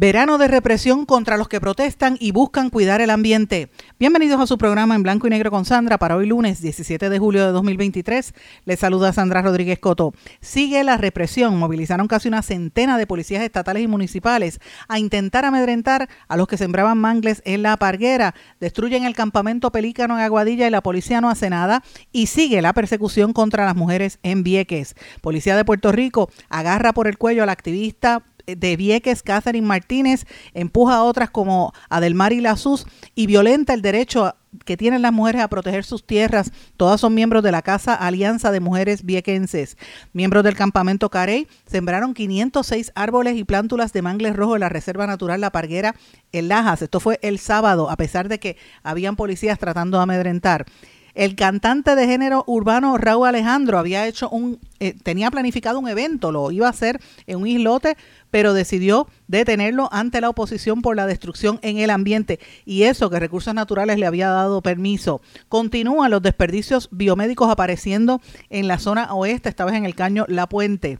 Verano 0.00 0.38
de 0.38 0.48
represión 0.48 1.04
contra 1.04 1.36
los 1.36 1.46
que 1.46 1.60
protestan 1.60 2.16
y 2.18 2.32
buscan 2.32 2.70
cuidar 2.70 3.02
el 3.02 3.10
ambiente. 3.10 3.68
Bienvenidos 3.98 4.40
a 4.40 4.46
su 4.46 4.56
programa 4.56 4.94
en 4.94 5.02
blanco 5.02 5.26
y 5.26 5.30
negro 5.30 5.50
con 5.50 5.66
Sandra 5.66 5.98
para 5.98 6.16
hoy 6.16 6.24
lunes 6.24 6.62
17 6.62 7.10
de 7.10 7.18
julio 7.18 7.44
de 7.44 7.52
2023. 7.52 8.32
Les 8.64 8.80
saluda 8.80 9.12
Sandra 9.12 9.42
Rodríguez 9.42 9.78
Coto. 9.78 10.14
Sigue 10.40 10.82
la 10.84 10.96
represión. 10.96 11.58
Movilizaron 11.58 12.08
casi 12.08 12.28
una 12.28 12.40
centena 12.40 12.96
de 12.96 13.06
policías 13.06 13.42
estatales 13.42 13.82
y 13.82 13.88
municipales 13.88 14.58
a 14.88 14.98
intentar 14.98 15.44
amedrentar 15.44 16.08
a 16.28 16.36
los 16.38 16.48
que 16.48 16.56
sembraban 16.56 16.96
mangles 16.96 17.42
en 17.44 17.62
la 17.62 17.76
parguera. 17.76 18.34
Destruyen 18.58 19.04
el 19.04 19.14
campamento 19.14 19.70
Pelícano 19.70 20.16
en 20.16 20.24
Aguadilla 20.24 20.66
y 20.66 20.70
la 20.70 20.82
policía 20.82 21.20
no 21.20 21.28
hace 21.28 21.50
nada. 21.50 21.82
Y 22.10 22.28
sigue 22.28 22.62
la 22.62 22.72
persecución 22.72 23.34
contra 23.34 23.66
las 23.66 23.76
mujeres 23.76 24.18
en 24.22 24.44
Vieques. 24.44 24.94
Policía 25.20 25.58
de 25.58 25.66
Puerto 25.66 25.92
Rico 25.92 26.30
agarra 26.48 26.94
por 26.94 27.06
el 27.06 27.18
cuello 27.18 27.42
al 27.42 27.50
activista 27.50 28.22
de 28.56 28.76
Vieques, 28.76 29.22
Catherine 29.22 29.66
Martínez, 29.66 30.26
empuja 30.54 30.96
a 30.96 31.04
otras 31.04 31.30
como 31.30 31.72
Adelmar 31.88 32.32
y 32.32 32.44
Sus 32.56 32.86
y 33.14 33.26
violenta 33.26 33.74
el 33.74 33.82
derecho 33.82 34.34
que 34.64 34.76
tienen 34.76 35.02
las 35.02 35.12
mujeres 35.12 35.42
a 35.42 35.48
proteger 35.48 35.84
sus 35.84 36.06
tierras. 36.06 36.52
Todas 36.76 37.00
son 37.00 37.14
miembros 37.14 37.42
de 37.42 37.52
la 37.52 37.62
Casa 37.62 37.94
Alianza 37.94 38.50
de 38.50 38.60
Mujeres 38.60 39.04
Viequenses. 39.04 39.76
Miembros 40.12 40.44
del 40.44 40.56
campamento 40.56 41.08
Carey 41.08 41.46
sembraron 41.66 42.14
506 42.14 42.92
árboles 42.94 43.36
y 43.36 43.44
plántulas 43.44 43.92
de 43.92 44.02
mangles 44.02 44.34
rojo 44.34 44.56
en 44.56 44.60
la 44.60 44.68
Reserva 44.68 45.06
Natural 45.06 45.40
La 45.40 45.52
Parguera 45.52 45.94
en 46.32 46.48
Lajas. 46.48 46.82
Esto 46.82 47.00
fue 47.00 47.18
el 47.22 47.38
sábado, 47.38 47.90
a 47.90 47.96
pesar 47.96 48.28
de 48.28 48.40
que 48.40 48.56
habían 48.82 49.16
policías 49.16 49.58
tratando 49.58 49.98
de 49.98 50.02
amedrentar. 50.02 50.66
El 51.14 51.34
cantante 51.34 51.94
de 51.96 52.06
género 52.06 52.44
urbano 52.46 52.96
Raúl 52.96 53.28
Alejandro 53.28 53.78
había 53.78 54.06
hecho 54.06 54.28
un, 54.28 54.58
eh, 54.78 54.94
tenía 55.02 55.30
planificado 55.30 55.78
un 55.78 55.88
evento, 55.88 56.32
lo 56.32 56.50
iba 56.50 56.66
a 56.66 56.70
hacer 56.70 57.00
en 57.26 57.40
un 57.40 57.46
islote, 57.46 57.96
pero 58.30 58.54
decidió 58.54 59.08
detenerlo 59.28 59.88
ante 59.92 60.20
la 60.20 60.28
oposición 60.28 60.82
por 60.82 60.96
la 60.96 61.06
destrucción 61.06 61.58
en 61.62 61.78
el 61.78 61.90
ambiente 61.90 62.38
y 62.64 62.84
eso 62.84 63.10
que 63.10 63.18
Recursos 63.18 63.54
Naturales 63.54 63.98
le 63.98 64.06
había 64.06 64.28
dado 64.28 64.62
permiso. 64.62 65.20
Continúan 65.48 66.10
los 66.10 66.22
desperdicios 66.22 66.88
biomédicos 66.92 67.50
apareciendo 67.50 68.20
en 68.48 68.68
la 68.68 68.78
zona 68.78 69.12
oeste, 69.12 69.48
esta 69.48 69.64
vez 69.64 69.74
en 69.74 69.84
el 69.84 69.94
caño 69.94 70.24
La 70.28 70.48
Puente. 70.48 70.98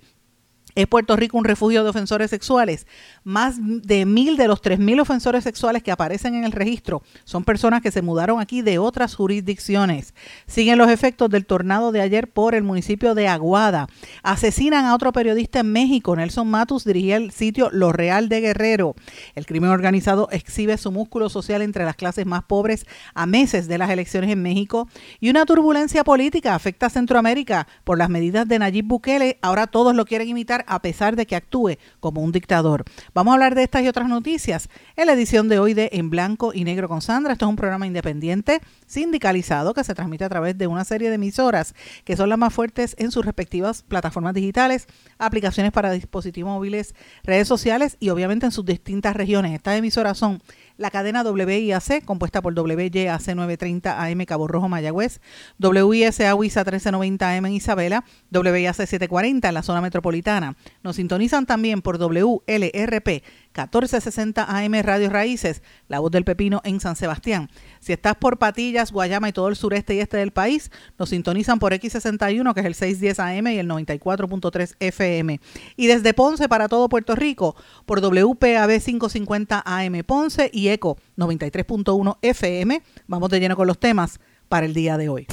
¿Es 0.80 0.86
Puerto 0.86 1.14
Rico 1.14 1.36
un 1.36 1.44
refugio 1.44 1.84
de 1.84 1.90
ofensores 1.90 2.30
sexuales? 2.30 2.86
Más 3.22 3.56
de 3.60 4.06
mil 4.06 4.38
de 4.38 4.48
los 4.48 4.62
tres 4.62 4.78
mil 4.78 4.98
ofensores 4.98 5.44
sexuales 5.44 5.82
que 5.82 5.92
aparecen 5.92 6.34
en 6.34 6.44
el 6.44 6.52
registro 6.52 7.02
son 7.24 7.44
personas 7.44 7.82
que 7.82 7.90
se 7.90 8.00
mudaron 8.00 8.40
aquí 8.40 8.62
de 8.62 8.78
otras 8.78 9.14
jurisdicciones. 9.14 10.14
Siguen 10.46 10.78
los 10.78 10.90
efectos 10.90 11.28
del 11.28 11.44
tornado 11.44 11.92
de 11.92 12.00
ayer 12.00 12.32
por 12.32 12.54
el 12.54 12.62
municipio 12.62 13.14
de 13.14 13.28
Aguada. 13.28 13.88
Asesinan 14.22 14.86
a 14.86 14.94
otro 14.94 15.12
periodista 15.12 15.60
en 15.60 15.70
México. 15.70 16.16
Nelson 16.16 16.48
Matus 16.48 16.86
dirigía 16.86 17.18
el 17.18 17.30
sitio 17.30 17.68
Lo 17.70 17.92
Real 17.92 18.30
de 18.30 18.40
Guerrero. 18.40 18.94
El 19.34 19.44
crimen 19.44 19.68
organizado 19.68 20.30
exhibe 20.32 20.78
su 20.78 20.90
músculo 20.90 21.28
social 21.28 21.60
entre 21.60 21.84
las 21.84 21.96
clases 21.96 22.24
más 22.24 22.44
pobres 22.44 22.86
a 23.12 23.26
meses 23.26 23.68
de 23.68 23.76
las 23.76 23.90
elecciones 23.90 24.30
en 24.30 24.40
México. 24.40 24.88
Y 25.20 25.28
una 25.28 25.44
turbulencia 25.44 26.04
política 26.04 26.54
afecta 26.54 26.86
a 26.86 26.90
Centroamérica 26.90 27.68
por 27.84 27.98
las 27.98 28.08
medidas 28.08 28.48
de 28.48 28.58
Nayib 28.58 28.86
Bukele. 28.86 29.38
Ahora 29.42 29.66
todos 29.66 29.94
lo 29.94 30.06
quieren 30.06 30.30
imitar 30.30 30.64
a 30.70 30.80
pesar 30.80 31.16
de 31.16 31.26
que 31.26 31.36
actúe 31.36 31.76
como 31.98 32.22
un 32.22 32.32
dictador. 32.32 32.84
Vamos 33.12 33.32
a 33.32 33.34
hablar 33.34 33.54
de 33.54 33.64
estas 33.64 33.82
y 33.82 33.88
otras 33.88 34.08
noticias 34.08 34.68
en 34.96 35.06
la 35.06 35.12
edición 35.12 35.48
de 35.48 35.58
hoy 35.58 35.74
de 35.74 35.90
En 35.92 36.08
Blanco 36.10 36.52
y 36.54 36.64
Negro 36.64 36.88
con 36.88 37.02
Sandra. 37.02 37.32
Esto 37.32 37.46
es 37.46 37.50
un 37.50 37.56
programa 37.56 37.86
independiente, 37.86 38.60
sindicalizado, 38.86 39.74
que 39.74 39.84
se 39.84 39.94
transmite 39.94 40.24
a 40.24 40.28
través 40.28 40.56
de 40.56 40.68
una 40.68 40.84
serie 40.84 41.08
de 41.08 41.16
emisoras 41.16 41.74
que 42.04 42.16
son 42.16 42.28
las 42.28 42.38
más 42.38 42.54
fuertes 42.54 42.94
en 42.98 43.10
sus 43.10 43.24
respectivas 43.24 43.82
plataformas 43.82 44.32
digitales, 44.32 44.86
aplicaciones 45.18 45.72
para 45.72 45.90
dispositivos 45.90 46.50
móviles, 46.50 46.94
redes 47.24 47.48
sociales 47.48 47.96
y 47.98 48.10
obviamente 48.10 48.46
en 48.46 48.52
sus 48.52 48.64
distintas 48.64 49.16
regiones. 49.16 49.52
Estas 49.52 49.76
emisoras 49.76 50.16
son 50.16 50.40
la 50.80 50.90
cadena 50.90 51.22
WIAC, 51.22 52.06
compuesta 52.06 52.40
por 52.40 52.58
WYAC 52.58 53.20
930 53.34 54.02
AM 54.02 54.24
Cabo 54.24 54.48
Rojo 54.48 54.66
Mayagüez, 54.66 55.20
WISA 55.58 56.34
WISA 56.34 56.64
1390 56.64 57.36
AM 57.36 57.46
en 57.46 57.52
Isabela, 57.52 58.04
WIAC 58.32 58.74
740 58.74 59.46
en 59.48 59.54
la 59.54 59.62
zona 59.62 59.82
metropolitana. 59.82 60.56
Nos 60.82 60.96
sintonizan 60.96 61.44
también 61.44 61.82
por 61.82 61.98
WLRP 61.98 63.22
1460 63.50 64.44
AM 64.44 64.74
Radio 64.82 65.10
Raíces, 65.10 65.62
La 65.88 65.98
Voz 65.98 66.12
del 66.12 66.24
Pepino 66.24 66.60
en 66.64 66.78
San 66.78 66.94
Sebastián. 66.94 67.50
Si 67.80 67.92
estás 67.92 68.14
por 68.14 68.38
Patillas, 68.38 68.92
Guayama 68.92 69.28
y 69.28 69.32
todo 69.32 69.48
el 69.48 69.56
sureste 69.56 69.94
y 69.94 70.00
este 70.00 70.18
del 70.18 70.30
país, 70.30 70.70
nos 70.98 71.08
sintonizan 71.08 71.58
por 71.58 71.72
X61, 71.72 72.54
que 72.54 72.60
es 72.60 72.66
el 72.66 72.74
610 72.74 73.18
AM 73.18 73.46
y 73.48 73.58
el 73.58 73.68
94.3 73.68 74.76
FM. 74.78 75.40
Y 75.76 75.86
desde 75.88 76.14
Ponce 76.14 76.48
para 76.48 76.68
todo 76.68 76.88
Puerto 76.88 77.16
Rico, 77.16 77.56
por 77.86 78.00
WPAB 78.00 78.80
550 78.80 79.62
AM 79.64 80.04
Ponce 80.06 80.50
y 80.52 80.68
ECO 80.68 80.96
93.1 81.16 82.18
FM. 82.22 82.82
Vamos 83.08 83.30
de 83.30 83.40
lleno 83.40 83.56
con 83.56 83.66
los 83.66 83.78
temas 83.78 84.20
para 84.48 84.66
el 84.66 84.74
día 84.74 84.96
de 84.96 85.08
hoy. 85.08 85.26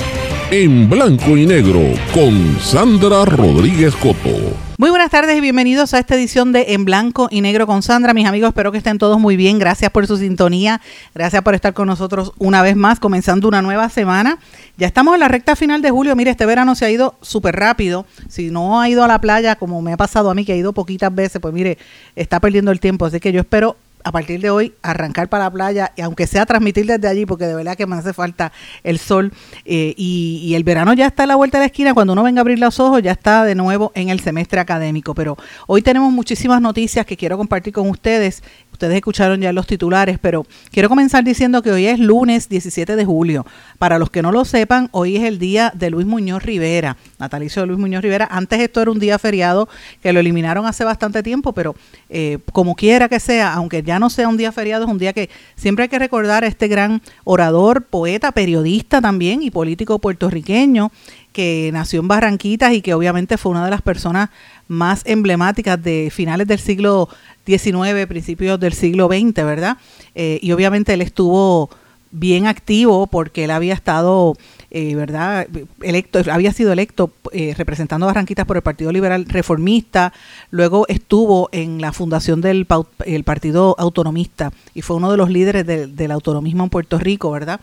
En 0.50 0.89
blanco 0.89 1.35
y 1.35 1.45
negro 1.45 1.81
con 2.13 2.57
Sandra 2.59 3.25
Rodríguez 3.25 3.95
Coto. 3.95 4.36
Muy 4.77 4.89
buenas 4.89 5.09
tardes 5.09 5.37
y 5.37 5.41
bienvenidos 5.41 5.93
a 5.93 5.99
esta 5.99 6.15
edición 6.15 6.51
de 6.51 6.73
En 6.73 6.85
blanco 6.85 7.27
y 7.31 7.41
negro 7.41 7.65
con 7.65 7.81
Sandra. 7.81 8.13
Mis 8.13 8.27
amigos, 8.27 8.49
espero 8.49 8.71
que 8.71 8.77
estén 8.77 8.97
todos 8.97 9.19
muy 9.19 9.35
bien. 9.35 9.59
Gracias 9.59 9.91
por 9.91 10.05
su 10.07 10.17
sintonía. 10.17 10.81
Gracias 11.15 11.41
por 11.41 11.55
estar 11.55 11.73
con 11.73 11.87
nosotros 11.87 12.33
una 12.37 12.61
vez 12.61 12.75
más, 12.75 12.99
comenzando 12.99 13.47
una 13.47 13.61
nueva 13.61 13.89
semana. 13.89 14.37
Ya 14.77 14.87
estamos 14.87 15.15
en 15.15 15.21
la 15.21 15.27
recta 15.27 15.55
final 15.55 15.81
de 15.81 15.89
julio. 15.89 16.15
Mire, 16.15 16.31
este 16.31 16.45
verano 16.45 16.75
se 16.75 16.85
ha 16.85 16.91
ido 16.91 17.15
súper 17.21 17.55
rápido. 17.55 18.05
Si 18.29 18.51
no 18.51 18.79
ha 18.79 18.87
ido 18.89 19.03
a 19.03 19.07
la 19.07 19.19
playa, 19.19 19.55
como 19.55 19.81
me 19.81 19.93
ha 19.93 19.97
pasado 19.97 20.29
a 20.29 20.35
mí, 20.35 20.45
que 20.45 20.53
he 20.53 20.57
ido 20.57 20.73
poquitas 20.73 21.13
veces, 21.13 21.41
pues 21.41 21.53
mire, 21.53 21.77
está 22.15 22.39
perdiendo 22.39 22.71
el 22.71 22.79
tiempo. 22.79 23.05
Así 23.05 23.19
que 23.19 23.31
yo 23.31 23.41
espero 23.41 23.77
a 24.07 24.12
partir 24.13 24.40
de 24.40 24.50
hoy 24.50 24.73
arrancar 24.81 25.28
para 25.28 25.44
la 25.44 25.51
playa, 25.51 25.91
y 25.97 26.01
aunque 26.01 26.28
sea 26.28 26.45
transmitir 26.45 26.85
desde 26.85 27.09
allí, 27.09 27.25
porque 27.25 27.45
de 27.45 27.56
verdad 27.56 27.75
que 27.75 27.85
me 27.85 27.97
hace 27.97 28.13
falta 28.13 28.53
el 28.84 29.00
sol. 29.00 29.34
Eh, 29.66 29.94
y, 29.97 30.40
y, 30.44 30.56
el 30.56 30.63
verano 30.63 30.94
ya 30.94 31.07
está 31.07 31.23
a 31.23 31.28
la 31.28 31.35
vuelta 31.35 31.57
de 31.57 31.63
la 31.63 31.66
esquina, 31.66 31.94
cuando 31.94 32.13
uno 32.13 32.23
venga 32.23 32.40
a 32.40 32.44
abrir 32.44 32.57
los 32.57 32.79
ojos, 32.79 33.01
ya 33.03 33.12
está 33.12 33.44
de 33.44 33.53
nuevo 33.53 33.91
en 33.95 34.07
el 34.07 34.22
semestre 34.22 34.62
académico. 34.62 35.13
Pero 35.13 35.35
hoy 35.68 35.81
tenemos 35.81 36.13
muchísimas 36.13 36.62
noticias 36.62 37.06
que 37.06 37.18
quiero 37.18 37.38
compartir 37.38 37.73
con 37.73 37.90
ustedes 37.90 38.44
Ustedes 38.77 38.97
escucharon 38.97 39.41
ya 39.41 39.51
los 39.53 39.65
titulares, 39.65 40.19
pero 40.21 40.45
quiero 40.69 40.88
comenzar 40.88 41.23
diciendo 41.23 41.63
que 41.63 41.71
hoy 41.71 41.88
es 41.88 41.97
lunes 41.97 42.47
17 42.47 42.95
de 42.95 43.05
julio. 43.05 43.43
Para 43.79 43.97
los 43.97 44.11
que 44.11 44.21
no 44.21 44.31
lo 44.31 44.45
sepan, 44.45 44.89
hoy 44.91 45.15
es 45.15 45.23
el 45.23 45.39
día 45.39 45.73
de 45.73 45.89
Luis 45.89 46.05
Muñoz 46.05 46.43
Rivera, 46.43 46.95
natalicio 47.17 47.63
de 47.63 47.69
Luis 47.69 47.79
Muñoz 47.79 48.03
Rivera. 48.03 48.27
Antes 48.29 48.59
esto 48.59 48.79
era 48.79 48.91
un 48.91 48.99
día 48.99 49.17
feriado 49.17 49.67
que 50.03 50.13
lo 50.13 50.19
eliminaron 50.19 50.67
hace 50.67 50.83
bastante 50.83 51.23
tiempo, 51.23 51.53
pero 51.53 51.75
eh, 52.07 52.38
como 52.53 52.75
quiera 52.75 53.09
que 53.09 53.19
sea, 53.19 53.51
aunque 53.53 53.81
ya 53.81 53.97
no 53.97 54.11
sea 54.11 54.27
un 54.27 54.38
día 54.38 54.51
feriado, 54.51 54.85
es 54.85 54.91
un 54.91 54.99
día 54.99 55.11
que 55.11 55.31
siempre 55.55 55.81
hay 55.81 55.89
que 55.89 55.97
recordar 55.97 56.44
a 56.44 56.47
este 56.47 56.67
gran 56.67 57.01
orador, 57.23 57.81
poeta, 57.81 58.31
periodista 58.31 59.01
también 59.01 59.41
y 59.41 59.49
político 59.49 59.97
puertorriqueño 59.97 60.91
que 61.37 61.69
nació 61.71 61.99
en 61.99 62.07
Barranquitas 62.07 62.73
y 62.73 62.81
que 62.81 62.95
obviamente 62.95 63.37
fue 63.37 63.51
una 63.51 63.63
de 63.63 63.69
las 63.69 63.83
personas 63.83 64.31
más 64.67 65.03
emblemáticas 65.05 65.79
de 65.83 66.09
finales 66.11 66.47
del 66.47 66.57
siglo 66.57 67.09
XIX, 67.45 68.07
principios 68.07 68.59
del 68.59 68.73
siglo 68.73 69.07
XX, 69.07 69.35
¿verdad? 69.45 69.77
Eh, 70.15 70.39
y 70.41 70.51
obviamente 70.51 70.95
él 70.95 71.01
estuvo 71.03 71.69
bien 72.09 72.47
activo 72.47 73.06
porque 73.06 73.44
él 73.44 73.51
había 73.51 73.75
estado, 73.75 74.35
eh, 74.71 74.95
¿verdad? 74.95 75.45
Electo, 75.83 76.21
había 76.31 76.51
sido 76.53 76.73
electo 76.73 77.12
eh, 77.31 77.53
representando 77.56 78.07
a 78.07 78.13
Barranquitas 78.13 78.47
por 78.47 78.57
el 78.57 78.63
Partido 78.63 78.91
Liberal 78.91 79.25
Reformista, 79.25 80.13
luego 80.50 80.88
estuvo 80.88 81.50
en 81.51 81.81
la 81.81 81.94
fundación 81.94 82.41
del 82.41 82.65
el 83.06 83.23
Partido 83.23 83.75
Autonomista 83.77 84.51
y 84.73 84.81
fue 84.81 84.95
uno 84.95 85.12
de 85.12 85.17
los 85.17 85.29
líderes 85.29 85.67
del 85.67 86.12
autonomismo 86.12 86.63
en 86.63 86.71
Puerto 86.71 86.97
Rico, 86.97 87.29
¿verdad? 87.29 87.62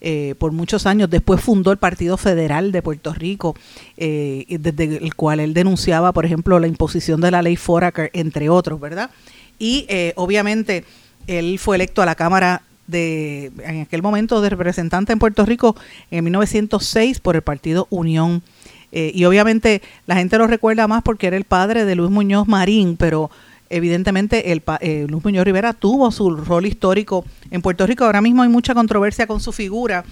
Eh, 0.00 0.34
por 0.38 0.52
muchos 0.52 0.86
años. 0.86 1.08
Después 1.08 1.40
fundó 1.40 1.72
el 1.72 1.78
Partido 1.78 2.16
Federal 2.18 2.70
de 2.70 2.82
Puerto 2.82 3.14
Rico, 3.14 3.56
eh, 3.96 4.44
desde 4.60 4.98
el 4.98 5.14
cual 5.14 5.40
él 5.40 5.54
denunciaba, 5.54 6.12
por 6.12 6.26
ejemplo, 6.26 6.58
la 6.60 6.66
imposición 6.66 7.20
de 7.22 7.30
la 7.30 7.40
ley 7.40 7.56
Foraker, 7.56 8.10
entre 8.12 8.50
otros, 8.50 8.78
¿verdad? 8.78 9.10
Y 9.58 9.86
eh, 9.88 10.12
obviamente 10.16 10.84
él 11.26 11.58
fue 11.58 11.76
electo 11.76 12.02
a 12.02 12.06
la 12.06 12.14
Cámara 12.14 12.62
de, 12.86 13.50
en 13.64 13.80
aquel 13.80 14.02
momento, 14.02 14.42
de 14.42 14.50
representante 14.50 15.14
en 15.14 15.18
Puerto 15.18 15.46
Rico 15.46 15.74
en 16.10 16.24
1906 16.24 17.20
por 17.20 17.34
el 17.36 17.42
Partido 17.42 17.86
Unión. 17.90 18.42
y 18.92 19.24
obviamente 19.24 19.82
la 20.06 20.14
gente 20.14 20.38
lo 20.38 20.46
recuerda 20.46 20.86
más 20.86 21.02
porque 21.02 21.26
era 21.26 21.36
el 21.36 21.44
padre 21.44 21.84
de 21.84 21.96
Luis 21.96 22.10
Muñoz 22.10 22.46
Marín, 22.46 22.96
pero 22.96 23.30
evidentemente 23.70 24.52
el, 24.52 24.62
eh, 24.80 25.06
Luis 25.08 25.24
Muñoz 25.24 25.44
Rivera 25.44 25.72
tuvo 25.72 26.10
su 26.10 26.30
rol 26.30 26.66
histórico 26.66 27.24
en 27.50 27.62
Puerto 27.62 27.86
Rico. 27.86 28.04
Ahora 28.04 28.20
mismo 28.20 28.42
hay 28.42 28.48
mucha 28.48 28.74
controversia 28.74 29.26
con 29.26 29.40
su 29.40 29.52
figura 29.52 30.04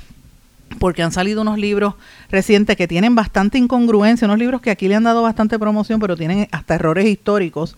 porque 0.78 1.02
han 1.02 1.12
salido 1.12 1.42
unos 1.42 1.58
libros 1.58 1.94
recientes 2.30 2.76
que 2.76 2.88
tienen 2.88 3.14
bastante 3.14 3.58
incongruencia, 3.58 4.26
unos 4.26 4.38
libros 4.38 4.60
que 4.60 4.70
aquí 4.70 4.88
le 4.88 4.94
han 4.94 5.04
dado 5.04 5.22
bastante 5.22 5.58
promoción, 5.58 6.00
pero 6.00 6.16
tienen 6.16 6.48
hasta 6.50 6.74
errores 6.74 7.06
históricos. 7.06 7.74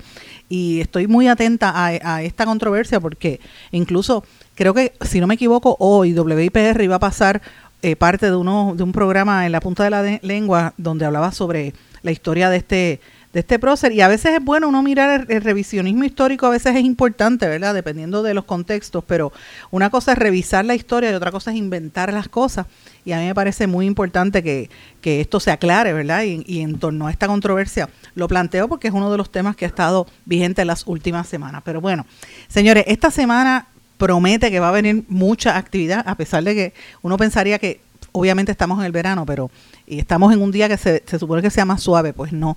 Y 0.49 0.81
estoy 0.81 1.07
muy 1.07 1.29
atenta 1.29 1.73
a, 1.75 2.23
esta 2.23 2.47
controversia 2.47 3.01
porque 3.01 3.41
incluso 3.73 4.25
creo 4.55 4.75
que, 4.75 4.93
si 5.03 5.21
no 5.21 5.27
me 5.27 5.35
equivoco, 5.35 5.77
hoy 5.81 6.19
WIPR 6.19 6.83
iba 6.83 6.97
a 6.97 7.01
pasar 7.01 7.43
eh, 7.83 7.97
parte 7.97 8.27
de, 8.27 8.37
uno, 8.37 8.75
de 8.77 8.83
un 8.83 8.93
programa 8.93 9.45
en 9.45 9.53
la 9.53 9.61
punta 9.61 9.85
de 9.85 9.91
la 9.91 10.19
lengua 10.23 10.73
donde 10.77 11.05
hablaba 11.05 11.33
sobre 11.33 11.75
la 12.03 12.13
historia 12.13 12.49
de 12.49 12.57
este 12.57 13.01
de 13.37 13.41
este 13.41 13.59
prócer. 13.59 13.93
Y 13.93 14.01
a 14.01 14.09
veces 14.09 14.33
es 14.33 14.43
bueno 14.43 14.67
uno 14.67 14.83
mirar 14.83 15.27
el, 15.29 15.43
revisionismo 15.43 16.05
histórico, 16.05 16.47
a 16.47 16.51
veces 16.51 16.75
es 16.75 16.83
importante, 16.83 17.47
¿verdad? 17.47 17.75
Dependiendo 17.75 18.23
de 18.23 18.33
los 18.33 18.47
contextos, 18.47 19.05
pero 19.07 19.31
una 19.71 19.91
cosa 19.91 20.13
es 20.13 20.19
revisar 20.19 20.65
la 20.65 20.75
historia 20.75 21.11
y 21.11 21.15
otra 21.15 21.31
cosa 21.31 21.51
es 21.51 21.59
inventar 21.59 22.11
las 22.15 22.31
cosas. 22.31 22.67
Y 23.05 23.13
a 23.13 23.19
mí 23.19 23.27
me 23.27 23.35
parece 23.35 23.67
muy 23.67 23.85
importante 23.85 24.43
que, 24.43 24.71
que 25.03 25.21
esto 25.21 25.39
se 25.39 25.51
aclare, 25.51 25.93
¿verdad? 25.93 26.23
Y, 26.23 26.45
y, 26.47 26.61
en 26.63 26.79
torno 26.79 27.09
a 27.09 27.11
esta 27.11 27.27
controversia 27.27 27.91
lo 28.15 28.27
planteo 28.27 28.69
porque 28.69 28.89
es 28.89 28.95
uno 28.95 29.13
de 29.13 29.19
los 29.19 29.31
temas 29.31 29.55
que 29.55 29.67
ha 29.67 29.69
estado 29.69 30.07
vigente 30.25 30.63
en 30.63 30.69
las 30.69 30.87
últimas 30.87 31.29
semanas. 31.29 31.61
Pero 31.63 31.83
bueno, 31.83 32.07
señores, 32.49 32.85
esta 32.87 33.11
semana 33.11 33.67
promete 33.99 34.51
que 34.51 34.61
va 34.61 34.71
a 34.71 34.73
venir 34.73 35.05
mucha 35.09 35.59
actividad, 35.59 36.03
a 36.07 36.15
pesar 36.15 36.43
de 36.43 36.55
que 36.55 36.75
uno 37.03 37.19
pensaría 37.19 37.59
que 37.59 37.81
obviamente 38.17 38.53
estamos 38.53 38.79
en 38.79 38.87
el 38.87 38.93
verano, 38.93 39.27
pero 39.27 39.51
y 39.87 39.99
estamos 39.99 40.33
en 40.33 40.43
un 40.43 40.51
día 40.51 40.69
que 40.69 40.77
se, 40.77 41.03
se, 41.07 41.19
supone 41.19 41.43
que 41.43 41.51
sea 41.51 41.65
más 41.65 41.83
suave, 41.83 42.13
pues 42.13 42.33
no. 42.33 42.57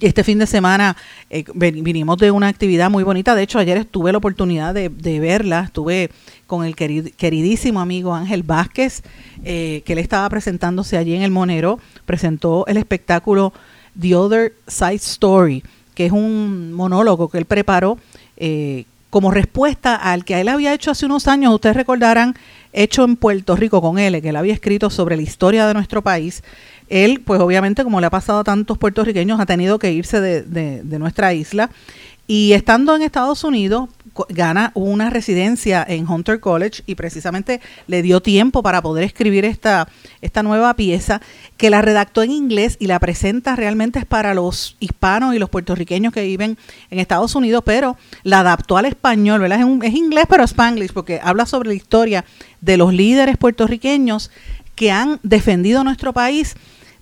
este 0.00 0.24
fin 0.24 0.40
de 0.40 0.48
semana 0.48 0.96
eh, 1.30 1.44
vinimos 1.54 2.18
de 2.18 2.32
una 2.32 2.48
actividad 2.48 2.90
muy 2.90 3.04
bonita. 3.04 3.36
De 3.36 3.44
hecho, 3.44 3.60
ayer 3.60 3.84
tuve 3.84 4.10
la 4.10 4.18
oportunidad 4.18 4.74
de, 4.74 4.88
verla. 5.20 5.60
Estuve 5.66 6.10
con 6.48 6.64
el 6.64 6.74
queridísimo 6.74 7.80
amigo 7.80 8.12
Ángel 8.12 8.42
Vázquez, 8.42 9.02
eh, 9.44 9.82
que 9.86 9.92
él 9.92 10.00
estaba 10.00 10.28
presentándose 10.30 10.96
allí 10.96 11.14
en 11.14 11.22
el 11.22 11.30
Monero. 11.30 11.78
Presentó 12.06 12.66
el 12.66 12.76
espectáculo 12.76 13.52
The 14.00 14.16
Other 14.16 14.54
Side 14.66 14.96
Story 14.96 15.62
que 15.96 16.06
es 16.06 16.12
un 16.12 16.74
monólogo 16.74 17.28
que 17.28 17.38
él 17.38 17.46
preparó 17.46 17.98
eh, 18.36 18.84
como 19.08 19.30
respuesta 19.30 19.96
al 19.96 20.26
que 20.26 20.38
él 20.40 20.48
había 20.48 20.74
hecho 20.74 20.90
hace 20.90 21.06
unos 21.06 21.26
años, 21.26 21.54
ustedes 21.54 21.74
recordarán, 21.74 22.36
hecho 22.74 23.02
en 23.02 23.16
Puerto 23.16 23.56
Rico 23.56 23.80
con 23.80 23.98
él, 23.98 24.20
que 24.20 24.28
él 24.28 24.36
había 24.36 24.52
escrito 24.52 24.90
sobre 24.90 25.16
la 25.16 25.22
historia 25.22 25.66
de 25.66 25.72
nuestro 25.72 26.02
país. 26.02 26.44
Él, 26.90 27.22
pues 27.24 27.40
obviamente, 27.40 27.82
como 27.82 27.98
le 28.00 28.08
ha 28.08 28.10
pasado 28.10 28.40
a 28.40 28.44
tantos 28.44 28.76
puertorriqueños, 28.76 29.40
ha 29.40 29.46
tenido 29.46 29.78
que 29.78 29.90
irse 29.90 30.20
de, 30.20 30.42
de 30.42 30.98
nuestra 30.98 31.32
isla. 31.32 31.70
Y 32.26 32.52
estando 32.52 32.94
en 32.94 33.00
Estados 33.00 33.42
Unidos, 33.42 33.88
gana 34.28 34.72
una 34.74 35.10
residencia 35.10 35.84
en 35.86 36.08
Hunter 36.08 36.40
College 36.40 36.82
y 36.86 36.94
precisamente 36.94 37.60
le 37.86 38.02
dio 38.02 38.20
tiempo 38.20 38.62
para 38.62 38.82
poder 38.82 39.04
escribir 39.04 39.44
esta, 39.44 39.88
esta 40.22 40.42
nueva 40.42 40.74
pieza 40.74 41.20
que 41.56 41.70
la 41.70 41.82
redactó 41.82 42.22
en 42.22 42.30
inglés 42.30 42.76
y 42.80 42.86
la 42.86 42.98
presenta 43.00 43.56
realmente 43.56 43.98
es 43.98 44.04
para 44.06 44.34
los 44.34 44.76
hispanos 44.80 45.34
y 45.34 45.38
los 45.38 45.50
puertorriqueños 45.50 46.12
que 46.12 46.22
viven 46.22 46.56
en 46.90 46.98
Estados 46.98 47.34
Unidos, 47.34 47.62
pero 47.64 47.96
la 48.22 48.40
adaptó 48.40 48.76
al 48.76 48.86
español, 48.86 49.40
¿verdad? 49.40 49.60
Es, 49.60 49.90
es 49.90 49.94
inglés 49.94 50.24
pero 50.28 50.44
spanglish 50.44 50.92
porque 50.92 51.20
habla 51.22 51.46
sobre 51.46 51.68
la 51.68 51.74
historia 51.74 52.24
de 52.60 52.76
los 52.76 52.92
líderes 52.92 53.36
puertorriqueños 53.36 54.30
que 54.74 54.90
han 54.90 55.20
defendido 55.22 55.84
nuestro 55.84 56.12
país 56.12 56.54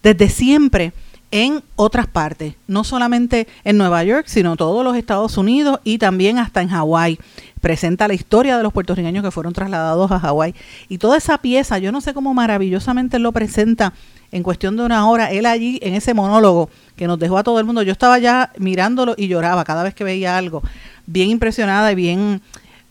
desde 0.03 0.29
siempre 0.29 0.93
en 1.35 1.65
otras 1.75 2.07
partes, 2.07 2.55
no 2.69 2.85
solamente 2.85 3.49
en 3.65 3.77
Nueva 3.77 4.05
York, 4.05 4.27
sino 4.29 4.55
todos 4.55 4.85
los 4.85 4.97
Estados 4.97 5.37
Unidos 5.37 5.81
y 5.83 5.99
también 5.99 6.39
hasta 6.39 6.63
en 6.63 6.69
Hawái. 6.69 7.19
Presenta 7.61 8.07
la 8.07 8.15
historia 8.15 8.57
de 8.57 8.63
los 8.63 8.73
puertorriqueños 8.73 9.25
que 9.25 9.33
fueron 9.33 9.53
trasladados 9.53 10.13
a 10.13 10.21
Hawái. 10.21 10.55
Y 10.89 10.99
toda 10.99 11.17
esa 11.17 11.39
pieza, 11.39 11.79
yo 11.79 11.91
no 11.91 12.01
sé 12.01 12.15
cómo 12.15 12.35
maravillosamente 12.35 13.19
lo 13.19 13.33
presenta 13.33 13.95
en 14.31 14.45
cuestión 14.45 14.77
de 14.77 14.85
una 14.85 15.09
hora, 15.09 15.33
él 15.33 15.47
allí 15.47 15.81
en 15.83 15.95
ese 15.95 16.15
monólogo 16.15 16.71
que 16.95 17.09
nos 17.09 17.19
dejó 17.19 17.37
a 17.37 17.43
todo 17.43 17.59
el 17.59 17.65
mundo. 17.65 17.83
Yo 17.83 17.91
estaba 17.91 18.21
ya 18.21 18.53
mirándolo 18.59 19.15
y 19.17 19.27
lloraba 19.27 19.65
cada 19.65 19.83
vez 19.83 19.93
que 19.93 20.05
veía 20.05 20.39
algo. 20.39 20.63
Bien 21.07 21.31
impresionada 21.31 21.91
y 21.91 21.97
bien 21.97 22.43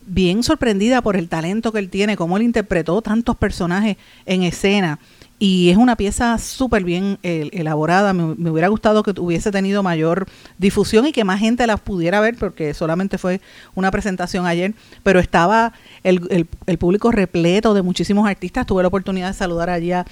bien 0.06 0.42
sorprendida 0.42 1.00
por 1.00 1.16
el 1.16 1.30
talento 1.30 1.72
que 1.72 1.78
él 1.78 1.88
tiene, 1.88 2.14
cómo 2.18 2.36
él 2.36 2.42
interpretó 2.42 3.00
tantos 3.00 3.36
personajes 3.36 3.96
en 4.26 4.42
escena 4.42 4.98
y 5.38 5.70
es 5.70 5.76
una 5.76 5.96
pieza 5.96 6.38
súper 6.38 6.84
bien 6.84 7.18
elaborada. 7.22 8.12
Me, 8.12 8.50
hubiera 8.50 8.68
gustado 8.68 9.02
que 9.02 9.18
hubiese 9.20 9.50
tenido 9.50 9.82
mayor 9.82 10.26
difusión 10.58 11.06
y 11.06 11.12
que 11.12 11.24
más 11.24 11.40
gente 11.40 11.66
la 11.66 11.76
pudiera 11.76 12.20
ver, 12.20 12.36
porque 12.36 12.72
solamente 12.72 13.18
fue 13.18 13.40
una 13.74 13.90
presentación 13.90 14.46
ayer, 14.46 14.74
pero 15.02 15.18
estaba 15.18 15.72
el, 16.04 16.46
el, 16.66 16.78
público 16.78 17.10
repleto 17.10 17.74
de 17.74 17.82
muchísimos 17.82 18.28
artistas. 18.28 18.66
Tuve 18.66 18.82
la 18.82 18.88
oportunidad 18.88 19.28
de 19.28 19.34
saludar 19.34 19.70
allí 19.70 19.92
a, 19.92 20.04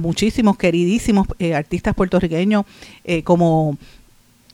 muchísimos 0.00 0.56
queridísimos 0.56 1.26
eh, 1.38 1.54
artistas 1.54 1.94
puertorriqueños 1.94 2.64
eh, 3.04 3.22
como 3.22 3.78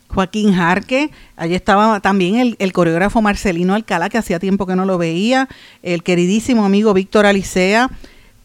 Joaquín 0.07 0.53
Jarque, 0.53 1.11
allí 1.35 1.53
estaba 1.53 1.99
también 1.99 2.37
el, 2.37 2.55
el, 2.59 2.73
coreógrafo 2.73 3.21
Marcelino 3.21 3.75
Alcalá, 3.75 4.09
que 4.09 4.17
hacía 4.17 4.39
tiempo 4.39 4.65
que 4.65 4.75
no 4.75 4.85
lo 4.85 4.97
veía, 4.97 5.47
el 5.83 6.01
queridísimo 6.01 6.65
amigo 6.65 6.93
Víctor 6.95 7.27
Alicea, 7.27 7.91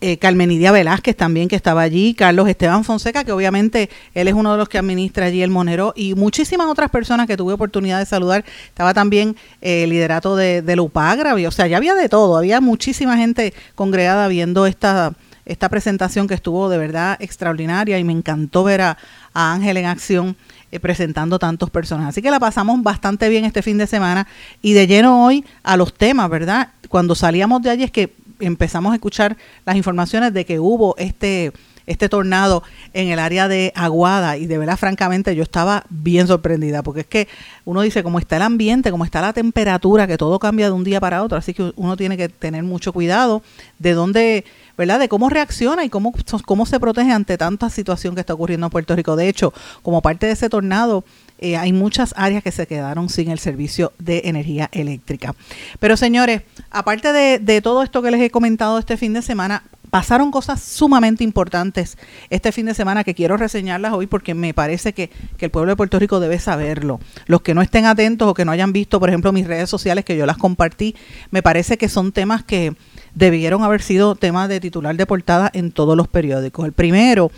eh, 0.01 0.19
Carmenidia 0.19 0.73
Velázquez 0.73 1.17
también 1.17 1.49
que 1.49 1.57
estaba 1.57 1.83
allí, 1.83 2.15
Carlos 2.15 2.49
Esteban 2.49 2.85
Fonseca, 2.85 3.25
que 3.25 3.33
obviamente 3.33 3.91
él 4.15 4.29
es 4.29 4.35
uno 4.35 4.53
de 4.53 4.59
los 4.59 4.69
que 4.69 4.79
administra 4.79 5.27
allí 5.27 5.43
el 5.43 5.51
Monero, 5.51 5.93
y 5.97 6.15
muchísimas 6.15 6.67
otras 6.67 6.91
personas 6.91 7.27
que 7.27 7.37
tuve 7.37 7.55
oportunidad 7.55 7.99
de 7.99 8.07
saludar. 8.07 8.45
Estaba 8.67 8.95
también 8.95 9.37
eh, 9.63 9.85
el 9.85 9.91
liderato 9.91 10.37
de, 10.37 10.63
de 10.63 10.77
Lupagra, 10.77 11.35
o 11.35 11.51
sea, 11.51 11.67
ya 11.67 11.77
había 11.77 11.95
de 11.95 12.09
todo, 12.09 12.37
había 12.37 12.61
muchísima 12.61 13.17
gente 13.17 13.55
congregada 13.75 14.29
viendo 14.29 14.67
esta, 14.67 15.15
esta 15.47 15.69
presentación 15.69 16.27
que 16.27 16.35
estuvo 16.35 16.69
de 16.69 16.79
verdad 16.79 17.17
extraordinaria 17.21 17.99
y 17.99 18.05
me 18.05 18.13
encantó 18.13 18.65
ver 18.65 18.81
a, 18.81 18.99
Ángel 19.37 19.77
en 19.79 19.87
acción 19.87 20.37
eh, 20.71 20.79
presentando 20.79 21.41
tantos 21.41 21.69
personajes. 21.69 22.11
Así 22.11 22.23
que 22.23 22.31
la 22.31 22.39
pasamos 22.39 22.81
bastante 22.85 23.29
bien 23.29 23.45
este 23.45 23.63
fin 23.63 23.79
de 23.79 23.89
semana 23.89 24.29
y 24.63 24.75
de 24.75 24.87
lleno 24.87 25.25
hoy 25.25 25.45
a 25.65 25.77
los 25.77 25.93
temas, 25.93 26.31
¿verdad? 26.31 26.69
Cuando 26.89 27.17
salíamos 27.17 27.61
de 27.63 27.71
allí 27.71 27.83
es 27.83 27.91
que 27.91 28.15
empezamos 28.41 28.93
a 28.93 28.97
escuchar 28.97 29.37
las 29.65 29.77
informaciones 29.77 30.33
de 30.33 30.45
que 30.45 30.59
hubo 30.61 30.97
este 30.99 31.53
este 31.87 32.09
tornado 32.09 32.63
en 32.93 33.09
el 33.09 33.19
área 33.19 33.49
de 33.49 33.73
Aguada. 33.75 34.37
Y 34.37 34.47
de 34.47 34.59
verdad 34.59 34.77
francamente 34.77 35.35
yo 35.35 35.43
estaba 35.43 35.85
bien 35.91 36.27
sorprendida 36.27 36.83
porque 36.83 37.01
es 37.01 37.07
que 37.07 37.29
uno 37.65 37.83
dice 37.83 38.03
cómo 38.03 38.19
está 38.19 38.37
el 38.37 38.43
ambiente, 38.43 38.91
cómo 38.91 39.05
está 39.05 39.21
la 39.21 39.33
temperatura, 39.33 40.07
que 40.07 40.17
todo 40.17 40.39
cambia 40.39 40.67
de 40.67 40.73
un 40.73 40.85
día 40.85 41.01
para 41.01 41.23
otro, 41.23 41.39
así 41.39 41.55
que 41.55 41.73
uno 41.77 41.97
tiene 41.97 42.17
que 42.17 42.29
tener 42.29 42.63
mucho 42.63 42.93
cuidado 42.93 43.43
de 43.79 43.93
dónde, 43.93 44.45
¿verdad? 44.77 44.99
De 44.99 45.09
cómo 45.09 45.29
reacciona 45.29 45.85
y 45.85 45.91
cómo, 45.91 46.13
cómo 46.45 46.67
se 46.67 46.81
protege 46.81 47.13
ante 47.13 47.39
tanta 47.39 47.71
situación 47.71 48.15
que 48.15 48.21
está 48.21 48.35
ocurriendo 48.35 48.67
en 48.67 48.71
Puerto 48.71 48.97
Rico. 48.97 49.17
De 49.17 49.29
hecho, 49.29 49.53
como 49.83 50.03
parte 50.03 50.27
de 50.27 50.33
ese 50.33 50.49
tornado, 50.49 51.05
eh, 51.39 51.57
hay 51.57 51.73
muchas 51.73 52.15
áreas 52.17 52.43
que 52.43 52.53
se 52.53 52.67
quedaron 52.67 53.09
sin 53.09 53.31
el 53.31 53.39
servicio 53.39 53.93
de 53.99 54.23
energía 54.25 54.69
eléctrica. 54.73 55.35
Pero 55.81 55.97
señores, 55.97 56.43
aparte 56.71 57.13
de, 57.13 57.39
de 57.39 57.61
todo 57.61 57.83
esto 57.83 58.03
que 58.03 58.11
les 58.11 58.21
he 58.21 58.31
comentado 58.31 58.79
este 58.79 58.97
fin 58.97 59.13
de 59.13 59.23
semana, 59.23 59.65
pasaron 59.95 60.33
cosas 60.33 60.61
sumamente 60.61 61.23
importantes 61.23 61.99
este 62.29 62.51
fin 62.51 62.67
de 62.67 62.75
semana 62.75 63.05
que 63.05 63.15
quiero 63.15 63.37
reseñarlas 63.37 63.93
hoy 63.93 64.09
porque 64.09 64.35
me 64.35 64.53
parece 64.53 64.93
que, 64.93 65.09
que, 65.37 65.45
el 65.45 65.53
pueblo 65.53 65.71
de 65.71 65.77
Puerto 65.77 66.01
Rico 66.01 66.19
debe 66.19 66.41
saberlo. 66.41 66.99
Los 67.27 67.43
que 67.43 67.55
no 67.55 67.63
estén 67.63 67.87
atentos 67.87 68.27
o 68.27 68.35
que 68.35 68.45
no 68.45 68.51
hayan 68.51 68.73
visto, 68.73 68.99
por 68.99 69.09
ejemplo, 69.09 69.33
mis 69.33 69.47
redes 69.47 69.71
sociales 69.71 70.05
que 70.05 70.17
yo 70.17 70.27
las 70.27 70.37
compartí, 70.37 70.97
me 71.31 71.45
parece 71.45 71.79
que 71.79 71.89
son 71.89 72.11
temas 72.11 72.43
que 72.43 72.75
debieron 73.15 73.63
haber 73.63 73.83
sido 73.83 74.15
temas 74.15 74.49
de 74.49 74.61
titular 74.61 74.97
de 74.97 75.07
portada 75.07 75.51
en 75.55 75.73
todos 75.73 75.97
los 75.97 76.09
periódicos. 76.09 76.65
El 76.65 76.73
primero 76.73 77.31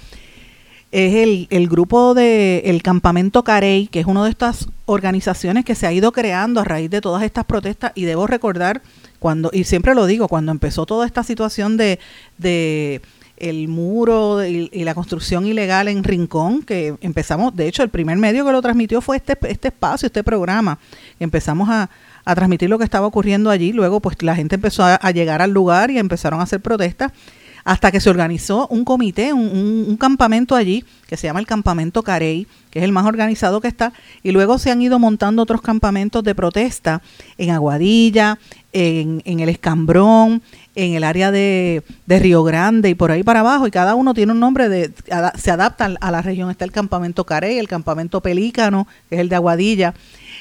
es 0.92 1.14
el, 1.14 1.46
el 1.50 1.68
grupo 1.68 2.14
de 2.14 2.62
el 2.66 2.82
Campamento 2.82 3.44
Carey, 3.44 3.88
que 3.88 4.00
es 4.00 4.06
una 4.06 4.24
de 4.24 4.30
estas 4.30 4.68
organizaciones 4.86 5.64
que 5.64 5.74
se 5.74 5.86
ha 5.86 5.92
ido 5.92 6.12
creando 6.12 6.60
a 6.60 6.64
raíz 6.64 6.90
de 6.90 7.00
todas 7.00 7.22
estas 7.22 7.44
protestas 7.44 7.92
y 7.94 8.04
debo 8.04 8.26
recordar 8.26 8.82
cuando, 9.18 9.50
y 9.52 9.64
siempre 9.64 9.94
lo 9.94 10.06
digo, 10.06 10.28
cuando 10.28 10.52
empezó 10.52 10.86
toda 10.86 11.06
esta 11.06 11.22
situación 11.22 11.76
de, 11.76 11.98
de 12.38 13.02
el 13.36 13.68
muro 13.68 14.44
y, 14.44 14.68
la 14.84 14.94
construcción 14.94 15.46
ilegal 15.46 15.88
en 15.88 16.04
Rincón, 16.04 16.62
que 16.62 16.94
empezamos, 17.00 17.54
de 17.54 17.68
hecho, 17.68 17.82
el 17.82 17.90
primer 17.90 18.16
medio 18.16 18.44
que 18.44 18.52
lo 18.52 18.62
transmitió 18.62 19.00
fue 19.00 19.16
este, 19.16 19.36
este 19.48 19.68
espacio, 19.68 20.06
este 20.06 20.24
programa. 20.24 20.78
Empezamos 21.20 21.68
a, 21.68 21.90
a 22.26 22.34
transmitir 22.34 22.68
lo 22.68 22.76
que 22.76 22.84
estaba 22.84 23.06
ocurriendo 23.06 23.48
allí. 23.50 23.72
Luego, 23.72 24.00
pues 24.00 24.20
la 24.22 24.36
gente 24.36 24.56
empezó 24.56 24.84
a, 24.84 25.10
llegar 25.12 25.40
al 25.40 25.52
lugar 25.52 25.90
y 25.90 25.98
empezaron 25.98 26.40
a 26.40 26.42
hacer 26.42 26.60
protestas 26.60 27.12
hasta 27.64 27.90
que 27.90 28.00
se 28.00 28.10
organizó 28.10 28.68
un 28.68 28.84
comité, 28.84 29.32
un, 29.32 29.96
campamento 29.98 30.54
allí, 30.54 30.84
que 31.08 31.16
se 31.16 31.26
llama 31.26 31.40
el 31.40 31.46
Campamento 31.46 32.04
Carey, 32.04 32.46
que 32.70 32.78
es 32.78 32.84
el 32.84 32.92
más 32.92 33.06
organizado 33.06 33.60
que 33.60 33.66
está, 33.66 33.92
y 34.22 34.30
luego 34.30 34.58
se 34.58 34.70
han 34.70 34.80
ido 34.82 35.00
montando 35.00 35.42
otros 35.42 35.62
campamentos 35.62 36.22
de 36.22 36.36
protesta 36.36 37.02
en 37.38 37.50
Aguadilla, 37.50 38.38
en, 38.72 39.20
el 39.24 39.48
Escambrón, 39.48 40.42
en 40.76 40.94
el 40.94 41.02
área 41.02 41.32
de, 41.32 41.82
Río 42.06 42.44
Grande 42.44 42.90
y 42.90 42.94
por 42.94 43.10
ahí 43.10 43.24
para 43.24 43.40
abajo, 43.40 43.66
y 43.66 43.72
cada 43.72 43.96
uno 43.96 44.14
tiene 44.14 44.30
un 44.30 44.38
nombre, 44.38 44.68
de 44.68 44.92
se 45.36 45.50
adapta 45.50 45.92
a 46.00 46.10
la 46.12 46.22
región. 46.22 46.50
Está 46.50 46.64
el 46.64 46.72
Campamento 46.72 47.24
Carey, 47.24 47.58
el 47.58 47.66
Campamento 47.66 48.20
Pelícano, 48.20 48.86
que 49.08 49.16
es 49.16 49.20
el 49.22 49.28
de 49.28 49.36
Aguadilla, 49.36 49.92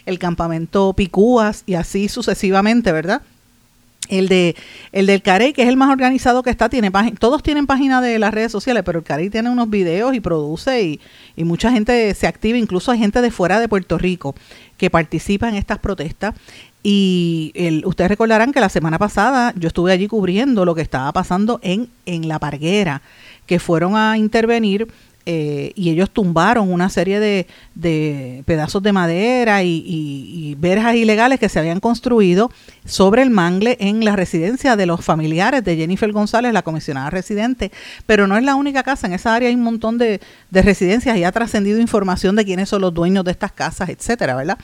el 0.05 0.19
Campamento 0.19 0.93
Picúas, 0.93 1.63
y 1.65 1.75
así 1.75 2.07
sucesivamente, 2.07 2.91
¿verdad? 2.91 3.21
El 4.07 4.27
de 4.27 4.55
el 4.91 5.07
del 5.07 5.23
Carey, 5.23 5.51
que 5.51 5.63
es 5.63 5.67
el 5.67 5.77
más 5.77 5.89
organizado 5.89 6.43
que 6.43 6.51
está, 6.51 6.69
tiene 6.69 6.91
todos 7.19 7.41
tienen 7.41 7.65
página 7.65 8.01
de 8.01 8.19
las 8.19 8.33
redes 8.33 8.51
sociales, 8.51 8.83
pero 8.85 8.99
el 8.99 9.05
Carey 9.05 9.31
tiene 9.31 9.49
unos 9.49 9.69
videos 9.69 10.13
y 10.13 10.19
produce 10.19 10.83
y, 10.83 10.99
y, 11.35 11.43
mucha 11.43 11.71
gente 11.71 12.13
se 12.13 12.27
activa, 12.27 12.57
incluso 12.57 12.91
hay 12.91 12.99
gente 12.99 13.21
de 13.21 13.31
fuera 13.31 13.59
de 13.59 13.67
Puerto 13.67 13.97
Rico 13.97 14.35
que 14.77 14.91
participa 14.91 15.49
en 15.49 15.55
estas 15.55 15.79
protestas. 15.79 16.35
Y 16.87 17.51
ustedes 17.83 18.09
recordarán 18.09 18.53
que 18.53 18.59
la 18.59 18.69
semana 18.69 18.99
pasada 18.99 19.55
yo 19.57 19.69
estuve 19.69 19.91
allí 19.91 20.07
cubriendo 20.07 20.65
lo 20.65 20.75
que 20.75 20.83
estaba 20.83 21.11
pasando 21.13 21.59
en, 21.63 21.89
en 22.05 22.27
La 22.27 22.37
Parguera, 22.37 23.01
que 23.47 23.57
fueron 23.57 23.97
a 23.97 24.19
intervenir 24.19 24.87
eh, 25.27 25.71
y 25.75 25.89
ellos 25.89 26.11
tumbaron 26.11 26.71
una 26.71 26.89
serie 26.89 27.19
de, 27.19 27.47
de 27.73 28.43
pedazos 28.45 28.83
de 28.83 28.93
madera 28.93 29.63
y, 29.63 30.55
verjas 30.59 30.95
ilegales 30.95 31.39
que 31.39 31.49
se 31.49 31.59
habían 31.59 31.79
construido 31.79 32.49
sobre 32.85 33.21
el 33.21 33.29
mangle 33.29 33.75
en 33.79 34.05
la 34.05 34.15
residencia 34.15 34.75
de 34.75 34.85
los 34.85 35.03
familiares 35.03 35.63
de 35.63 35.75
Jennifer 35.75 36.11
González, 36.11 36.53
la 36.53 36.61
comisionada 36.61 37.09
residente. 37.09 37.71
Pero 38.05 38.27
no 38.27 38.37
es 38.37 38.43
la 38.43 38.55
única 38.55 38.83
casa, 38.83 39.07
en 39.07 39.13
esa 39.13 39.33
área 39.33 39.49
hay 39.49 39.55
un 39.55 39.63
montón 39.63 39.97
de, 39.97 40.21
de 40.49 40.61
residencias 40.61 41.17
y 41.17 41.23
ha 41.23 41.31
trascendido 41.31 41.79
información 41.79 42.35
de 42.35 42.45
quiénes 42.45 42.69
son 42.69 42.81
los 42.81 42.93
dueños 42.93 43.25
de 43.25 43.31
estas 43.31 43.51
casas, 43.51 43.89
etcétera, 43.89 44.35
¿verdad? 44.35 44.57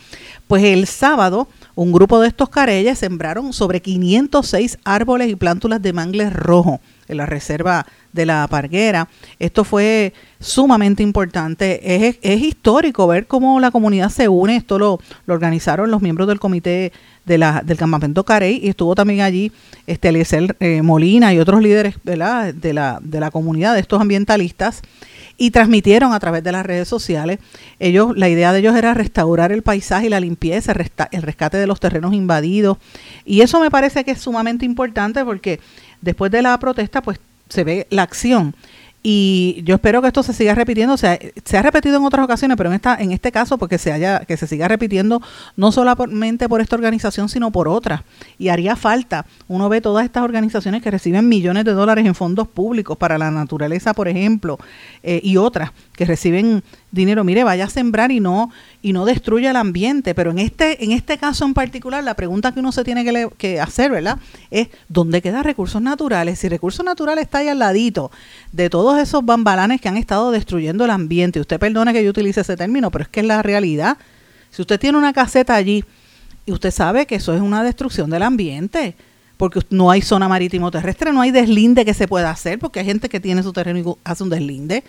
Pues 0.47 0.63
el 0.63 0.87
sábado 0.87 1.47
un 1.75 1.91
grupo 1.91 2.19
de 2.19 2.27
estos 2.27 2.49
careyes 2.49 2.99
sembraron 2.99 3.53
sobre 3.53 3.81
506 3.81 4.77
árboles 4.83 5.29
y 5.29 5.35
plántulas 5.35 5.81
de 5.81 5.93
mangle 5.93 6.29
rojo 6.29 6.79
en 7.07 7.17
la 7.17 7.25
reserva 7.25 7.85
de 8.13 8.25
la 8.25 8.47
Parguera. 8.47 9.07
Esto 9.39 9.63
fue 9.63 10.13
sumamente 10.39 11.03
importante. 11.03 12.07
Es, 12.07 12.17
es 12.21 12.41
histórico 12.41 13.07
ver 13.07 13.27
cómo 13.27 13.59
la 13.59 13.71
comunidad 13.71 14.09
se 14.09 14.27
une. 14.27 14.55
Esto 14.55 14.79
lo, 14.79 14.99
lo 15.25 15.33
organizaron 15.33 15.91
los 15.91 16.01
miembros 16.01 16.27
del 16.27 16.39
comité 16.39 16.91
de 17.25 17.37
la, 17.37 17.61
del 17.63 17.77
campamento 17.77 18.23
Carey 18.23 18.59
y 18.63 18.69
estuvo 18.69 18.95
también 18.95 19.21
allí 19.21 19.51
este 19.85 20.09
Eliezer 20.09 20.55
eh, 20.59 20.81
Molina 20.81 21.33
y 21.33 21.39
otros 21.39 21.61
líderes 21.61 21.95
De, 22.03 22.17
la, 22.17 22.51
de 22.51 23.19
la 23.19 23.31
comunidad, 23.31 23.75
de 23.75 23.79
estos 23.79 24.01
ambientalistas 24.01 24.81
y 25.37 25.49
transmitieron 25.49 26.13
a 26.13 26.19
través 26.19 26.43
de 26.43 26.51
las 26.51 26.63
redes 26.63 26.87
sociales. 26.87 27.39
Ellos, 27.79 28.15
la 28.15 28.29
idea 28.29 28.53
de 28.53 28.59
ellos 28.59 28.75
era 28.75 28.93
restaurar 28.93 29.51
el 29.51 29.63
paisaje 29.63 30.05
y 30.05 30.09
la 30.09 30.19
limpieza, 30.19 30.71
el 31.11 31.21
rescate 31.23 31.57
de 31.57 31.65
los 31.65 31.79
terrenos 31.79 32.13
invadidos. 32.13 32.77
Y 33.25 33.41
eso 33.41 33.59
me 33.59 33.71
parece 33.71 34.03
que 34.03 34.11
es 34.11 34.21
sumamente 34.21 34.65
importante 34.65 35.25
porque 35.25 35.59
después 35.99 36.31
de 36.31 36.43
la 36.43 36.59
protesta, 36.59 37.01
pues 37.01 37.19
se 37.51 37.63
ve 37.63 37.87
la 37.89 38.03
acción. 38.03 38.55
Y 39.03 39.63
yo 39.65 39.75
espero 39.75 39.99
que 40.01 40.09
esto 40.09 40.21
se 40.21 40.31
siga 40.31 40.53
repitiendo, 40.53 40.93
o 40.93 40.97
sea, 40.97 41.17
se 41.43 41.57
ha 41.57 41.63
repetido 41.63 41.97
en 41.97 42.05
otras 42.05 42.23
ocasiones, 42.23 42.55
pero 42.55 42.69
en 42.69 42.75
esta 42.75 42.95
en 42.95 43.11
este 43.11 43.31
caso 43.31 43.57
porque 43.57 43.79
se 43.79 43.91
haya 43.91 44.19
que 44.25 44.37
se 44.37 44.45
siga 44.45 44.67
repitiendo 44.67 45.23
no 45.55 45.71
solamente 45.71 46.47
por 46.47 46.61
esta 46.61 46.75
organización, 46.75 47.27
sino 47.27 47.49
por 47.49 47.67
otras. 47.67 48.01
Y 48.37 48.49
haría 48.49 48.75
falta, 48.75 49.25
uno 49.47 49.69
ve 49.69 49.81
todas 49.81 50.05
estas 50.05 50.23
organizaciones 50.23 50.83
que 50.83 50.91
reciben 50.91 51.27
millones 51.27 51.65
de 51.65 51.71
dólares 51.71 52.05
en 52.05 52.13
fondos 52.13 52.47
públicos 52.47 52.95
para 52.95 53.17
la 53.17 53.31
naturaleza, 53.31 53.95
por 53.95 54.07
ejemplo, 54.07 54.59
eh, 55.01 55.19
y 55.23 55.37
otras 55.37 55.71
que 55.93 56.05
reciben 56.05 56.63
dinero, 56.91 57.23
mire, 57.23 57.43
vaya 57.43 57.65
a 57.65 57.69
sembrar 57.69 58.11
y 58.11 58.19
no 58.19 58.51
y 58.83 58.93
no 58.93 59.05
destruya 59.05 59.51
el 59.51 59.55
ambiente, 59.55 60.15
pero 60.15 60.31
en 60.31 60.39
este 60.39 60.83
en 60.83 60.91
este 60.91 61.17
caso 61.17 61.45
en 61.45 61.53
particular 61.53 62.03
la 62.03 62.15
pregunta 62.15 62.51
que 62.51 62.59
uno 62.59 62.71
se 62.71 62.83
tiene 62.83 63.03
que, 63.03 63.29
que 63.37 63.61
hacer, 63.61 63.91
¿verdad? 63.91 64.17
Es 64.49 64.69
¿dónde 64.89 65.21
quedan 65.21 65.43
recursos 65.43 65.81
naturales? 65.81 66.39
Si 66.39 66.49
recursos 66.49 66.83
naturales 66.83 67.25
está 67.25 67.39
ahí 67.39 67.47
al 67.47 67.59
ladito 67.59 68.11
de 68.51 68.69
todos 68.69 68.99
esos 68.99 69.23
bambalanes 69.23 69.81
que 69.81 69.89
han 69.89 69.97
estado 69.97 70.31
destruyendo 70.31 70.85
el 70.85 70.91
ambiente. 70.91 71.39
Usted 71.39 71.59
perdone 71.59 71.93
que 71.93 72.03
yo 72.03 72.09
utilice 72.09 72.41
ese 72.41 72.57
término, 72.57 72.89
pero 72.89 73.03
es 73.03 73.09
que 73.09 73.19
es 73.19 73.25
la 73.25 73.43
realidad. 73.43 73.97
Si 74.49 74.61
usted 74.61 74.79
tiene 74.79 74.97
una 74.97 75.13
caseta 75.13 75.55
allí 75.55 75.85
y 76.45 76.51
usted 76.51 76.71
sabe 76.71 77.05
que 77.05 77.15
eso 77.15 77.35
es 77.35 77.41
una 77.41 77.63
destrucción 77.63 78.09
del 78.09 78.23
ambiente, 78.23 78.95
porque 79.37 79.61
no 79.69 79.91
hay 79.91 80.01
zona 80.01 80.27
marítimo 80.27 80.71
terrestre, 80.71 81.13
no 81.13 81.21
hay 81.21 81.31
deslinde 81.31 81.85
que 81.85 81.93
se 81.93 82.07
pueda 82.07 82.31
hacer, 82.31 82.59
porque 82.59 82.79
hay 82.79 82.85
gente 82.85 83.09
que 83.09 83.19
tiene 83.19 83.43
su 83.43 83.53
terreno 83.53 83.79
y 83.79 83.95
hace 84.03 84.23
un 84.23 84.29
deslinde 84.29 84.83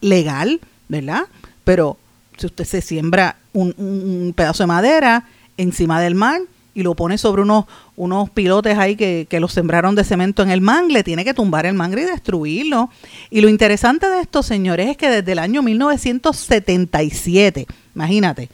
legal, 0.00 0.60
¿verdad? 0.88 1.22
Pero 1.64 1.96
si 2.36 2.46
usted 2.46 2.64
se 2.64 2.80
siembra 2.80 3.36
un, 3.52 4.32
pedazo 4.36 4.62
de 4.62 4.68
madera 4.68 5.24
encima 5.56 6.00
del 6.00 6.14
mar 6.14 6.40
y 6.74 6.82
lo 6.82 6.94
pone 6.94 7.16
sobre 7.16 7.42
unos, 7.42 7.64
unos 7.96 8.28
pilotes 8.30 8.76
ahí 8.76 8.96
que, 8.96 9.26
que 9.30 9.40
lo 9.40 9.48
sembraron 9.48 9.94
de 9.94 10.04
cemento 10.04 10.42
en 10.42 10.50
el 10.50 10.60
mangle, 10.60 11.02
tiene 11.02 11.24
que 11.24 11.32
tumbar 11.32 11.64
el 11.64 11.74
mangle 11.74 12.02
y 12.02 12.04
destruirlo. 12.04 12.90
Y 13.30 13.40
lo 13.40 13.48
interesante 13.48 14.10
de 14.10 14.20
esto, 14.20 14.42
señores, 14.42 14.90
es 14.90 14.96
que 14.98 15.08
desde 15.08 15.32
el 15.32 15.38
año 15.38 15.62
1977, 15.62 17.66
imagínate, 17.94 18.50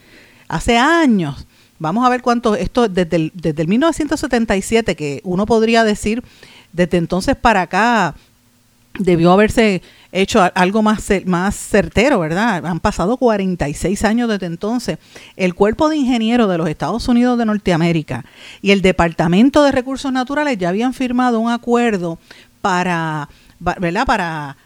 hace 0.46 0.78
años, 0.78 1.48
vamos 1.80 2.06
a 2.06 2.10
ver 2.10 2.22
cuánto, 2.22 2.54
esto 2.54 2.88
desde 2.88 3.16
el, 3.16 3.32
desde 3.34 3.62
el 3.62 3.68
1977, 3.68 4.94
que 4.94 5.20
uno 5.24 5.46
podría 5.46 5.82
decir, 5.82 6.22
desde 6.72 6.98
entonces 6.98 7.34
para 7.34 7.62
acá, 7.62 8.14
debió 8.98 9.32
haberse 9.32 9.82
hecho 10.12 10.42
algo 10.54 10.82
más, 10.82 11.08
más 11.24 11.56
certero, 11.56 12.20
¿verdad? 12.20 12.64
Han 12.66 12.80
pasado 12.80 13.16
46 13.16 14.04
años 14.04 14.28
desde 14.28 14.46
entonces. 14.46 14.98
El 15.36 15.54
Cuerpo 15.54 15.88
de 15.88 15.96
Ingenieros 15.96 16.48
de 16.50 16.58
los 16.58 16.68
Estados 16.68 17.08
Unidos 17.08 17.38
de 17.38 17.46
Norteamérica 17.46 18.24
y 18.60 18.72
el 18.72 18.82
Departamento 18.82 19.64
de 19.64 19.72
Recursos 19.72 20.12
Naturales 20.12 20.58
ya 20.58 20.68
habían 20.68 20.92
firmado 20.92 21.40
un 21.40 21.50
acuerdo 21.50 22.18
para, 22.60 23.28
¿verdad? 23.58 24.04
Para, 24.04 24.56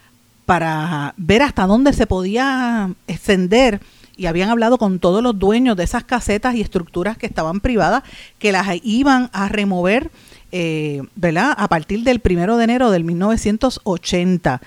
para 0.45 1.13
ver 1.17 1.41
hasta 1.41 1.65
dónde 1.65 1.93
se 1.93 2.07
podía 2.07 2.89
extender 3.07 3.79
y 4.17 4.25
habían 4.25 4.49
hablado 4.49 4.77
con 4.77 4.99
todos 4.99 5.21
los 5.23 5.37
dueños 5.37 5.77
de 5.77 5.83
esas 5.83 6.03
casetas 6.03 6.55
y 6.55 6.61
estructuras 6.61 7.17
que 7.17 7.27
estaban 7.27 7.61
privadas 7.61 8.03
que 8.39 8.51
las 8.51 8.67
iban 8.83 9.29
a 9.31 9.47
remover 9.47 10.09
eh, 10.51 11.01
¿verdad? 11.15 11.53
A 11.57 11.67
partir 11.67 12.03
del 12.03 12.19
primero 12.19 12.57
de 12.57 12.63
enero 12.63 12.91
del 12.91 13.03
1980. 13.03 14.61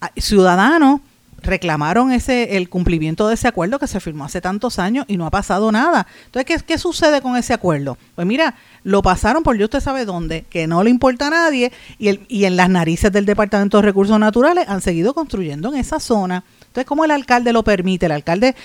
Ah, 0.00 0.10
ciudadanos 0.16 1.00
reclamaron 1.44 2.10
ese 2.10 2.56
el 2.56 2.68
cumplimiento 2.68 3.28
de 3.28 3.34
ese 3.34 3.46
acuerdo 3.46 3.78
que 3.78 3.86
se 3.86 4.00
firmó 4.00 4.24
hace 4.24 4.40
tantos 4.40 4.78
años 4.78 5.04
y 5.08 5.16
no 5.16 5.26
ha 5.26 5.30
pasado 5.30 5.70
nada. 5.70 6.06
Entonces, 6.26 6.46
¿qué, 6.46 6.64
qué 6.66 6.78
sucede 6.78 7.20
con 7.20 7.36
ese 7.36 7.52
acuerdo? 7.52 7.96
Pues 8.14 8.26
mira, 8.26 8.54
lo 8.82 9.02
pasaron 9.02 9.42
por 9.42 9.56
yo 9.56 9.66
usted 9.66 9.80
sabe 9.80 10.04
dónde, 10.04 10.44
que 10.48 10.66
no 10.66 10.82
le 10.82 10.90
importa 10.90 11.28
a 11.28 11.30
nadie 11.30 11.72
y, 11.98 12.08
el, 12.08 12.20
y 12.28 12.46
en 12.46 12.56
las 12.56 12.70
narices 12.70 13.12
del 13.12 13.26
Departamento 13.26 13.78
de 13.78 13.82
Recursos 13.82 14.18
Naturales 14.18 14.68
han 14.68 14.80
seguido 14.80 15.14
construyendo 15.14 15.68
en 15.68 15.76
esa 15.76 16.00
zona. 16.00 16.44
Entonces, 16.74 16.86
¿cómo 16.86 17.04
el 17.04 17.12
alcalde 17.12 17.52
lo 17.52 17.62
permite? 17.62 18.06
El 18.06 18.12
alcalde 18.12 18.56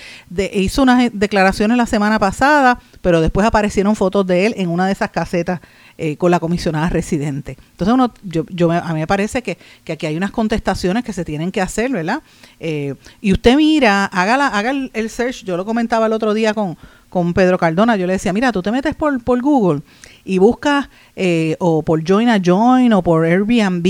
hizo 0.52 0.82
unas 0.82 1.10
declaraciones 1.12 1.76
la 1.76 1.86
semana 1.86 2.18
pasada, 2.18 2.80
pero 3.02 3.20
después 3.20 3.46
aparecieron 3.46 3.94
fotos 3.94 4.26
de 4.26 4.46
él 4.46 4.54
en 4.56 4.68
una 4.68 4.86
de 4.86 4.92
esas 4.92 5.10
casetas 5.10 5.60
eh, 6.02 6.16
con 6.16 6.30
la 6.30 6.40
comisionada 6.40 6.88
residente. 6.88 7.58
Entonces, 7.72 7.92
uno, 7.92 8.10
yo, 8.22 8.46
yo, 8.48 8.72
a 8.72 8.94
mí 8.94 9.00
me 9.00 9.06
parece 9.06 9.42
que, 9.42 9.58
que, 9.84 9.92
aquí 9.92 10.06
hay 10.06 10.16
unas 10.16 10.30
contestaciones 10.30 11.04
que 11.04 11.12
se 11.12 11.26
tienen 11.26 11.52
que 11.52 11.60
hacer, 11.60 11.90
¿verdad? 11.90 12.22
Eh, 12.58 12.94
y 13.20 13.32
usted 13.32 13.54
mira, 13.54 14.06
haga, 14.06 14.46
haga 14.46 14.70
el, 14.70 14.90
el, 14.94 15.10
search, 15.10 15.44
yo 15.44 15.58
lo 15.58 15.66
comentaba 15.66 16.06
el 16.06 16.14
otro 16.14 16.32
día 16.32 16.54
con, 16.54 16.78
con 17.10 17.34
Pedro 17.34 17.58
Cardona, 17.58 17.96
yo 17.96 18.06
le 18.06 18.14
decía, 18.14 18.32
mira, 18.32 18.50
tú 18.50 18.62
te 18.62 18.72
metes 18.72 18.94
por, 18.94 19.22
por 19.22 19.42
Google 19.42 19.82
y 20.24 20.38
buscas 20.38 20.88
eh, 21.16 21.56
o 21.58 21.82
por 21.82 22.02
Join 22.08 22.30
a 22.30 22.40
Join 22.42 22.94
o 22.94 23.02
por 23.02 23.26
Airbnb 23.26 23.84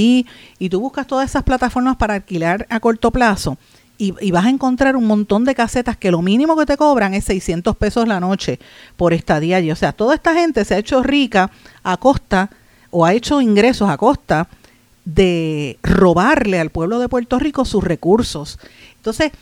y 0.59 0.69
tú 0.69 0.81
buscas 0.81 1.07
todas 1.07 1.31
esas 1.31 1.45
plataformas 1.45 1.97
para 1.97 2.14
alquilar 2.14 2.67
a 2.71 2.81
corto 2.81 3.12
plazo 3.12 3.57
y, 4.00 4.30
vas 4.30 4.47
a 4.47 4.49
encontrar 4.49 4.97
un 4.97 5.07
montón 5.07 5.45
de 5.45 5.54
casetas 5.54 5.95
que 5.95 6.11
lo 6.11 6.23
mínimo 6.23 6.57
que 6.57 6.64
te 6.64 6.78
cobran 6.78 7.12
es 7.12 7.25
600 7.25 7.76
pesos 7.76 8.09
la 8.09 8.19
noche 8.19 8.59
por 8.97 9.12
estadía 9.12 9.59
allí. 9.59 9.71
O 9.71 9.76
sea, 9.76 9.92
toda 9.92 10.14
esta 10.14 10.33
gente 10.33 10.64
se 10.64 10.75
ha 10.75 10.78
hecho 10.78 11.02
rica 11.02 11.50
a 11.83 11.99
costa 11.99 12.49
o 12.90 13.04
ha 13.04 13.12
hecho 13.12 13.42
ingresos 13.42 13.90
a 13.90 13.99
costa 13.99 14.49
de 15.04 15.78
robarle 15.83 16.61
al 16.61 16.71
pueblo 16.71 16.99
de 16.99 17.11
Puerto 17.11 17.38
Rico 17.38 17.66
sus 17.66 17.85
recursos. 17.85 18.59
Entonces, 18.97 19.33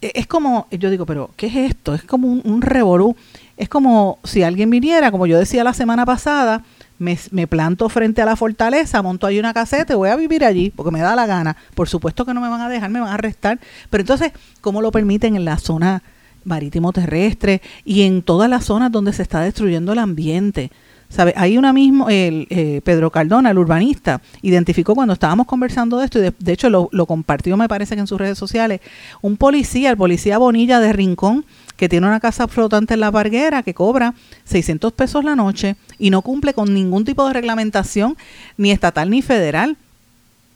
e, 0.00 0.12
es 0.14 0.26
como, 0.26 0.66
yo 0.70 0.88
digo, 0.88 1.04
pero 1.04 1.30
¿qué 1.36 1.48
es 1.48 1.56
esto? 1.56 1.94
Es 1.94 2.02
como 2.02 2.28
un, 2.28 2.40
un 2.44 2.62
revolú. 2.62 3.16
Es 3.58 3.68
como 3.68 4.18
si 4.24 4.42
alguien 4.42 4.70
viniera, 4.70 5.10
como 5.10 5.26
yo 5.26 5.38
decía 5.38 5.62
la 5.62 5.74
semana 5.74 6.06
pasada, 6.06 6.64
me, 6.98 7.46
planto 7.46 7.88
frente 7.88 8.22
a 8.22 8.24
la 8.24 8.36
fortaleza, 8.36 9.02
monto 9.02 9.26
ahí 9.26 9.38
una 9.38 9.52
caseta 9.52 9.92
y 9.92 9.96
voy 9.96 10.08
a 10.08 10.16
vivir 10.16 10.44
allí 10.44 10.70
porque 10.70 10.90
me 10.90 11.00
da 11.00 11.14
la 11.14 11.26
gana. 11.26 11.56
Por 11.74 11.88
supuesto 11.88 12.24
que 12.24 12.34
no 12.34 12.40
me 12.40 12.48
van 12.48 12.60
a 12.60 12.68
dejar, 12.68 12.90
me 12.90 13.00
van 13.00 13.10
a 13.10 13.14
arrestar. 13.14 13.58
Pero 13.90 14.02
entonces, 14.02 14.32
¿cómo 14.60 14.80
lo 14.80 14.90
permiten 14.90 15.36
en 15.36 15.44
la 15.44 15.58
zona 15.58 16.02
marítimo 16.44 16.92
terrestre 16.92 17.60
y 17.84 18.02
en 18.02 18.22
todas 18.22 18.48
las 18.48 18.64
zonas 18.64 18.92
donde 18.92 19.12
se 19.12 19.22
está 19.22 19.40
destruyendo 19.40 19.92
el 19.92 19.98
ambiente? 19.98 20.70
¿Sabe? 21.08 21.32
Hay 21.36 21.56
una 21.56 21.72
mismo, 21.72 22.08
el, 22.10 22.46
eh, 22.50 22.80
Pedro 22.84 23.10
Cardona, 23.10 23.50
el 23.50 23.58
urbanista, 23.58 24.20
identificó 24.42 24.94
cuando 24.94 25.14
estábamos 25.14 25.46
conversando 25.46 25.98
de 25.98 26.04
esto, 26.06 26.18
y 26.18 26.32
de, 26.36 26.52
hecho 26.52 26.68
lo, 26.68 26.88
lo, 26.92 27.06
compartió, 27.06 27.56
me 27.56 27.68
parece 27.68 27.94
que 27.94 28.00
en 28.00 28.06
sus 28.06 28.18
redes 28.18 28.36
sociales, 28.36 28.80
un 29.22 29.36
policía, 29.36 29.90
el 29.90 29.96
policía 29.96 30.38
Bonilla 30.38 30.80
de 30.80 30.92
Rincón, 30.92 31.44
que 31.76 31.88
tiene 31.88 32.06
una 32.06 32.20
casa 32.20 32.48
flotante 32.48 32.94
en 32.94 33.00
la 33.00 33.12
Parguera 33.12 33.62
que 33.62 33.74
cobra 33.74 34.14
600 34.44 34.92
pesos 34.92 35.24
la 35.24 35.36
noche 35.36 35.76
y 35.98 36.10
no 36.10 36.22
cumple 36.22 36.54
con 36.54 36.72
ningún 36.72 37.04
tipo 37.04 37.26
de 37.26 37.34
reglamentación, 37.34 38.16
ni 38.56 38.70
estatal 38.70 39.10
ni 39.10 39.22
federal. 39.22 39.76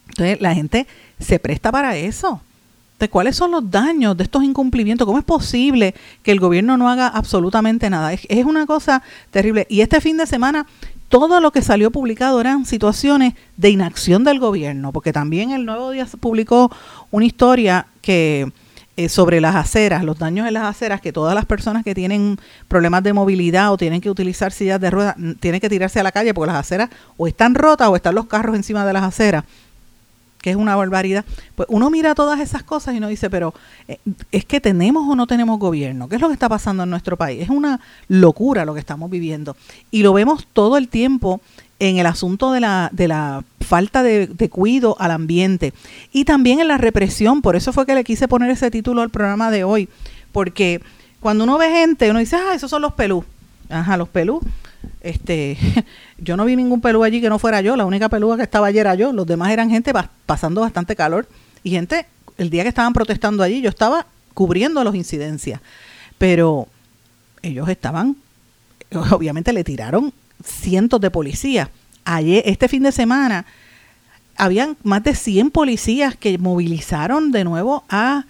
Entonces 0.09 0.41
la 0.41 0.55
gente 0.55 0.87
se 1.19 1.39
presta 1.39 1.71
para 1.71 1.97
eso. 1.97 2.41
¿Cuáles 3.09 3.37
son 3.37 3.51
los 3.51 3.71
daños 3.71 4.17
de 4.17 4.25
estos 4.25 4.45
incumplimientos? 4.45 5.07
¿Cómo 5.07 5.19
es 5.19 5.25
posible 5.25 5.95
que 6.23 6.33
el 6.33 6.41
gobierno 6.41 6.77
no 6.77 6.89
haga 6.89 7.09
absolutamente 7.09 7.89
nada? 7.89 8.13
Es, 8.13 8.45
una 8.45 8.67
cosa 8.67 9.03
terrible. 9.31 9.67
Y 9.71 9.81
este 9.81 10.01
fin 10.01 10.17
de 10.17 10.27
semana 10.27 10.67
todo 11.09 11.41
lo 11.41 11.51
que 11.51 11.63
salió 11.63 11.91
publicado 11.91 12.41
eran 12.41 12.67
situaciones 12.67 13.35
de 13.57 13.71
inacción 13.71 14.23
del 14.23 14.39
gobierno, 14.39 14.93
porque 14.93 15.13
también 15.13 15.51
el 15.51 15.65
Nuevo 15.65 15.91
Día 15.91 16.07
publicó 16.21 16.71
una 17.11 17.25
historia 17.25 17.87
eh, 18.07 19.09
sobre 19.09 19.41
las 19.41 19.57
aceras, 19.57 20.05
los 20.05 20.19
daños 20.19 20.47
en 20.47 20.55
las 20.55 20.65
aceras, 20.65 21.01
que 21.01 21.13
todas 21.13 21.35
las 21.35 21.47
personas 21.47 21.85
que 21.85 21.95
tienen 21.95 22.39
problemas 22.69 23.03
de 23.03 23.13
movilidad 23.13 23.73
o 23.73 23.77
tienen 23.77 24.01
que 24.01 24.11
utilizar 24.11 24.53
sillas 24.53 24.81
de 24.81 24.91
ruedas, 24.91 25.17
tienen 25.41 25.61
que 25.61 25.69
tirarse 25.69 25.99
a 25.99 26.03
la 26.03 26.13
calle 26.13 26.35
porque 26.35 26.53
las 26.53 26.61
aceras 26.61 26.91
o 27.17 27.27
están 27.27 27.55
rotas 27.55 27.89
o 27.89 27.97
están 27.97 28.15
los 28.15 28.27
carros 28.27 28.55
encima 28.55 28.85
de 28.85 28.93
las 28.93 29.03
aceras 29.03 29.45
que 30.41 30.51
es 30.51 30.57
una 30.57 30.77
barbaridad, 30.77 31.25
pues 31.55 31.69
uno 31.71 31.91
mira 31.91 32.15
todas 32.15 32.41
esas 32.41 32.63
cosas 32.63 32.95
y 32.95 32.99
uno 32.99 33.09
dice, 33.09 33.29
pero 33.31 33.55
eh, 33.89 33.99
es 34.33 34.45
que 34.45 34.61
tenemos 34.61 35.09
o 35.09 35.15
no 35.15 35.27
tenemos 35.27 35.59
gobierno, 35.59 36.09
¿qué 36.09 36.17
es 36.17 36.21
lo 36.21 36.29
que 36.29 36.35
está 36.35 36.49
pasando 36.49 36.83
en 36.83 36.91
nuestro 36.91 37.17
país? 37.17 37.43
Es 37.43 37.51
una 37.51 37.81
locura 38.09 38.65
lo 38.65 38.75
que 38.75 38.81
estamos 38.81 39.11
viviendo 39.11 39.57
y 39.91 40.03
lo 40.03 40.13
vemos 40.13 40.47
todo 40.53 40.77
el 40.77 40.89
tiempo 40.89 41.41
en 41.81 41.99
el 41.99 42.07
asunto 42.07 42.53
de 42.53 42.61
la, 42.61 42.91
de 42.93 43.09
la 43.09 43.43
falta 43.61 44.03
de, 44.03 44.29
cuidado 44.51 44.97
al 44.99 45.11
ambiente 45.11 45.73
y 46.13 46.25
también 46.25 46.61
en 46.61 46.69
la 46.69 46.79
represión. 46.79 47.43
Por 47.43 47.57
eso 47.57 47.73
fue 47.73 47.87
que 47.87 47.95
le 47.95 48.05
quise 48.05 48.29
poner 48.29 48.51
ese 48.51 48.71
título 48.71 49.01
al 49.03 49.11
programa 49.11 49.51
de 49.51 49.65
hoy, 49.65 49.89
porque 50.31 50.81
cuando 51.21 51.45
uno 51.45 51.59
ve 51.59 51.71
gente, 51.71 52.11
uno 52.11 52.19
dice, 52.19 52.37
ah, 52.37 52.55
esos 52.55 52.71
son 52.71 52.83
los 52.83 52.93
pelú. 52.93 53.25
Ajá, 53.69 53.97
los 53.97 54.09
pelú. 54.09 54.41
Este, 55.01 55.57
yo 56.19 56.37
no 56.37 56.45
vi 56.45 56.57
ningún 56.57 56.81
pelú 56.81 57.03
allí 57.05 57.21
que 57.21 57.29
no 57.29 57.39
fuera 57.39 57.61
yo, 57.61 57.77
la 57.77 57.87
única 57.87 58.09
pelúa 58.09 58.37
que 58.37 58.43
estaba 58.43 58.67
ayer 58.67 58.81
era 58.81 58.95
yo, 58.95 59.13
los 59.13 59.27
demás 59.27 59.51
eran 59.51 59.71
gente 59.71 59.93
pasando 60.27 60.61
bastante 60.61 60.97
calor 60.97 61.29
y 61.63 61.71
gente, 61.71 62.07
el 62.39 62.51
día 62.51 62.63
que 62.63 62.69
estaban 62.69 62.93
protestando 62.93 63.43
allí, 63.43 63.61
yo 63.61 63.69
estaba 63.69 64.07
cubriendo 64.35 64.83
las 64.85 64.95
incidencias, 64.95 65.61
pero 66.19 66.69
ellos 67.43 67.69
estaban, 67.69 68.17
obviamente 69.11 69.53
le 69.53 69.65
tiraron 69.65 70.13
cientos 70.43 71.01
de 71.01 71.11
policías. 71.11 71.69
Ayer, 72.05 72.43
este 72.47 72.69
fin 72.69 72.83
de 72.83 72.93
semana, 72.93 73.45
habían 74.37 74.77
más 74.83 75.03
de 75.05 75.15
100 75.15 75.51
policías 75.51 76.17
que 76.17 76.39
movilizaron 76.39 77.31
de 77.31 77.45
nuevo 77.45 77.85
a, 77.91 78.25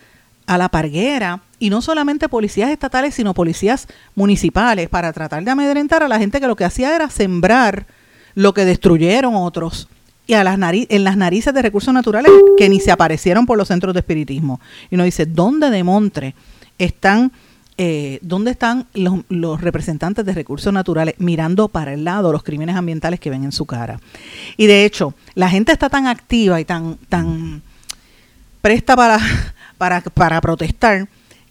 a 0.47 0.59
la 0.59 0.69
parguera 0.69 1.41
y 1.61 1.71
no 1.71 1.83
solamente 1.83 2.29
policías 2.29 2.71
estatales, 2.71 3.15
sino 3.15 3.35
policías 3.35 3.87
municipales 4.17 4.89
para 4.89 5.13
tratar 5.13 5.45
de 5.45 5.51
amedrentar 5.53 6.03
a 6.03 6.09
la 6.09 6.19
gente 6.19 6.41
que 6.41 6.49
lo 6.49 6.57
que 6.57 6.65
hacía 6.65 6.97
era 6.97 7.09
sembrar 7.11 7.87
lo 8.35 8.55
que 8.55 8.65
destruyeron 8.65 9.37
otros 9.37 9.89
y 10.27 10.35
a 10.35 10.43
las 10.43 10.59
en 10.59 11.05
las 11.05 11.17
narices 11.17 11.53
de 11.53 11.63
recursos 11.63 11.93
naturales 11.93 12.33
que 12.57 12.69
ni 12.69 12.81
se 12.81 12.91
aparecieron 12.91 13.47
por 13.47 13.59
los 13.59 13.69
centros 13.69 13.95
de 13.95 14.01
espiritismo. 14.01 14.61
Y 14.91 14.95
uno 14.95 15.05
dice, 15.05 15.27
¿dónde 15.27 15.71
de 15.71 15.85
Montre 15.85 16.35
están 16.79 17.31
eh, 17.83 18.19
¿dónde 18.23 18.51
están 18.51 18.87
los, 18.93 19.61
representantes 19.61 20.25
de 20.25 20.35
recursos 20.35 20.71
naturales 20.73 21.15
mirando 21.17 21.69
para 21.69 21.95
el 21.95 22.05
lado 22.05 22.31
los 22.31 22.43
crímenes 22.43 22.77
ambientales 22.77 23.21
que 23.21 23.31
ven 23.31 23.45
en 23.45 23.53
su 23.53 23.65
cara? 23.67 23.99
Y 24.57 24.67
de 24.67 24.85
hecho, 24.85 25.15
la 25.35 25.49
gente 25.49 25.73
está 25.73 25.89
tan 25.89 26.07
activa 26.07 26.61
y 26.61 26.65
tan, 26.65 26.97
tan 27.09 27.63
presta 28.61 28.97
para, 28.97 29.19
para, 29.79 30.01
para 30.03 30.41
protestar 30.41 31.09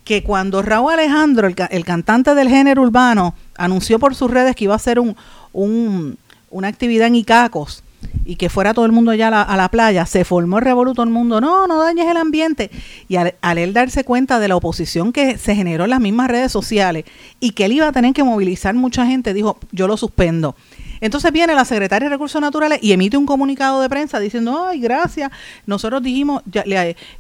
que 0.10 0.24
cuando 0.24 0.64
Raúl 0.64 0.94
Alejandro, 0.94 1.48
el, 1.48 1.86
cantante 1.86 2.34
del 2.34 2.50
género 2.50 2.82
urbano, 2.82 3.36
anunció 3.56 4.00
por 4.00 4.16
sus 4.16 4.32
redes 4.32 4.56
que 4.56 4.64
iba 4.64 4.74
a 4.74 4.78
hacer 4.78 5.00
un, 5.00 5.16
un, 5.54 6.18
una 6.50 6.68
actividad 6.68 7.06
en 7.06 7.14
Icacos, 7.14 7.84
y 8.26 8.38
que 8.38 8.50
fuera 8.50 8.74
todo 8.74 8.86
el 8.88 8.92
mundo 8.92 9.12
allá 9.12 9.28
a 9.28 9.56
la, 9.56 9.70
playa, 9.70 10.08
se 10.08 10.26
formó 10.26 10.58
el 10.58 10.64
revoluto 10.64 11.04
el 11.04 11.12
mundo, 11.12 11.40
no, 11.40 11.68
no 11.68 11.78
dañes 11.78 12.08
el 12.08 12.18
ambiente. 12.18 12.72
Y 13.08 13.18
al, 13.18 13.58
él 13.60 13.72
darse 13.72 14.04
cuenta 14.04 14.40
de 14.40 14.48
la 14.48 14.56
oposición 14.56 15.14
que 15.14 15.38
se 15.38 15.54
generó 15.54 15.84
en 15.84 15.92
las 15.92 16.00
mismas 16.00 16.28
redes 16.28 16.52
sociales 16.52 17.06
y 17.40 17.52
que 17.52 17.66
él 17.66 17.74
iba 17.74 17.88
a 17.88 17.92
tener 17.92 18.16
que 18.16 18.24
movilizar 18.24 18.74
mucha 18.74 19.06
gente, 19.06 19.36
dijo, 19.36 19.60
yo 19.72 19.88
lo 19.88 19.96
suspendo. 19.96 20.56
Entonces 21.02 21.32
viene 21.32 21.54
la 21.56 21.66
secretaria 21.66 22.08
de 22.08 22.16
Recursos 22.16 22.42
Naturales 22.42 22.80
y 22.82 22.92
emite 22.92 23.18
un 23.18 23.26
comunicado 23.26 23.82
de 23.82 23.90
prensa 23.90 24.20
diciendo, 24.20 24.66
ay, 24.68 24.80
gracias, 24.80 25.32
nosotros 25.66 26.04
dijimos 26.04 26.44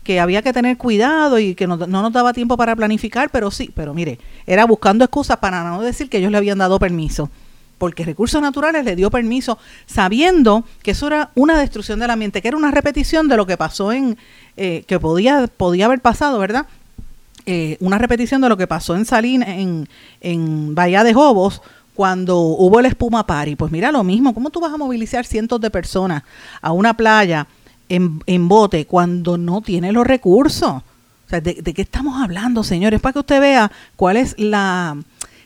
que 0.04 0.20
había 0.20 0.42
que 0.42 0.54
tener 0.54 0.78
cuidado 0.78 1.40
y 1.40 1.56
que 1.56 1.68
no, 1.68 1.78
no, 1.78 2.02
nos 2.02 2.14
daba 2.14 2.34
tiempo 2.34 2.58
para 2.58 2.76
planificar, 2.76 3.30
pero 3.30 3.52
sí, 3.52 3.72
pero 3.76 3.94
mire, 3.94 4.20
era 4.46 4.66
buscando 4.66 5.04
excusas 5.04 5.38
para 5.38 5.64
no 5.64 5.82
decir 5.82 6.10
que 6.10 6.18
ellos 6.18 6.32
le 6.32 6.38
habían 6.38 6.58
dado 6.58 6.80
permiso 6.80 7.30
porque 7.80 8.06
Recursos 8.06 8.42
Naturales 8.42 8.86
le 8.86 8.96
dio 8.96 9.10
permiso 9.10 9.58
sabiendo 9.88 10.64
que 10.84 10.92
eso 10.92 11.08
era 11.08 11.32
una 11.34 11.58
destrucción 11.58 11.98
del 11.98 12.12
ambiente, 12.12 12.42
que 12.42 12.50
era 12.50 12.58
una 12.58 12.70
repetición 12.70 13.28
de 13.28 13.38
lo 13.38 13.48
que 13.48 13.58
pasó 13.58 13.92
en, 13.92 14.18
eh, 14.58 14.84
que 14.86 15.00
podía, 15.00 15.48
podía 15.48 15.86
haber 15.86 16.02
pasado, 16.02 16.38
¿verdad? 16.38 16.68
Eh, 17.46 17.78
una 17.80 17.98
repetición 17.98 18.42
de 18.42 18.50
lo 18.50 18.58
que 18.58 18.68
pasó 18.68 18.96
en 18.96 19.06
Salín, 19.06 19.42
en, 19.42 19.90
en 20.22 20.76
Bahía 20.76 21.04
de 21.04 21.14
Jobos, 21.14 21.62
cuando 22.00 22.38
hubo 22.38 22.80
el 22.80 22.86
espuma 22.86 23.28
party. 23.28 23.58
Pues 23.58 23.74
mira 23.74 23.92
lo 23.92 24.06
mismo, 24.06 24.34
¿cómo 24.34 24.52
tú 24.52 24.62
vas 24.62 24.74
a 24.74 24.78
movilizar 24.78 25.26
cientos 25.26 25.60
de 25.60 25.70
personas 25.70 26.24
a 26.62 26.72
una 26.72 26.96
playa 26.96 27.46
en, 27.90 28.24
en 28.26 28.48
bote 28.48 28.86
cuando 28.86 29.38
no 29.38 29.60
tiene 29.60 29.92
los 29.92 30.08
recursos? 30.08 30.76
O 30.76 31.30
sea, 31.30 31.42
¿de, 31.42 31.56
¿de 31.56 31.74
qué 31.74 31.82
estamos 31.82 32.24
hablando, 32.24 32.64
señores? 32.64 33.02
Para 33.02 33.12
que 33.12 33.20
usted 33.20 33.42
vea 33.42 33.70
cuál 33.98 34.16
es 34.16 34.34
la 34.40 34.96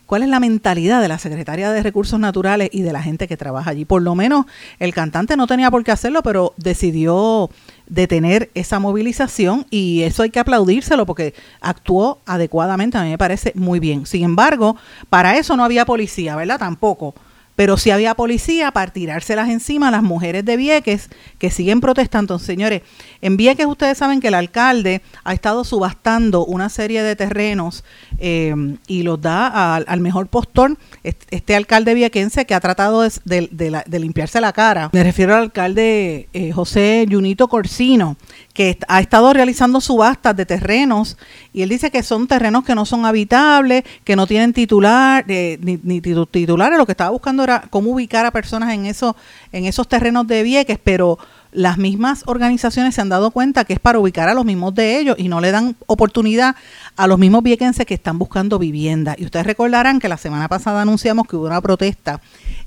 cuál 0.06 0.22
es 0.22 0.30
la 0.30 0.40
mentalidad 0.40 1.02
de 1.02 1.08
la 1.08 1.18
secretaria 1.18 1.72
de 1.72 1.82
Recursos 1.82 2.20
Naturales 2.20 2.70
y 2.72 2.84
de 2.84 2.94
la 2.94 3.02
gente 3.02 3.28
que 3.28 3.36
trabaja 3.36 3.72
allí. 3.72 3.84
Por 3.84 4.04
lo 4.04 4.14
menos 4.14 4.46
el 4.78 4.94
cantante 4.94 5.36
no 5.36 5.48
tenía 5.48 5.72
por 5.72 5.84
qué 5.84 5.90
hacerlo, 5.90 6.22
pero 6.22 6.54
decidió 6.58 7.50
detener 7.88 8.50
esa 8.54 8.80
movilización 8.80 9.66
y 9.70 10.04
eso 10.04 10.24
hay 10.24 10.30
que 10.30 10.40
aplaudírselo 10.40 11.06
porque 11.06 11.34
actuó 11.62 12.20
adecuadamente, 12.26 12.98
a 12.98 13.04
mí 13.04 13.10
me 13.10 13.18
parece 13.18 13.52
muy 13.56 13.80
bien. 13.80 14.06
Sin 14.06 14.24
embargo, 14.24 14.76
para 15.10 15.38
eso 15.38 15.56
no 15.58 15.64
había 15.64 15.86
policía, 15.86 16.36
¿verdad? 16.36 16.60
Tampoco. 16.60 17.14
Pero 17.56 17.78
sí 17.78 17.92
había 17.92 18.16
policía 18.16 18.72
para 18.72 18.92
tirárselas 18.92 19.50
encima 19.50 19.90
a 19.90 19.92
las 19.92 20.04
mujeres 20.04 20.46
de 20.46 20.58
Vieques 20.58 21.10
que 21.38 21.52
siguen 21.52 21.82
protestando. 21.82 22.40
Señores, 22.40 22.82
en 23.22 23.38
Vieques 23.38 23.66
ustedes 23.66 23.98
saben 23.98 24.20
que 24.20 24.30
el 24.30 24.34
alcalde 24.34 25.02
ha 25.24 25.34
estado 25.34 25.64
subastando 25.64 26.46
una 26.46 26.70
serie 26.70 27.04
de 27.04 27.16
terrenos 27.16 27.84
eh, 28.18 28.54
y 28.88 29.04
los 29.04 29.22
da 29.22 29.76
al 29.76 30.00
mejor 30.00 30.28
postor. 30.28 30.78
Este, 31.04 31.56
alcalde 31.56 31.94
viequense 31.94 32.46
que 32.46 32.56
ha 32.56 32.60
tratado 32.60 33.02
de, 33.02 33.84
limpiarse 34.00 34.42
la 34.42 34.54
cara. 34.54 34.90
Me 34.94 35.04
refiero 35.04 35.36
al 35.36 35.44
alcalde 35.44 36.30
eh, 36.34 36.52
José 36.52 37.06
Junito 37.10 37.48
Corsino, 37.48 38.18
que 38.54 38.78
ha 38.88 39.02
estado 39.02 39.34
realizando 39.34 39.82
subastas 39.82 40.36
de 40.36 40.46
terrenos 40.46 41.18
y 41.54 41.64
él 41.64 41.70
dice 41.70 41.90
que 41.90 42.04
son 42.04 42.28
terrenos 42.28 42.64
que 42.64 42.76
no 42.76 42.86
son 42.86 43.06
habitables, 43.06 43.84
que 44.04 44.16
no 44.16 44.28
tienen 44.28 44.54
titular, 44.54 45.26
eh, 45.28 45.58
ni, 45.62 45.80
ni, 45.84 46.02
titulares. 46.02 46.78
Lo 46.78 46.86
que 46.86 46.92
estaba 46.92 47.10
buscando 47.10 47.44
era 47.44 47.64
cómo 47.70 47.92
ubicar 47.92 48.26
a 48.26 48.32
personas 48.32 48.74
en, 48.74 48.86
eso, 48.86 49.16
en 49.52 49.66
esos 49.66 49.88
terrenos 49.88 50.28
de 50.28 50.44
Vieques, 50.44 50.78
pero 50.84 51.18
las 51.52 51.78
mismas 51.78 52.24
organizaciones 52.26 52.96
se 52.96 53.02
han 53.02 53.10
dado 53.10 53.32
cuenta 53.32 53.66
que 53.66 53.74
es 53.74 53.80
para 53.80 54.00
ubicar 54.00 54.30
a 54.30 54.34
los 54.34 54.46
mismos 54.46 54.74
de 54.74 55.00
ellos 55.00 55.16
y 55.20 55.28
no 55.28 55.40
le 55.42 55.52
dan 55.52 55.76
oportunidad 55.86 56.56
a 56.96 57.08
los 57.08 57.20
mismos 57.20 57.44
viequenses 57.44 57.86
que 57.86 57.94
están 57.94 58.20
buscando 58.20 58.60
vivienda. 58.60 59.16
Y 59.18 59.26
ustedes 59.26 59.46
recordarán 59.46 60.00
que 60.00 60.10
la 60.10 60.18
semana 60.18 60.48
pasada 60.48 60.82
anunciamos 60.82 61.28
que 61.28 61.36
hubo 61.36 61.46
una 61.46 61.62
protesta 61.62 62.22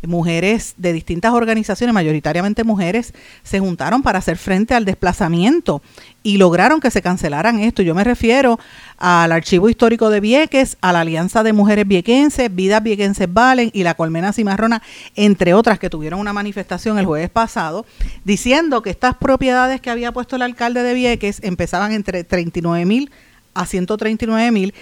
mujeres 0.06 0.74
de 0.76 0.92
distintas 0.92 1.32
organizaciones, 1.32 1.94
mayoritariamente 1.94 2.64
mujeres, 2.64 3.14
se 3.42 3.60
juntaron 3.60 4.02
para 4.02 4.18
hacer 4.18 4.36
frente 4.36 4.74
al 4.74 4.84
desplazamiento 4.84 5.82
y 6.22 6.38
lograron 6.38 6.80
que 6.80 6.90
se 6.90 7.02
cancelaran 7.02 7.60
esto. 7.60 7.82
Yo 7.82 7.94
me 7.94 8.04
refiero 8.04 8.58
al 8.98 9.32
Archivo 9.32 9.68
Histórico 9.68 10.10
de 10.10 10.20
Vieques, 10.20 10.76
a 10.80 10.92
la 10.92 11.00
Alianza 11.00 11.42
de 11.42 11.52
Mujeres 11.52 11.86
Viequenses, 11.86 12.54
Vidas 12.54 12.82
Viequenses 12.82 13.32
Valen 13.32 13.70
y 13.72 13.82
la 13.82 13.94
Colmena 13.94 14.32
Cimarrona, 14.32 14.82
entre 15.14 15.54
otras 15.54 15.78
que 15.78 15.90
tuvieron 15.90 16.20
una 16.20 16.32
manifestación 16.32 16.98
el 16.98 17.06
jueves 17.06 17.30
pasado, 17.30 17.86
diciendo 18.24 18.82
que 18.82 18.90
estas 18.90 19.16
propiedades 19.16 19.80
que 19.80 19.90
había 19.90 20.12
puesto 20.12 20.36
el 20.36 20.42
alcalde 20.42 20.82
de 20.82 20.94
Vieques 20.94 21.40
empezaban 21.42 21.92
entre 21.92 22.24
39 22.24 22.84
mil 22.86 23.10
a 23.54 23.66
139 23.66 24.50
mil, 24.52 24.74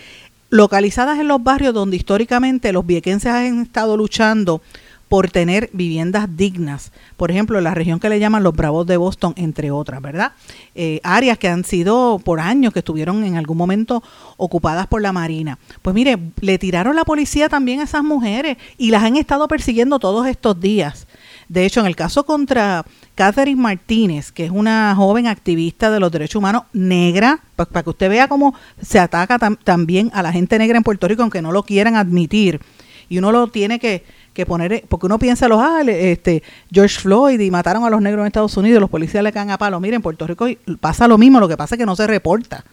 localizadas 0.50 1.18
en 1.18 1.28
los 1.28 1.42
barrios 1.42 1.74
donde 1.74 1.96
históricamente 1.96 2.72
los 2.72 2.86
viequenses 2.86 3.32
han 3.32 3.62
estado 3.62 3.96
luchando 3.96 4.62
por 5.08 5.30
tener 5.30 5.70
viviendas 5.72 6.36
dignas. 6.36 6.92
Por 7.16 7.30
ejemplo, 7.30 7.60
la 7.60 7.74
región 7.74 8.00
que 8.00 8.08
le 8.08 8.18
llaman 8.18 8.42
los 8.42 8.54
Bravos 8.54 8.86
de 8.86 8.96
Boston, 8.96 9.32
entre 9.36 9.70
otras, 9.70 10.00
¿verdad? 10.02 10.32
Eh, 10.74 11.00
áreas 11.02 11.38
que 11.38 11.48
han 11.48 11.64
sido 11.64 12.20
por 12.24 12.40
años, 12.40 12.72
que 12.72 12.80
estuvieron 12.80 13.24
en 13.24 13.36
algún 13.36 13.56
momento 13.56 14.02
ocupadas 14.36 14.86
por 14.86 15.02
la 15.02 15.12
Marina. 15.12 15.58
Pues 15.82 15.94
mire, 15.94 16.18
le 16.40 16.58
tiraron 16.58 16.96
la 16.96 17.04
policía 17.04 17.48
también 17.48 17.80
a 17.80 17.84
esas 17.84 18.02
mujeres 18.02 18.56
y 18.78 18.90
las 18.90 19.02
han 19.02 19.16
estado 19.16 19.48
persiguiendo 19.48 19.98
todos 19.98 20.26
estos 20.26 20.60
días. 20.60 21.06
De 21.48 21.66
hecho, 21.66 21.80
en 21.80 21.86
el 21.86 21.96
caso 21.96 22.24
contra 22.24 22.84
Catherine 23.14 23.60
Martínez, 23.60 24.32
que 24.32 24.46
es 24.46 24.50
una 24.50 24.94
joven 24.96 25.26
activista 25.26 25.90
de 25.90 26.00
los 26.00 26.10
derechos 26.10 26.36
humanos 26.36 26.64
negra, 26.72 27.40
pues, 27.56 27.68
para 27.68 27.82
que 27.82 27.90
usted 27.90 28.08
vea 28.08 28.28
cómo 28.28 28.54
se 28.80 28.98
ataca 28.98 29.38
también 29.62 30.10
a 30.14 30.22
la 30.22 30.32
gente 30.32 30.58
negra 30.58 30.78
en 30.78 30.84
Puerto 30.84 31.06
Rico, 31.06 31.22
aunque 31.22 31.42
no 31.42 31.52
lo 31.52 31.62
quieran 31.62 31.96
admitir. 31.96 32.60
Y 33.08 33.18
uno 33.18 33.32
lo 33.32 33.48
tiene 33.48 33.78
que, 33.78 34.04
que 34.34 34.44
poner, 34.44 34.84
porque 34.88 35.06
uno 35.06 35.18
piensa 35.18 35.48
los, 35.48 35.60
ah, 35.62 35.80
este, 35.86 36.42
George 36.70 37.00
Floyd 37.00 37.40
y 37.40 37.50
mataron 37.50 37.84
a 37.84 37.90
los 37.90 38.02
negros 38.02 38.22
en 38.22 38.26
Estados 38.26 38.56
Unidos, 38.56 38.80
los 38.80 38.90
policías 38.90 39.22
le 39.22 39.32
caen 39.32 39.50
a 39.50 39.58
palo. 39.58 39.80
Miren, 39.80 39.96
en 39.96 40.02
Puerto 40.02 40.26
Rico 40.26 40.46
pasa 40.80 41.08
lo 41.08 41.16
mismo, 41.16 41.40
lo 41.40 41.48
que 41.48 41.56
pasa 41.56 41.76
es 41.76 41.78
que 41.78 41.86
no 41.86 41.96
se 41.96 42.06
reporta. 42.06 42.64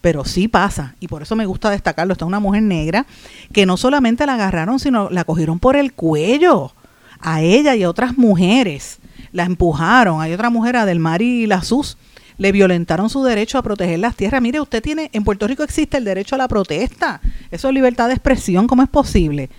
Pero 0.00 0.24
sí 0.24 0.48
pasa, 0.48 0.94
y 1.00 1.08
por 1.08 1.22
eso 1.22 1.36
me 1.36 1.46
gusta 1.46 1.70
destacarlo. 1.70 2.12
Esta 2.12 2.24
es 2.24 2.28
una 2.28 2.40
mujer 2.40 2.62
negra 2.62 3.06
que 3.52 3.66
no 3.66 3.76
solamente 3.76 4.24
la 4.24 4.34
agarraron, 4.34 4.78
sino 4.78 5.10
la 5.10 5.24
cogieron 5.24 5.58
por 5.58 5.76
el 5.76 5.92
cuello 5.92 6.72
a 7.20 7.42
ella 7.42 7.74
y 7.74 7.82
a 7.82 7.90
otras 7.90 8.16
mujeres. 8.16 8.98
La 9.32 9.44
empujaron. 9.44 10.20
Hay 10.22 10.32
otra 10.32 10.48
mujer, 10.48 10.76
Adelmari 10.76 11.48
Sus 11.62 11.98
le 12.38 12.52
violentaron 12.52 13.10
su 13.10 13.22
derecho 13.22 13.58
a 13.58 13.62
proteger 13.62 13.98
las 13.98 14.16
tierras. 14.16 14.40
Mire, 14.40 14.60
usted 14.60 14.82
tiene, 14.82 15.10
en 15.12 15.24
Puerto 15.24 15.46
Rico 15.46 15.62
existe 15.62 15.98
el 15.98 16.04
derecho 16.04 16.34
a 16.34 16.38
la 16.38 16.48
protesta. 16.48 17.20
Eso 17.50 17.68
es 17.68 17.74
libertad 17.74 18.08
de 18.08 18.14
expresión, 18.14 18.66
¿cómo 18.66 18.82
es 18.82 18.88
posible? 18.88 19.50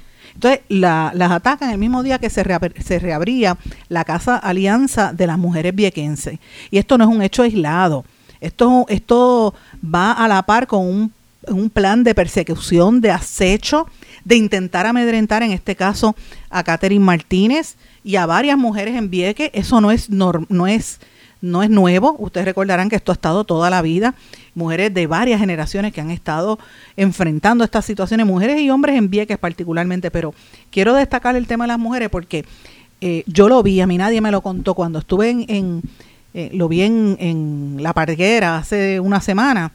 Entonces, 0.44 0.62
las 0.70 1.32
atacan 1.32 1.70
el 1.70 1.78
mismo 1.78 2.02
día 2.02 2.18
que 2.18 2.32
se, 2.32 2.44
se 2.84 2.98
reabría 2.98 3.58
la 3.90 4.04
Casa 4.04 4.38
Alianza 4.38 5.14
de 5.14 5.28
las 5.28 5.38
Mujeres 5.38 5.76
Viequenses. 5.76 6.40
Y 6.72 6.80
esto 6.80 6.98
no 6.98 7.04
es 7.04 7.16
un 7.16 7.22
hecho 7.22 7.44
aislado. 7.44 8.06
Esto, 8.40 8.88
esto 8.90 9.54
va 9.84 10.14
a 10.14 10.28
la 10.28 10.42
par 10.42 10.66
con 10.66 10.88
un, 10.88 11.14
un 11.48 11.70
plan 11.70 12.04
de 12.04 12.16
persecución, 12.16 13.02
de 13.02 13.12
acecho, 13.12 13.86
de 14.26 14.36
intentar 14.36 14.88
amedrentar, 14.88 15.44
en 15.44 15.52
este 15.52 15.76
caso, 15.76 16.16
a 16.50 16.64
Catherine 16.64 17.06
Martínez 17.06 17.76
y 18.04 18.16
a 18.16 18.26
varias 18.26 18.58
mujeres 18.58 18.96
en 18.96 19.12
Vieques. 19.12 19.52
Eso 19.54 19.80
no 19.80 19.92
es, 19.92 20.10
no 20.10 20.66
es 20.66 21.00
no 21.42 21.64
es 21.64 21.70
nuevo, 21.70 22.16
ustedes 22.20 22.46
recordarán 22.46 22.88
que 22.88 22.96
esto 22.96 23.12
ha 23.12 23.14
estado 23.14 23.44
toda 23.44 23.70
la 23.70 23.82
vida, 23.82 24.14
mujeres 24.54 24.94
de 24.94 25.08
varias 25.08 25.40
generaciones 25.40 25.94
que 25.94 26.02
han 26.02 26.12
estado 26.12 26.60
enfrentando 26.98 27.64
estas 27.64 27.86
situaciones, 27.86 28.26
mujeres 28.26 28.60
y 28.60 28.70
hombres 28.70 28.98
en 28.98 29.10
Vieques 29.10 29.38
particularmente, 29.38 30.12
pero 30.12 30.34
quiero 30.70 30.94
destacar 30.94 31.36
el 31.36 31.48
tema 31.48 31.66
de 31.66 31.70
las 31.70 31.80
mujeres 31.80 32.10
porque 32.10 32.46
eh, 33.00 33.24
yo 33.28 33.50
lo 33.50 33.64
vi, 33.64 33.82
a 33.82 33.88
mí 33.88 33.98
nadie 33.98 34.22
me 34.22 34.32
lo 34.32 34.42
contó 34.42 34.74
cuando 34.74 35.00
estuve 35.00 35.30
en, 35.30 35.82
eh, 36.34 36.50
lo 36.54 36.68
vi 36.68 36.82
en, 36.82 37.18
en 37.20 37.78
La 37.82 37.94
Parguera 37.94 38.58
hace 38.58 39.00
una 39.00 39.22
semana 39.22 39.72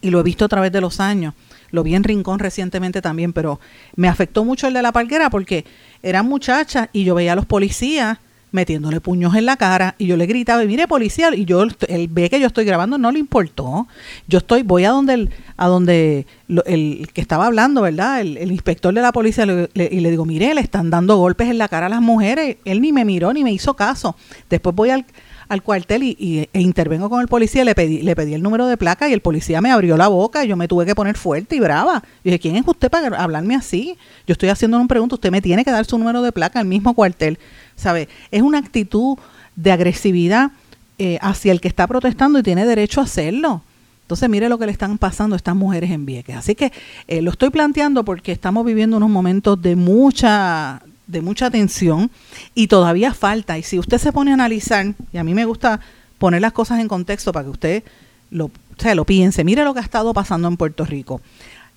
y 0.00 0.10
lo 0.10 0.20
he 0.20 0.22
visto 0.22 0.44
a 0.44 0.48
través 0.48 0.70
de 0.70 0.80
los 0.80 1.00
años. 1.00 1.34
Lo 1.70 1.82
vi 1.82 1.96
en 1.96 2.04
Rincón 2.04 2.38
recientemente 2.38 3.02
también, 3.02 3.32
pero 3.32 3.58
me 3.96 4.06
afectó 4.06 4.44
mucho 4.44 4.68
el 4.68 4.74
de 4.74 4.82
la 4.82 4.92
parguera 4.92 5.28
porque 5.28 5.64
eran 6.04 6.26
muchachas 6.26 6.88
y 6.92 7.02
yo 7.02 7.16
veía 7.16 7.32
a 7.32 7.36
los 7.36 7.46
policías 7.46 8.18
metiéndole 8.54 9.00
puños 9.00 9.34
en 9.34 9.46
la 9.46 9.56
cara 9.56 9.96
y 9.98 10.06
yo 10.06 10.16
le 10.16 10.26
gritaba, 10.26 10.62
mire 10.64 10.86
policía, 10.86 11.34
y 11.34 11.44
yo, 11.44 11.64
él 11.88 12.08
ve 12.08 12.30
que 12.30 12.38
yo 12.38 12.46
estoy 12.46 12.64
grabando, 12.64 12.98
no 12.98 13.10
le 13.10 13.18
importó. 13.18 13.88
Yo 14.28 14.38
estoy, 14.38 14.62
voy 14.62 14.84
a 14.84 14.90
donde 14.90 15.14
el, 15.14 15.30
a 15.56 15.66
donde 15.66 16.26
el 16.64 17.08
que 17.12 17.20
estaba 17.20 17.46
hablando, 17.46 17.82
¿verdad? 17.82 18.20
El, 18.20 18.52
inspector 18.52 18.94
de 18.94 19.02
la 19.02 19.10
policía 19.10 19.44
y 19.74 20.00
le 20.00 20.10
digo, 20.10 20.24
mire, 20.24 20.54
le 20.54 20.60
están 20.60 20.88
dando 20.88 21.16
golpes 21.16 21.48
en 21.48 21.58
la 21.58 21.66
cara 21.66 21.86
a 21.86 21.88
las 21.88 22.00
mujeres. 22.00 22.58
Él 22.64 22.80
ni 22.80 22.92
me 22.92 23.04
miró 23.04 23.32
ni 23.32 23.42
me 23.42 23.50
hizo 23.50 23.74
caso. 23.74 24.14
Después 24.48 24.76
voy 24.76 24.90
al, 24.90 25.04
al 25.48 25.62
cuartel 25.62 26.02
y, 26.02 26.48
e 26.52 26.60
intervengo 26.60 27.10
con 27.10 27.20
el 27.20 27.28
policía, 27.28 27.64
le 27.64 27.74
pedí, 27.74 28.02
le 28.02 28.14
pedí 28.16 28.34
el 28.34 28.42
número 28.42 28.66
de 28.66 28.76
placa 28.76 29.08
y 29.08 29.12
el 29.12 29.20
policía 29.20 29.60
me 29.60 29.70
abrió 29.70 29.96
la 29.96 30.08
boca 30.08 30.44
y 30.44 30.48
yo 30.48 30.56
me 30.56 30.68
tuve 30.68 30.86
que 30.86 30.94
poner 30.94 31.16
fuerte 31.16 31.56
y 31.56 31.60
brava. 31.60 32.02
Yo 32.02 32.30
dije, 32.30 32.38
¿quién 32.38 32.56
es 32.56 32.66
usted 32.66 32.90
para 32.90 33.20
hablarme 33.20 33.56
así? 33.56 33.96
Yo 34.26 34.32
estoy 34.32 34.48
haciendo 34.48 34.76
una 34.76 34.86
pregunta, 34.86 35.16
usted 35.16 35.30
me 35.30 35.42
tiene 35.42 35.64
que 35.64 35.70
dar 35.70 35.84
su 35.84 35.98
número 35.98 36.22
de 36.22 36.32
placa 36.32 36.60
al 36.60 36.66
mismo 36.66 36.94
cuartel. 36.94 37.38
¿Sabe? 37.76 38.08
Es 38.30 38.42
una 38.42 38.58
actitud 38.58 39.18
de 39.56 39.72
agresividad 39.72 40.50
eh, 40.98 41.18
hacia 41.20 41.52
el 41.52 41.60
que 41.60 41.68
está 41.68 41.86
protestando 41.86 42.38
y 42.38 42.42
tiene 42.42 42.66
derecho 42.66 43.00
a 43.00 43.04
hacerlo. 43.04 43.62
Entonces, 44.02 44.28
mire 44.28 44.48
lo 44.48 44.58
que 44.58 44.66
le 44.66 44.72
están 44.72 44.98
pasando 44.98 45.34
a 45.34 45.38
estas 45.38 45.56
mujeres 45.56 45.90
en 45.90 46.04
Vieques. 46.04 46.36
Así 46.36 46.54
que 46.54 46.72
eh, 47.08 47.22
lo 47.22 47.30
estoy 47.30 47.50
planteando 47.50 48.04
porque 48.04 48.32
estamos 48.32 48.64
viviendo 48.66 48.98
unos 48.98 49.08
momentos 49.08 49.60
de 49.60 49.76
mucha 49.76 50.82
de 51.06 51.20
mucha 51.20 51.50
tensión 51.50 52.10
y 52.54 52.66
todavía 52.66 53.14
falta. 53.14 53.58
Y 53.58 53.62
si 53.62 53.78
usted 53.78 53.98
se 53.98 54.12
pone 54.12 54.30
a 54.30 54.34
analizar, 54.34 54.94
y 55.12 55.18
a 55.18 55.24
mí 55.24 55.34
me 55.34 55.44
gusta 55.44 55.80
poner 56.18 56.40
las 56.40 56.52
cosas 56.52 56.80
en 56.80 56.88
contexto 56.88 57.32
para 57.32 57.44
que 57.44 57.50
usted 57.50 57.84
lo, 58.30 58.46
o 58.46 58.94
lo 58.94 59.04
piense, 59.04 59.44
mire 59.44 59.64
lo 59.64 59.74
que 59.74 59.80
ha 59.80 59.82
estado 59.82 60.14
pasando 60.14 60.48
en 60.48 60.56
Puerto 60.56 60.84
Rico. 60.84 61.20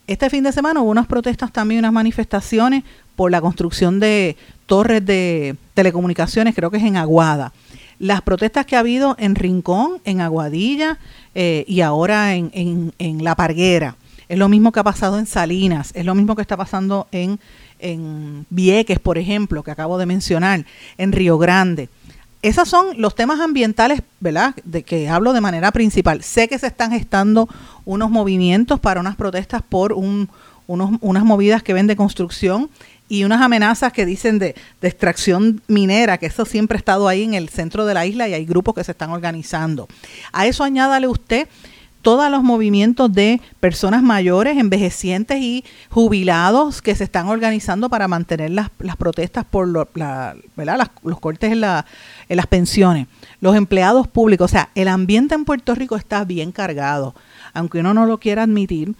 Este 0.07 0.29
fin 0.29 0.43
de 0.43 0.53
semana 0.53 0.81
hubo 0.81 0.89
unas 0.89 1.07
protestas 1.07 1.51
también, 1.51 1.79
unas 1.79 1.91
manifestaciones 1.91 2.83
por 3.15 3.29
la 3.29 3.41
construcción 3.41 3.99
de 3.99 4.37
torres 4.67 5.03
de 5.03 5.55
telecomunicaciones, 5.73 6.53
creo 6.53 6.69
que 6.69 6.77
es 6.77 6.83
en 6.83 6.97
Aguada. 6.97 7.53
Las 7.97 8.21
protestas 8.21 8.67
que 8.67 8.75
ha 8.75 8.79
habido 8.79 9.15
en 9.17 9.33
Rincón, 9.33 9.99
en 10.05 10.21
Aguadilla 10.21 10.99
eh, 11.33 11.65
y 11.67 11.81
ahora 11.81 12.35
en, 12.35 12.93
en, 12.99 13.23
La 13.23 13.35
Parguera. 13.35 13.95
Es 14.29 14.37
lo 14.37 14.49
mismo 14.49 14.71
que 14.71 14.81
ha 14.81 14.83
pasado 14.83 15.17
en 15.17 15.25
Salinas, 15.25 15.91
es 15.95 16.05
lo 16.05 16.13
mismo 16.13 16.35
que 16.35 16.41
está 16.43 16.57
pasando 16.57 17.07
en, 17.11 17.39
en 17.79 18.45
Vieques, 18.49 18.99
por 18.99 19.17
ejemplo, 19.17 19.63
que 19.63 19.71
acabo 19.71 19.97
de 19.97 20.05
mencionar, 20.05 20.65
en 20.97 21.11
Río 21.11 21.39
Grande. 21.39 21.89
Esos 22.43 22.69
son 22.69 23.01
los 23.01 23.15
temas 23.15 23.39
ambientales, 23.39 24.03
¿verdad? 24.19 24.53
De 24.63 24.83
que 24.83 25.09
hablo 25.09 25.33
de 25.33 25.41
manera 25.41 25.71
principal. 25.71 26.21
Sé 26.21 26.47
que 26.47 26.59
se 26.59 26.67
están 26.67 26.91
gestando 26.91 27.49
unos 27.83 28.11
movimientos 28.11 28.79
para 28.79 28.99
unas 28.99 29.15
protestas 29.15 29.63
por 29.67 29.93
un, 29.93 30.29
unos, 30.67 30.91
unas 31.01 31.23
movidas 31.23 31.63
que 31.63 31.73
ven 31.73 31.87
de 31.87 31.95
construcción 31.95 32.69
y 33.09 33.23
unas 33.23 33.41
amenazas 33.41 33.93
que 33.93 34.05
dicen 34.05 34.39
de, 34.39 34.55
extracción 34.81 35.61
minera, 35.67 36.17
que 36.17 36.25
eso 36.25 36.45
siempre 36.45 36.77
ha 36.77 36.79
estado 36.79 37.07
ahí 37.07 37.23
en 37.23 37.33
el 37.33 37.49
centro 37.49 37.85
de 37.85 37.93
la 37.93 38.05
isla 38.05 38.27
y 38.27 38.33
hay 38.33 38.45
grupos 38.45 38.75
que 38.75 38.83
se 38.83 38.91
están 38.91 39.11
organizando. 39.11 39.87
A 40.31 40.45
eso 40.45 40.63
añádale 40.63 41.07
usted 41.07 41.47
todos 42.01 42.31
los 42.31 42.43
movimientos 42.43 43.11
de 43.11 43.41
personas 43.59 44.01
mayores, 44.01 44.57
envejecientes 44.57 45.41
y 45.41 45.65
jubilados 45.89 46.81
que 46.81 46.95
se 46.95 47.03
están 47.03 47.27
organizando 47.27 47.89
para 47.89 48.07
mantener 48.07 48.51
las, 48.51 48.69
las 48.79 48.95
protestas 48.95 49.43
por 49.43 49.67
la, 49.97 50.35
¿verdad? 50.55 50.89
los 51.03 51.19
cortes 51.19 51.51
en, 51.51 51.61
la, 51.61 51.85
en 52.29 52.37
las 52.37 52.47
pensiones, 52.47 53.07
los 53.41 53.55
empleados 53.55 54.07
públicos, 54.07 54.45
o 54.45 54.53
sea, 54.53 54.69
el 54.75 54.87
ambiente 54.87 55.35
en 55.35 55.43
Puerto 55.43 55.75
Rico 55.75 55.97
está 55.97 56.23
bien 56.23 56.53
cargado, 56.53 57.13
aunque 57.53 57.79
uno 57.79 57.93
no 57.93 58.05
lo 58.05 58.19
quiera 58.19 58.43
admitir, 58.43 58.95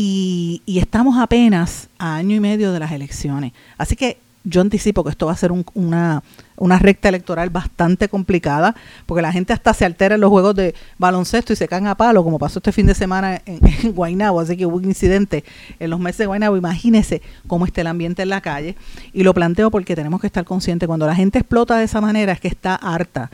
y, 0.00 0.78
estamos 0.78 1.18
apenas 1.18 1.88
a 1.98 2.14
año 2.14 2.36
y 2.36 2.40
medio 2.40 2.72
de 2.72 2.78
las 2.78 2.92
elecciones. 2.92 3.52
Así 3.76 3.96
que 3.96 4.18
yo 4.44 4.60
anticipo 4.60 5.02
que 5.02 5.10
esto 5.10 5.26
va 5.26 5.32
a 5.32 5.36
ser 5.36 5.50
una, 5.74 6.22
una 6.58 6.78
recta 6.78 7.08
electoral 7.08 7.50
bastante 7.50 8.08
complicada, 8.08 8.74
porque 9.06 9.22
la 9.22 9.32
gente 9.32 9.52
hasta 9.52 9.72
se 9.74 9.84
altera 9.84 10.16
en 10.16 10.20
los 10.20 10.30
juegos 10.30 10.54
de 10.54 10.74
baloncesto 10.98 11.52
y 11.52 11.56
se 11.56 11.68
caen 11.68 11.86
a 11.86 11.96
palo, 11.96 12.24
como 12.24 12.38
pasó 12.38 12.58
este 12.58 12.72
fin 12.72 12.86
de 12.86 12.94
semana 12.94 13.40
en, 13.46 13.60
en 13.96 14.22
así 14.22 14.56
que 14.56 14.66
hubo 14.66 14.76
un 14.76 14.84
incidente 14.84 15.44
en 15.78 15.90
los 15.90 16.00
meses 16.00 16.18
de 16.18 16.26
Guaynabo, 16.26 16.56
imagínese 16.56 17.22
cómo 17.46 17.64
está 17.64 17.80
el 17.80 17.86
ambiente 17.86 18.22
en 18.22 18.28
la 18.28 18.40
calle, 18.40 18.76
y 19.12 19.22
lo 19.22 19.34
planteo 19.34 19.70
porque 19.70 19.96
tenemos 19.96 20.20
que 20.20 20.26
estar 20.26 20.44
conscientes, 20.44 20.86
cuando 20.86 21.06
la 21.06 21.14
gente 21.14 21.38
explota 21.38 21.78
de 21.78 21.84
esa 21.84 22.00
manera 22.00 22.32
es 22.32 22.40
que 22.40 22.48
está 22.48 22.74
harta, 22.74 23.30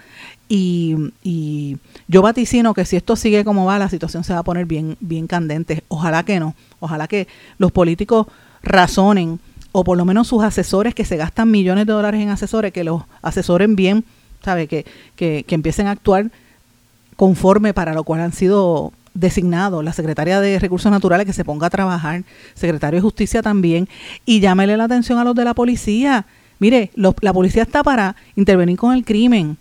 y, 0.48 0.94
y, 1.22 1.78
yo 2.06 2.20
vaticino 2.20 2.74
que 2.74 2.84
si 2.84 2.96
esto 2.96 3.16
sigue 3.16 3.44
como 3.44 3.64
va, 3.64 3.78
la 3.78 3.88
situación 3.88 4.24
se 4.24 4.34
va 4.34 4.40
a 4.40 4.42
poner 4.42 4.66
bien, 4.66 4.96
bien 5.00 5.26
candente. 5.26 5.84
Ojalá 5.88 6.22
que 6.24 6.38
no. 6.38 6.54
Ojalá 6.80 7.08
que 7.08 7.26
los 7.56 7.72
políticos 7.72 8.26
razonen, 8.62 9.40
o 9.76 9.82
por 9.82 9.98
lo 9.98 10.04
menos 10.04 10.28
sus 10.28 10.44
asesores 10.44 10.94
que 10.94 11.04
se 11.04 11.16
gastan 11.16 11.50
millones 11.50 11.86
de 11.86 11.92
dólares 11.92 12.20
en 12.20 12.28
asesores, 12.28 12.72
que 12.72 12.84
los 12.84 13.02
asesoren 13.22 13.74
bien, 13.74 14.04
¿sabe? 14.44 14.68
Que, 14.68 14.86
que, 15.16 15.44
empiecen 15.48 15.88
a 15.88 15.90
actuar 15.90 16.30
conforme 17.16 17.74
para 17.74 17.92
lo 17.92 18.04
cual 18.04 18.20
han 18.20 18.32
sido 18.32 18.92
designados. 19.14 19.82
La 19.82 19.92
secretaria 19.92 20.40
de 20.40 20.60
Recursos 20.60 20.92
Naturales 20.92 21.26
que 21.26 21.32
se 21.32 21.44
ponga 21.44 21.66
a 21.66 21.70
trabajar, 21.70 22.22
secretario 22.54 22.98
de 22.98 23.02
Justicia 23.02 23.42
también, 23.42 23.88
y 24.24 24.38
llámele 24.38 24.76
la 24.76 24.84
atención 24.84 25.18
a 25.18 25.24
los 25.24 25.34
de 25.34 25.44
la 25.44 25.54
policía. 25.54 26.24
Mire, 26.60 26.92
la 26.94 27.32
policía 27.32 27.64
está 27.64 27.82
para 27.82 28.14
intervenir 28.36 28.78
con 28.78 28.94
el 28.94 29.04
crimen 29.04 29.58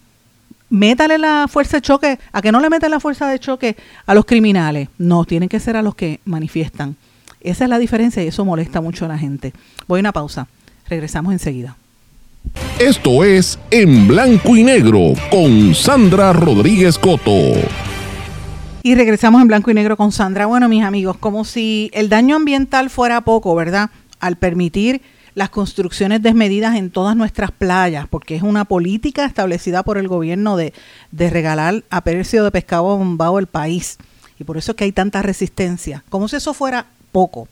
métale 0.70 1.18
la 1.18 1.48
fuerza 1.48 1.78
de 1.78 1.82
choque, 1.82 2.20
a 2.32 2.42
que 2.42 2.52
no 2.52 2.60
le 2.60 2.70
meten 2.70 2.90
la 2.90 3.00
fuerza 3.00 3.28
de 3.28 3.40
choque 3.40 3.78
a 4.08 4.14
los 4.14 4.26
criminales. 4.26 4.90
No, 4.98 5.24
tienen 5.24 5.48
que 5.48 5.60
ser 5.60 5.76
a 5.76 5.84
los 5.84 5.94
que 5.94 6.20
manifiestan. 6.26 6.96
Esa 7.44 7.66
es 7.66 7.70
la 7.70 7.78
diferencia 7.78 8.24
y 8.24 8.28
eso 8.28 8.46
molesta 8.46 8.80
mucho 8.80 9.06
a 9.06 9.10
la 9.10 9.18
gente. 9.18 9.54
Voy 9.88 10.00
a 10.00 10.02
una 10.02 10.14
pausa. 10.14 10.48
Regresamos 10.88 11.34
enseguida. 11.34 11.76
Esto 12.80 13.24
es 13.24 13.60
En 13.70 14.08
Blanco 14.08 14.56
y 14.56 14.64
Negro 14.64 15.14
con 15.30 15.76
Sandra 15.76 16.34
Rodríguez 16.34 16.98
Coto. 16.98 17.54
Y 18.82 18.96
regresamos 18.96 19.42
en 19.42 19.48
Blanco 19.48 19.72
y 19.72 19.74
Negro 19.74 19.96
con 19.98 20.12
Sandra. 20.12 20.46
Bueno, 20.46 20.68
mis 20.70 20.84
amigos, 20.84 21.18
como 21.18 21.46
si 21.46 21.90
el 21.94 22.10
daño 22.10 22.36
ambiental 22.36 22.90
fuera 22.90 23.22
poco, 23.22 23.56
¿verdad? 23.56 23.90
Al 24.20 24.38
permitir 24.38 25.02
las 25.36 25.50
construcciones 25.50 26.22
desmedidas 26.22 26.76
en 26.76 26.92
todas 26.92 27.16
nuestras 27.16 27.52
playas, 27.52 28.08
porque 28.08 28.36
es 28.36 28.44
una 28.44 28.66
política 28.66 29.26
establecida 29.26 29.84
por 29.84 29.98
el 29.98 30.08
gobierno 30.08 30.58
de, 30.58 30.74
de 31.12 31.30
regalar 31.30 31.84
a 31.90 32.02
precio 32.02 32.44
de 32.44 32.52
pescado 32.52 32.84
bombado 32.98 33.40
el 33.40 33.48
país. 33.48 33.98
Y 34.40 34.44
por 34.44 34.58
eso 34.58 34.72
es 34.72 34.76
que 34.78 34.84
hay 34.84 34.92
tanta 34.92 35.22
resistencia. 35.22 36.04
Como 36.10 36.28
si 36.28 36.36
eso 36.36 36.54
fuera 36.54 36.86
poco. 37.14 37.48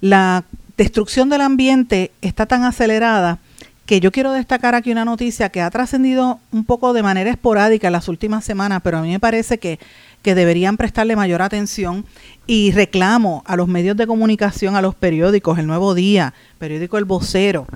La 0.00 0.44
destrucción 0.76 1.28
del 1.28 1.40
ambiente 1.40 2.12
está 2.22 2.46
tan 2.46 2.62
acelerada 2.62 3.40
que 3.86 3.98
yo 3.98 4.12
quiero 4.12 4.30
destacar 4.30 4.76
aquí 4.76 4.92
una 4.92 5.04
noticia 5.04 5.48
que 5.48 5.60
ha 5.60 5.70
trascendido 5.70 6.38
un 6.52 6.64
poco 6.64 6.92
de 6.92 7.02
manera 7.02 7.28
esporádica 7.30 7.88
en 7.88 7.94
las 7.94 8.06
últimas 8.06 8.44
semanas, 8.44 8.82
pero 8.84 8.98
a 8.98 9.02
mí 9.02 9.10
me 9.10 9.18
parece 9.18 9.58
que 9.58 9.80
que 10.22 10.34
deberían 10.34 10.76
prestarle 10.76 11.16
mayor 11.16 11.42
atención 11.42 12.04
y 12.46 12.72
reclamo 12.72 13.42
a 13.46 13.56
los 13.56 13.68
medios 13.68 13.96
de 13.96 14.06
comunicación, 14.06 14.76
a 14.76 14.82
los 14.82 14.94
periódicos, 14.94 15.58
El 15.58 15.66
Nuevo 15.66 15.94
Día, 15.94 16.34
periódico 16.58 16.98
El 16.98 17.04
Vocero, 17.04 17.66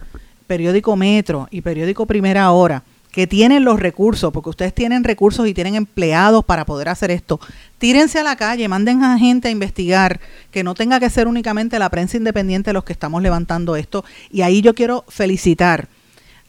periódico 0.47 0.97
Metro 0.97 1.49
y 1.51 1.63
periódico 1.63 2.07
Primera 2.07 2.51
Hora, 2.51 2.83
que 3.15 3.29
tienen 3.29 3.65
los 3.65 3.79
recursos, 3.79 4.33
porque 4.33 4.51
ustedes 4.51 4.75
tienen 4.75 5.05
recursos 5.05 5.47
y 5.47 5.55
tienen 5.55 5.77
empleados 5.77 6.45
para 6.45 6.67
poder 6.67 6.89
hacer 6.89 7.13
esto. 7.13 7.39
Tírense 7.79 8.19
a 8.19 8.25
la 8.25 8.35
calle, 8.35 8.67
manden 8.67 9.05
a 9.05 9.17
gente 9.21 9.47
a 9.47 9.51
investigar, 9.53 10.19
que 10.51 10.65
no 10.65 10.75
tenga 10.75 10.99
que 10.99 11.09
ser 11.09 11.29
únicamente 11.29 11.79
la 11.79 11.89
prensa 11.91 12.17
independiente 12.17 12.73
los 12.73 12.83
que 12.83 12.93
estamos 12.93 13.23
levantando 13.23 13.77
esto. 13.77 14.05
Y 14.33 14.43
ahí 14.43 14.63
yo 14.63 14.75
quiero 14.75 15.05
felicitar 15.07 15.87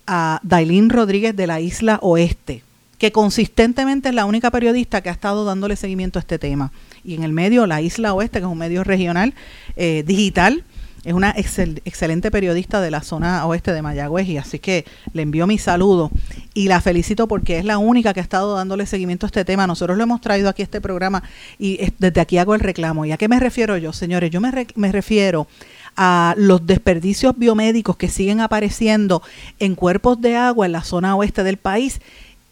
a 0.08 0.40
Dailín 0.42 0.90
Rodríguez 0.90 1.36
de 1.36 1.46
la 1.46 1.60
Isla 1.60 2.00
Oeste, 2.02 2.64
que 2.98 3.12
consistentemente 3.12 4.10
es 4.10 4.16
la 4.16 4.26
única 4.26 4.50
periodista 4.50 5.02
que 5.02 5.10
ha 5.10 5.12
estado 5.12 5.46
dándole 5.46 5.76
seguimiento 5.76 6.18
a 6.18 6.22
este 6.22 6.40
tema. 6.40 6.72
Y 7.04 7.14
en 7.14 7.22
el 7.22 7.32
medio, 7.32 7.68
la 7.68 7.82
Isla 7.82 8.16
Oeste, 8.16 8.40
que 8.40 8.46
es 8.46 8.52
un 8.52 8.58
medio 8.58 8.84
regional 8.84 9.36
eh, 9.76 10.04
digital, 10.04 10.64
es 11.06 11.14
una 11.14 11.30
excelente 11.38 12.32
periodista 12.32 12.82
de 12.82 12.90
la 12.90 13.02
zona 13.02 13.46
oeste 13.46 13.72
de 13.72 13.84
Mayagüez 13.84 14.28
y 14.28 14.38
así 14.38 14.58
que 14.58 14.86
le 15.14 15.22
envío 15.22 15.46
mi 15.46 15.60
saludo 15.60 16.10
y 16.56 16.68
la 16.68 16.82
felicito 16.82 17.28
porque 17.28 17.60
es 17.60 17.66
la 17.66 17.78
única 17.78 18.12
que 18.14 18.22
ha 18.22 18.24
estado 18.24 18.56
dándole 18.56 18.88
seguimiento 18.88 19.28
a 19.28 19.28
este 19.28 19.46
tema. 19.46 19.68
Nosotros 19.68 19.98
lo 19.98 20.04
hemos 20.04 20.20
traído 20.20 20.50
aquí 20.50 20.64
a 20.64 20.66
este 20.66 20.82
programa 20.82 21.22
y 21.60 21.80
desde 22.00 22.22
aquí 22.22 22.40
hago 22.40 22.56
el 22.56 22.60
reclamo. 22.60 23.06
¿Y 23.06 23.12
a 23.12 23.18
qué 23.18 23.28
me 23.28 23.40
refiero 23.40 23.78
yo, 23.78 23.94
señores? 23.94 24.32
Yo 24.32 24.42
me, 24.42 24.92
refiero 24.92 25.46
a 25.96 26.34
los 26.38 26.66
desperdicios 26.66 27.38
biomédicos 27.38 27.98
que 27.98 28.10
siguen 28.10 28.42
apareciendo 28.42 29.22
en 29.60 29.76
cuerpos 29.76 30.20
de 30.20 30.36
agua 30.36 30.66
en 30.66 30.72
la 30.72 30.84
zona 30.84 31.16
oeste 31.16 31.44
del 31.44 31.58
país 31.58 32.02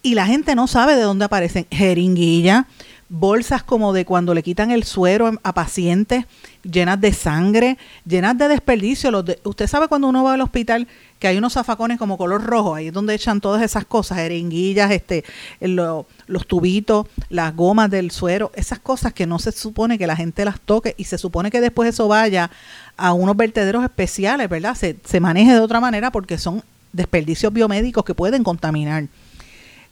y 0.04 0.14
la 0.14 0.26
gente 0.26 0.54
no 0.54 0.68
sabe 0.68 0.94
de 0.94 1.02
dónde 1.02 1.24
aparecen 1.24 1.66
jeringuillas, 1.72 2.66
bolsas 3.14 3.62
como 3.62 3.92
de 3.92 4.04
cuando 4.04 4.34
le 4.34 4.42
quitan 4.42 4.70
el 4.70 4.84
suero 4.84 5.30
a 5.42 5.54
pacientes 5.54 6.26
llenas 6.62 7.00
de 7.00 7.12
sangre, 7.12 7.78
llenas 8.04 8.36
de 8.36 8.48
desperdicio. 8.48 9.24
Usted 9.44 9.66
sabe 9.66 9.88
cuando 9.88 10.08
uno 10.08 10.24
va 10.24 10.34
al 10.34 10.40
hospital 10.40 10.88
que 11.18 11.28
hay 11.28 11.38
unos 11.38 11.52
zafacones 11.52 11.98
como 11.98 12.18
color 12.18 12.42
rojo, 12.42 12.74
ahí 12.74 12.88
es 12.88 12.92
donde 12.92 13.14
echan 13.14 13.40
todas 13.40 13.62
esas 13.62 13.84
cosas, 13.84 14.18
jeringuillas, 14.18 14.90
este, 14.90 15.24
los 15.60 16.46
tubitos, 16.46 17.06
las 17.28 17.54
gomas 17.54 17.90
del 17.90 18.10
suero, 18.10 18.50
esas 18.54 18.80
cosas 18.80 19.12
que 19.12 19.26
no 19.26 19.38
se 19.38 19.52
supone 19.52 19.96
que 19.96 20.06
la 20.06 20.16
gente 20.16 20.44
las 20.44 20.60
toque 20.60 20.94
y 20.98 21.04
se 21.04 21.18
supone 21.18 21.50
que 21.50 21.60
después 21.60 21.88
eso 21.88 22.08
vaya 22.08 22.50
a 22.96 23.12
unos 23.12 23.36
vertederos 23.36 23.84
especiales, 23.84 24.48
¿verdad? 24.48 24.74
Se, 24.74 24.96
se 25.04 25.20
maneje 25.20 25.52
de 25.52 25.60
otra 25.60 25.80
manera 25.80 26.10
porque 26.10 26.36
son 26.36 26.62
desperdicios 26.92 27.52
biomédicos 27.52 28.04
que 28.04 28.14
pueden 28.14 28.42
contaminar. 28.42 29.04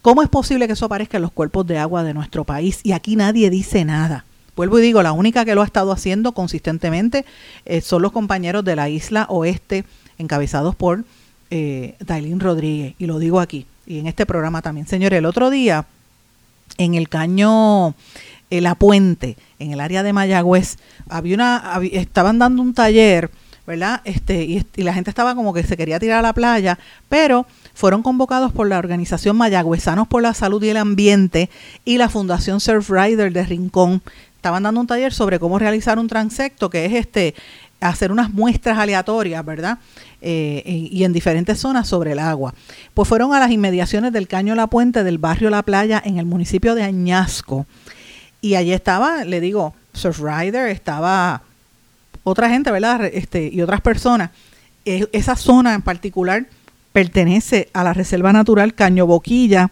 ¿Cómo 0.03 0.25
es 0.25 0.29
posible 0.29 0.67
que 0.67 0.73
eso 0.73 0.87
aparezca 0.87 1.19
en 1.19 1.23
los 1.23 1.31
cuerpos 1.31 1.65
de 1.65 1.79
agua 1.79 2.03
de 2.03 2.13
nuestro 2.13 2.43
país? 2.43 2.81
Y 2.83 2.91
aquí 2.91 3.15
nadie 3.15 3.51
dice 3.51 3.85
nada. 3.85 4.25
Vuelvo 4.57 4.81
y 4.81 4.83
digo, 4.83 5.01
la 5.01 5.13
única 5.13 5.45
que 5.45 5.55
lo 5.55 5.63
ha 5.63 5.65
estado 5.65 5.93
haciendo 5.93 6.33
consistentemente 6.33 7.25
eh, 7.65 7.81
son 7.81 8.03
los 8.03 8.11
compañeros 8.11 8.65
de 8.65 8.75
la 8.75 8.89
isla 8.89 9.27
oeste, 9.29 9.85
encabezados 10.19 10.75
por 10.75 11.05
eh, 11.51 11.95
Dailín 12.01 12.41
Rodríguez. 12.41 12.97
Y 12.99 13.07
lo 13.07 13.21
digo 13.21 13.39
aquí, 13.39 13.65
y 13.87 14.01
en 14.01 14.09
este 14.09 14.27
programa 14.27 14.61
también. 14.61 14.89
Señores, 14.89 15.19
el 15.19 15.25
otro 15.25 15.51
día, 15.51 15.87
en 16.79 16.95
el 16.95 17.09
caño 17.09 17.95
eh, 18.51 18.61
La 18.61 18.75
Puente, 18.75 19.37
en 19.61 19.73
el 19.73 19.79
área 19.79 20.03
de 20.03 20.13
Mayagüez, 20.13 20.79
había 21.09 21.37
una, 21.37 21.81
estaban 21.93 22.41
dando 22.41 22.61
un 22.61 22.75
taller, 22.75 23.31
¿verdad? 23.69 24.01
Este, 24.05 24.43
y, 24.43 24.67
y 24.75 24.83
la 24.83 24.95
gente 24.95 25.11
estaba 25.11 25.37
como 25.37 25.55
que 25.55 25.63
se 25.63 25.77
quería 25.77 26.01
tirar 26.01 26.19
a 26.19 26.23
la 26.23 26.33
playa, 26.33 26.77
pero 27.09 27.47
fueron 27.75 28.03
convocados 28.03 28.53
por 28.53 28.69
la 28.69 28.79
organización 28.79 29.37
Mayagüezanos 29.37 30.09
por 30.09 30.23
la 30.23 30.35
Salud 30.35 30.63
y 30.63 30.69
el 30.69 30.77
Ambiente 30.77 31.51
y 31.85 31.99
la 31.99 32.09
Fundación 32.09 32.61
Surf 32.61 32.91
Rider 32.91 33.33
de 33.33 33.45
Rincón. 33.45 34.03
Estaban 34.37 34.65
dando 34.65 34.81
un 34.81 34.87
taller 34.87 35.13
sobre 35.13 35.39
cómo 35.39 35.59
realizar 35.59 35.99
un 35.99 36.09
transecto, 36.09 36.69
que 36.69 36.85
es 36.85 36.93
este 36.95 37.35
hacer 37.81 38.13
unas 38.13 38.31
muestras 38.33 38.79
aleatorias, 38.79 39.45
¿verdad? 39.45 39.79
Eh, 40.21 40.63
y 40.91 41.03
en 41.05 41.13
diferentes 41.13 41.59
zonas 41.59 41.89
sobre 41.89 42.13
el 42.13 42.19
agua. 42.19 42.55
Pues 42.95 43.09
fueron 43.09 43.35
a 43.35 43.41
las 43.41 43.51
inmediaciones 43.51 44.13
del 44.13 44.29
Caño 44.29 44.55
La 44.55 44.69
Puente 44.69 45.03
del 45.03 45.19
barrio 45.19 45.51
La 45.51 45.63
Playa 45.63 46.01
en 46.05 46.19
el 46.19 46.25
municipio 46.25 46.75
de 46.75 46.85
Añasco. 46.85 47.67
Y 48.41 48.55
allí 48.55 48.73
estaba, 48.73 49.25
le 49.25 49.41
digo, 49.41 49.75
Surf 49.93 50.21
Rider, 50.21 50.69
estaba 50.69 51.43
otra 52.25 52.49
gente, 52.49 52.71
¿verdad? 52.71 53.05
Este, 53.05 53.49
y 53.53 53.63
otras 53.63 53.81
personas. 53.81 54.31
esa 54.85 55.37
zona 55.37 55.75
en 55.75 55.83
particular 55.83 56.47
pertenece 56.93 57.69
a 57.73 57.85
la 57.85 57.93
Reserva 57.93 58.33
Natural 58.33 58.75
Caño 58.75 59.07
Boquilla 59.07 59.71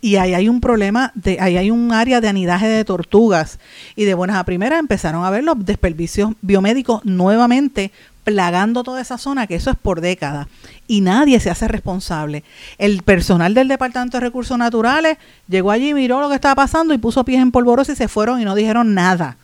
y 0.00 0.16
ahí 0.16 0.34
hay 0.34 0.48
un 0.48 0.60
problema, 0.60 1.10
de, 1.14 1.38
ahí 1.40 1.56
hay 1.56 1.70
un 1.70 1.92
área 1.92 2.20
de 2.20 2.28
anidaje 2.28 2.68
de 2.68 2.84
tortugas 2.84 3.58
y 3.96 4.04
de 4.04 4.14
buenas 4.14 4.36
a 4.36 4.44
primeras 4.44 4.78
empezaron 4.78 5.24
a 5.24 5.30
ver 5.30 5.42
los 5.42 5.64
desperdicios 5.64 6.34
biomédicos 6.42 7.04
nuevamente 7.04 7.90
plagando 8.22 8.82
toda 8.82 9.00
esa 9.00 9.18
zona, 9.18 9.46
que 9.46 9.54
eso 9.54 9.70
es 9.70 9.76
por 9.76 10.00
décadas, 10.00 10.48
y 10.88 11.00
nadie 11.00 11.38
se 11.38 11.48
hace 11.48 11.68
responsable. 11.68 12.42
El 12.76 13.02
personal 13.02 13.54
del 13.54 13.68
Departamento 13.68 14.16
de 14.16 14.20
Recursos 14.22 14.58
Naturales 14.58 15.16
llegó 15.48 15.70
allí, 15.70 15.94
miró 15.94 16.20
lo 16.20 16.28
que 16.28 16.34
estaba 16.34 16.56
pasando 16.56 16.92
y 16.92 16.98
puso 16.98 17.24
pies 17.24 17.40
en 17.40 17.52
polvorosa 17.52 17.92
y 17.92 17.96
se 17.96 18.08
fueron 18.08 18.40
y 18.40 18.44
no 18.44 18.56
dijeron 18.56 18.94
nada. 18.94 19.36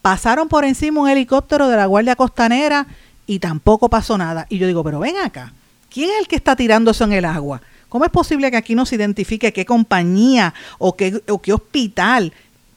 Pasaron 0.00 0.48
por 0.48 0.64
encima 0.64 1.00
un 1.00 1.08
helicóptero 1.08 1.68
de 1.68 1.76
la 1.76 1.86
Guardia 1.86 2.14
Costanera 2.14 2.86
y 3.26 3.40
tampoco 3.40 3.88
pasó 3.88 4.16
nada. 4.16 4.46
Y 4.48 4.58
yo 4.58 4.68
digo, 4.68 4.84
pero 4.84 5.00
ven 5.00 5.16
acá, 5.16 5.52
¿Quién 5.94 6.10
es 6.10 6.18
el 6.18 6.26
que 6.26 6.34
está 6.34 6.56
tirando 6.56 6.90
eso 6.90 7.04
en 7.04 7.12
el 7.12 7.24
agua? 7.24 7.62
¿Cómo 7.88 8.04
es 8.04 8.10
posible 8.10 8.50
que 8.50 8.56
aquí 8.56 8.74
no 8.74 8.84
se 8.84 8.96
identifique 8.96 9.52
qué 9.52 9.64
compañía 9.64 10.52
o 10.78 10.96
qué, 10.96 11.22
qué 11.40 11.52
hospital 11.52 12.32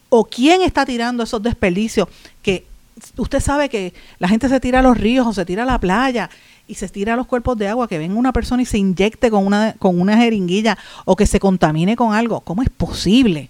o 0.10 0.26
quién 0.26 0.62
está 0.62 0.86
tirando 0.86 1.24
esos 1.24 1.42
desperdicios? 1.42 2.08
Que 2.44 2.68
usted 3.16 3.40
sabe 3.40 3.70
que 3.70 3.96
la 4.20 4.28
gente 4.28 4.48
se 4.48 4.60
tira 4.60 4.82
a 4.82 4.82
los 4.84 4.96
ríos 4.96 5.26
o 5.26 5.34
se 5.34 5.46
tira 5.46 5.64
a 5.64 5.66
la 5.66 5.80
playa 5.80 6.30
y 6.68 6.76
se 6.76 6.88
tira 6.90 7.16
a 7.16 7.16
los 7.16 7.26
cuerpos 7.26 7.58
de 7.58 7.68
agua, 7.68 7.88
que 7.88 7.98
venga 7.98 8.14
una 8.14 8.32
persona 8.32 8.62
y 8.62 8.66
se 8.66 8.78
inyecte 8.78 9.32
con 9.32 9.48
una, 9.48 9.74
con 9.80 10.00
una 10.00 10.16
jeringuilla 10.16 10.78
o 11.06 11.16
que 11.16 11.26
se 11.26 11.40
contamine 11.40 11.96
con 11.96 12.14
algo. 12.14 12.42
¿Cómo 12.42 12.62
es 12.62 12.70
posible? 12.70 13.50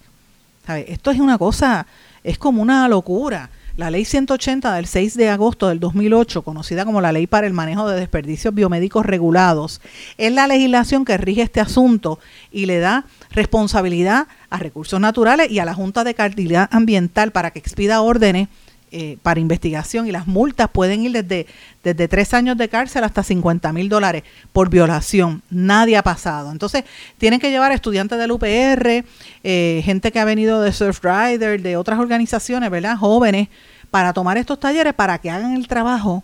Esto 0.88 1.12
es 1.12 1.20
una 1.20 1.38
cosa, 1.38 1.88
es 2.24 2.38
como 2.38 2.62
una 2.62 2.88
locura. 2.88 3.50
La 3.78 3.92
ley 3.92 4.06
180 4.06 4.74
del 4.74 4.88
6 4.88 5.16
de 5.18 5.30
agosto 5.30 5.68
del 5.68 5.80
2008, 5.80 6.42
conocida 6.42 6.84
como 6.84 7.00
la 7.00 7.12
Ley 7.12 7.28
para 7.28 7.46
el 7.46 7.54
Manejo 7.54 7.88
de 7.88 8.00
Desperdicios 8.00 8.52
Biomédicos 8.52 9.06
Regulados, 9.06 9.82
es 10.18 10.34
la 10.34 10.48
legislación 10.48 11.06
que 11.06 11.16
rige 11.16 11.44
este 11.44 11.62
asunto 11.62 12.18
y 12.52 12.66
le 12.66 12.80
da 12.80 13.06
responsabilidad 13.30 14.30
a 14.50 14.58
recursos 14.58 15.00
naturales 15.00 15.52
y 15.52 15.60
a 15.60 15.66
la 15.66 15.76
Junta 15.76 16.04
de 16.04 16.16
Calidad 16.16 16.68
Ambiental 16.72 17.32
para 17.32 17.52
que 17.52 17.60
expida 17.60 18.02
órdenes 18.02 18.48
eh, 18.90 19.18
para 19.22 19.42
investigación 19.42 20.08
y 20.08 20.12
las 20.12 20.28
multas 20.28 20.70
pueden 20.72 21.04
ir 21.04 21.12
desde, 21.12 21.46
desde 21.84 22.08
tres 22.08 22.34
años 22.34 22.58
de 22.58 22.70
cárcel 22.70 23.04
hasta 23.04 23.22
50 23.22 23.74
mil 23.74 23.90
dólares 23.90 24.24
por 24.54 24.70
violación. 24.70 25.42
Nadie 25.50 25.98
ha 25.98 26.04
pasado. 26.04 26.52
Entonces, 26.52 26.86
tienen 27.18 27.42
que 27.42 27.52
llevar 27.52 27.74
estudiantes 27.74 28.18
del 28.18 28.32
UPR, 28.32 29.04
eh, 29.44 29.82
gente 29.84 30.12
que 30.14 30.20
ha 30.20 30.26
venido 30.26 30.62
de 30.62 30.72
Surfrider, 30.72 31.62
de 31.62 31.76
otras 31.76 32.00
organizaciones, 32.00 32.70
¿verdad? 32.70 32.96
Jóvenes, 32.98 33.50
para 33.92 34.14
tomar 34.14 34.38
estos 34.38 34.60
talleres 34.60 34.94
para 34.94 35.18
que 35.18 35.32
hagan 35.32 35.56
el 35.56 35.68
trabajo 35.68 36.24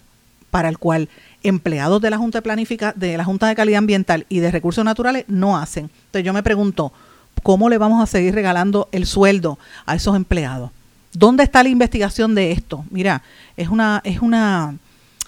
para 0.50 0.70
el 0.70 0.78
cual 0.78 1.10
empleados 1.44 2.02
de 2.02 2.12
la 2.12 2.18
Junta 2.18 2.38
de 2.38 2.44
Planifica, 2.44 2.94
de 2.96 3.18
la 3.18 3.26
Junta 3.26 3.48
de 3.48 3.56
Calidad 3.56 3.80
Ambiental 3.80 4.26
y 4.30 4.40
de 4.40 4.52
Recursos 4.52 4.86
Naturales 4.86 5.26
no 5.28 5.58
hacen. 5.58 5.90
Entonces 6.06 6.26
yo 6.26 6.32
me 6.32 6.44
pregunto, 6.44 6.94
¿cómo 7.42 7.70
le 7.70 7.78
vamos 7.78 8.02
a 8.02 8.06
seguir 8.06 8.34
regalando 8.34 8.88
el 8.92 9.06
sueldo 9.06 9.60
a 9.86 9.96
esos 9.96 10.16
empleados? 10.16 10.72
¿Dónde 11.14 11.44
está 11.44 11.62
la 11.62 11.70
investigación 11.70 12.34
de 12.34 12.52
esto? 12.52 12.86
Mira, 12.90 13.22
es 13.56 13.70
una, 13.70 14.02
es 14.04 14.22
una, 14.22 14.76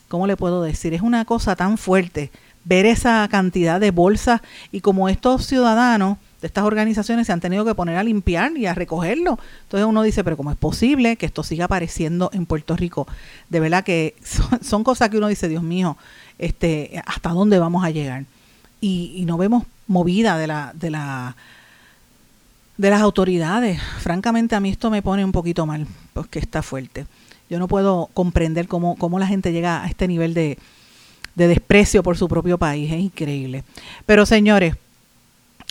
¿cómo 0.08 0.26
le 0.26 0.36
puedo 0.36 0.63
decir? 0.63 0.93
Es 0.93 1.02
una 1.02 1.26
cosa 1.26 1.56
tan 1.56 1.78
fuerte 1.78 2.32
ver 2.63 2.88
esa 2.88 3.28
cantidad 3.30 3.80
de 3.80 3.91
bolsas 3.91 4.41
y 4.71 4.82
como 4.82 5.08
estos 5.08 5.45
ciudadanos 5.45 6.17
de 6.41 6.48
estas 6.48 6.63
organizaciones 6.63 7.28
se 7.28 7.34
han 7.34 7.39
tenido 7.39 7.63
que 7.63 7.76
poner 7.76 7.98
a 7.98 8.04
limpiar 8.04 8.58
y 8.58 8.65
a 8.65 8.74
recogerlo. 8.74 9.39
Entonces 9.63 9.88
uno 9.88 10.02
dice, 10.02 10.24
pero 10.24 10.36
¿cómo 10.36 10.52
es 10.52 10.58
posible 10.58 11.15
que 11.15 11.28
esto 11.28 11.43
siga 11.43 11.65
apareciendo 11.65 12.32
en 12.34 12.48
Puerto 12.48 12.76
Rico? 12.76 13.08
De 13.50 13.60
verdad 13.60 13.84
que 13.84 14.15
son, 14.62 14.84
cosas 14.84 15.10
que 15.10 15.17
uno 15.17 15.28
dice, 15.28 15.48
Dios 15.48 15.63
mío, 15.63 15.98
este, 16.39 17.02
¿hasta 17.06 17.30
dónde 17.30 17.60
vamos 17.60 17.86
a 17.86 17.91
llegar? 17.91 18.26
Y, 18.82 19.13
y 19.15 19.26
no 19.26 19.38
vemos 19.38 19.65
movida 19.88 20.38
de 20.38 20.48
la, 20.48 20.74
de 20.74 20.89
la 20.89 21.36
de 22.78 22.90
las 22.90 23.02
autoridades. 23.02 23.82
Francamente 24.00 24.56
a 24.56 24.60
mí 24.60 24.70
esto 24.70 24.90
me 24.90 25.02
pone 25.02 25.24
un 25.24 25.32
poquito 25.32 25.66
mal, 25.66 25.88
porque 26.14 26.40
está 26.40 26.62
fuerte. 26.62 27.06
Yo 27.50 27.60
no 27.60 27.68
puedo 27.68 28.10
comprender 28.14 28.68
cómo, 28.68 28.96
cómo 28.96 29.20
la 29.20 29.28
gente 29.28 29.52
llega 29.52 29.84
a 29.84 29.88
este 29.88 30.08
nivel 30.08 30.34
de, 30.34 30.58
de 31.36 31.48
desprecio 31.48 32.04
por 32.04 32.18
su 32.18 32.28
propio 32.28 32.58
país. 32.58 32.92
Es 32.92 33.00
increíble. 33.00 33.64
Pero 34.06 34.26
señores, 34.26 34.76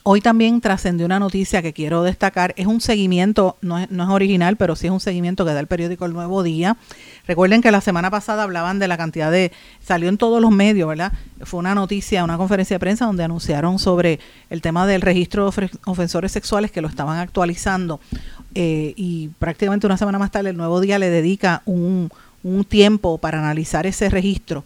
Hoy 0.07 0.21
también 0.21 0.61
trascendió 0.61 1.07
una 1.07 1.19
noticia 1.19 1.62
que 1.62 1.73
quiero 1.73 2.03
destacar. 2.03 2.53
Es 2.59 2.67
un 2.67 2.83
seguimiento, 2.83 3.57
no 3.62 3.79
es, 3.79 3.88
original, 3.90 4.59
pero 4.59 4.77
sí 4.77 4.87
es 4.87 4.93
un 4.93 5.01
seguimiento 5.01 5.47
que 5.47 5.55
da 5.55 5.61
el 5.61 5.67
periódico 5.67 6.05
El 6.05 6.12
Nuevo 6.12 6.43
Día. 6.43 6.77
Recuerden 7.27 7.62
que 7.62 7.71
la 7.71 7.81
semana 7.81 8.11
pasada 8.11 8.43
hablaban 8.43 8.79
de 8.79 8.87
la 8.87 8.99
cantidad 8.99 9.33
de, 9.33 9.51
salió 9.83 10.11
en 10.11 10.19
todos 10.19 10.43
los 10.43 10.51
medios, 10.51 10.87
¿verdad? 10.90 11.14
Fue 11.40 11.59
una 11.59 11.75
noticia, 11.75 12.23
una 12.23 12.37
conferencia 12.37 12.75
de 12.75 12.81
prensa 12.81 13.07
donde 13.07 13.25
anunciaron 13.25 13.79
sobre 13.79 14.21
el 14.51 14.61
tema 14.61 14.87
del 14.87 15.01
registro 15.01 15.51
de 15.51 15.71
ofensores 15.87 16.33
sexuales 16.33 16.71
que 16.71 16.83
lo 16.83 16.88
estaban 16.88 17.19
actualizando. 17.19 17.99
Eh, 18.55 18.93
y 18.97 19.29
prácticamente 19.38 19.87
una 19.87 19.97
semana 19.97 20.19
más 20.19 20.31
tarde 20.31 20.51
el 20.51 20.59
Nuevo 20.59 20.83
Día 20.83 20.99
le 20.99 21.09
dedica 21.09 21.62
un, 21.64 22.11
un 22.43 22.67
tiempo 22.67 23.17
para 23.17 23.38
analizar 23.38 23.87
ese 23.87 24.11
registro. 24.11 24.64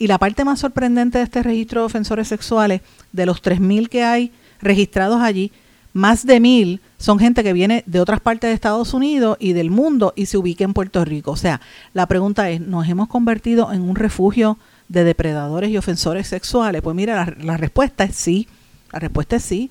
Y 0.00 0.08
la 0.08 0.18
parte 0.18 0.44
más 0.44 0.58
sorprendente 0.58 1.18
de 1.18 1.24
este 1.24 1.44
registro 1.44 1.82
de 1.82 1.86
ofensores 1.86 2.26
sexuales, 2.26 2.80
de 3.12 3.24
los 3.24 3.40
3.000 3.40 3.88
que 3.88 4.02
hay, 4.02 4.32
registrados 4.60 5.20
allí, 5.22 5.52
más 5.92 6.24
de 6.24 6.38
mil 6.38 6.80
son 6.98 7.18
gente 7.18 7.42
que 7.42 7.52
viene 7.52 7.82
de 7.86 8.00
otras 8.00 8.20
partes 8.20 8.48
de 8.48 8.54
Estados 8.54 8.94
Unidos 8.94 9.36
y 9.40 9.54
del 9.54 9.70
mundo 9.70 10.12
y 10.14 10.26
se 10.26 10.38
ubica 10.38 10.64
en 10.64 10.74
Puerto 10.74 11.04
Rico. 11.04 11.32
O 11.32 11.36
sea, 11.36 11.60
la 11.94 12.06
pregunta 12.06 12.48
es, 12.50 12.60
¿nos 12.60 12.88
hemos 12.88 13.08
convertido 13.08 13.72
en 13.72 13.82
un 13.82 13.96
refugio 13.96 14.58
de 14.88 15.04
depredadores 15.04 15.70
y 15.70 15.78
ofensores 15.78 16.28
sexuales? 16.28 16.82
Pues 16.82 16.94
mira, 16.94 17.16
la, 17.16 17.34
la 17.42 17.56
respuesta 17.56 18.04
es 18.04 18.14
sí. 18.14 18.46
La 18.92 18.98
respuesta 18.98 19.36
es 19.36 19.42
sí. 19.42 19.70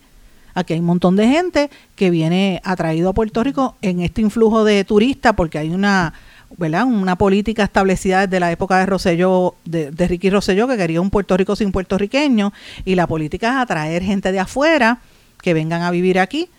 Aquí 0.54 0.74
hay 0.74 0.80
un 0.80 0.88
montón 0.88 1.16
de 1.16 1.28
gente 1.28 1.70
que 1.96 2.10
viene 2.10 2.62
atraído 2.66 3.10
a 3.10 3.14
Puerto 3.14 3.44
Rico 3.44 3.76
en 3.82 4.02
este 4.02 4.22
influjo 4.22 4.64
de 4.64 4.84
turistas 4.84 5.34
porque 5.36 5.58
hay 5.58 5.70
una, 5.70 6.14
¿verdad? 6.58 6.86
una 6.86 7.16
política 7.16 7.64
establecida 7.64 8.28
desde 8.28 8.40
la 8.40 8.52
época 8.52 8.78
de 8.80 8.86
Rosselló, 8.86 9.56
de, 9.66 9.92
de 9.92 10.08
Ricky 10.08 10.30
Rosselló, 10.30 10.68
que 10.68 10.78
quería 10.78 11.02
un 11.02 11.10
Puerto 11.10 11.38
Rico 11.38 11.56
sin 11.56 11.72
puertorriqueños, 11.72 12.52
y 12.86 12.96
la 12.96 13.08
política 13.08 13.50
es 13.52 13.58
atraer 13.58 14.04
gente 14.04 14.32
de 14.32 14.40
afuera 14.40 15.00
que 15.42 15.54
vengan 15.54 15.82
a 15.84 15.92
vivir 15.92 16.20
aquí, 16.20 16.50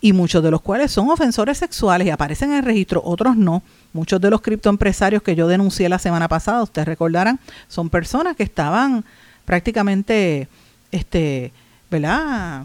y 0.00 0.12
muchos 0.12 0.42
de 0.42 0.50
los 0.50 0.60
cuales 0.60 0.92
son 0.92 1.08
ofensores 1.10 1.58
sexuales 1.58 2.06
y 2.06 2.10
aparecen 2.10 2.50
en 2.50 2.58
el 2.58 2.64
registro, 2.64 3.02
otros 3.04 3.36
no. 3.36 3.62
Muchos 3.92 4.20
de 4.20 4.30
los 4.30 4.42
criptoempresarios 4.42 5.22
que 5.22 5.34
yo 5.34 5.48
denuncié 5.48 5.88
la 5.88 5.98
semana 5.98 6.28
pasada, 6.28 6.62
ustedes 6.62 6.86
recordarán, 6.86 7.40
son 7.68 7.88
personas 7.88 8.36
que 8.36 8.42
estaban 8.42 9.04
prácticamente, 9.44 10.48
este, 10.92 11.52
¿verdad? 11.90 12.64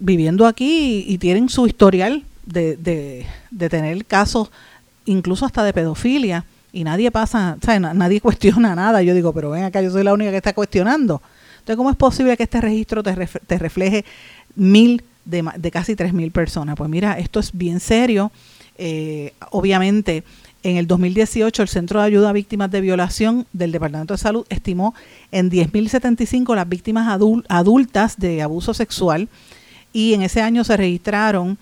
Viviendo 0.00 0.46
aquí 0.46 1.04
y, 1.06 1.18
tienen 1.18 1.50
su 1.50 1.66
historial 1.66 2.24
de, 2.46 2.76
de, 2.76 3.26
de 3.50 3.68
tener 3.68 4.04
casos 4.06 4.50
incluso 5.04 5.46
hasta 5.46 5.64
de 5.64 5.72
pedofilia, 5.72 6.44
y 6.72 6.84
nadie 6.84 7.10
pasa, 7.10 7.58
o 7.60 7.80
nadie 7.94 8.20
cuestiona 8.22 8.74
nada. 8.74 9.02
Yo 9.02 9.14
digo, 9.14 9.32
pero 9.32 9.50
ven 9.50 9.64
acá, 9.64 9.82
yo 9.82 9.90
soy 9.90 10.04
la 10.04 10.14
única 10.14 10.30
que 10.30 10.38
está 10.38 10.54
cuestionando. 10.54 11.20
Entonces, 11.54 11.76
¿cómo 11.76 11.90
es 11.90 11.96
posible 11.96 12.36
que 12.36 12.42
este 12.42 12.60
registro 12.60 13.02
te, 13.02 13.14
te 13.46 13.58
refleje 13.58 14.04
mil 14.56 15.04
de, 15.24 15.44
de 15.56 15.70
casi 15.70 15.94
tres 15.94 16.12
mil 16.12 16.32
personas? 16.32 16.74
Pues 16.76 16.90
mira, 16.90 17.18
esto 17.18 17.40
es 17.40 17.52
bien 17.52 17.78
serio. 17.78 18.32
Eh, 18.78 19.32
obviamente, 19.50 20.24
en 20.64 20.76
el 20.76 20.86
2018, 20.86 21.62
el 21.62 21.68
Centro 21.68 22.00
de 22.00 22.06
Ayuda 22.06 22.30
a 22.30 22.32
Víctimas 22.32 22.70
de 22.70 22.80
Violación 22.80 23.46
del 23.52 23.72
Departamento 23.72 24.14
de 24.14 24.18
Salud 24.18 24.46
estimó 24.48 24.94
en 25.30 25.50
10.075 25.50 26.54
las 26.54 26.68
víctimas 26.68 27.08
adultas 27.48 28.16
de 28.18 28.42
abuso 28.42 28.72
sexual 28.72 29.28
y 29.92 30.14
en 30.14 30.22
ese 30.22 30.40
año 30.40 30.64
se 30.64 30.76
registraron 30.76 31.58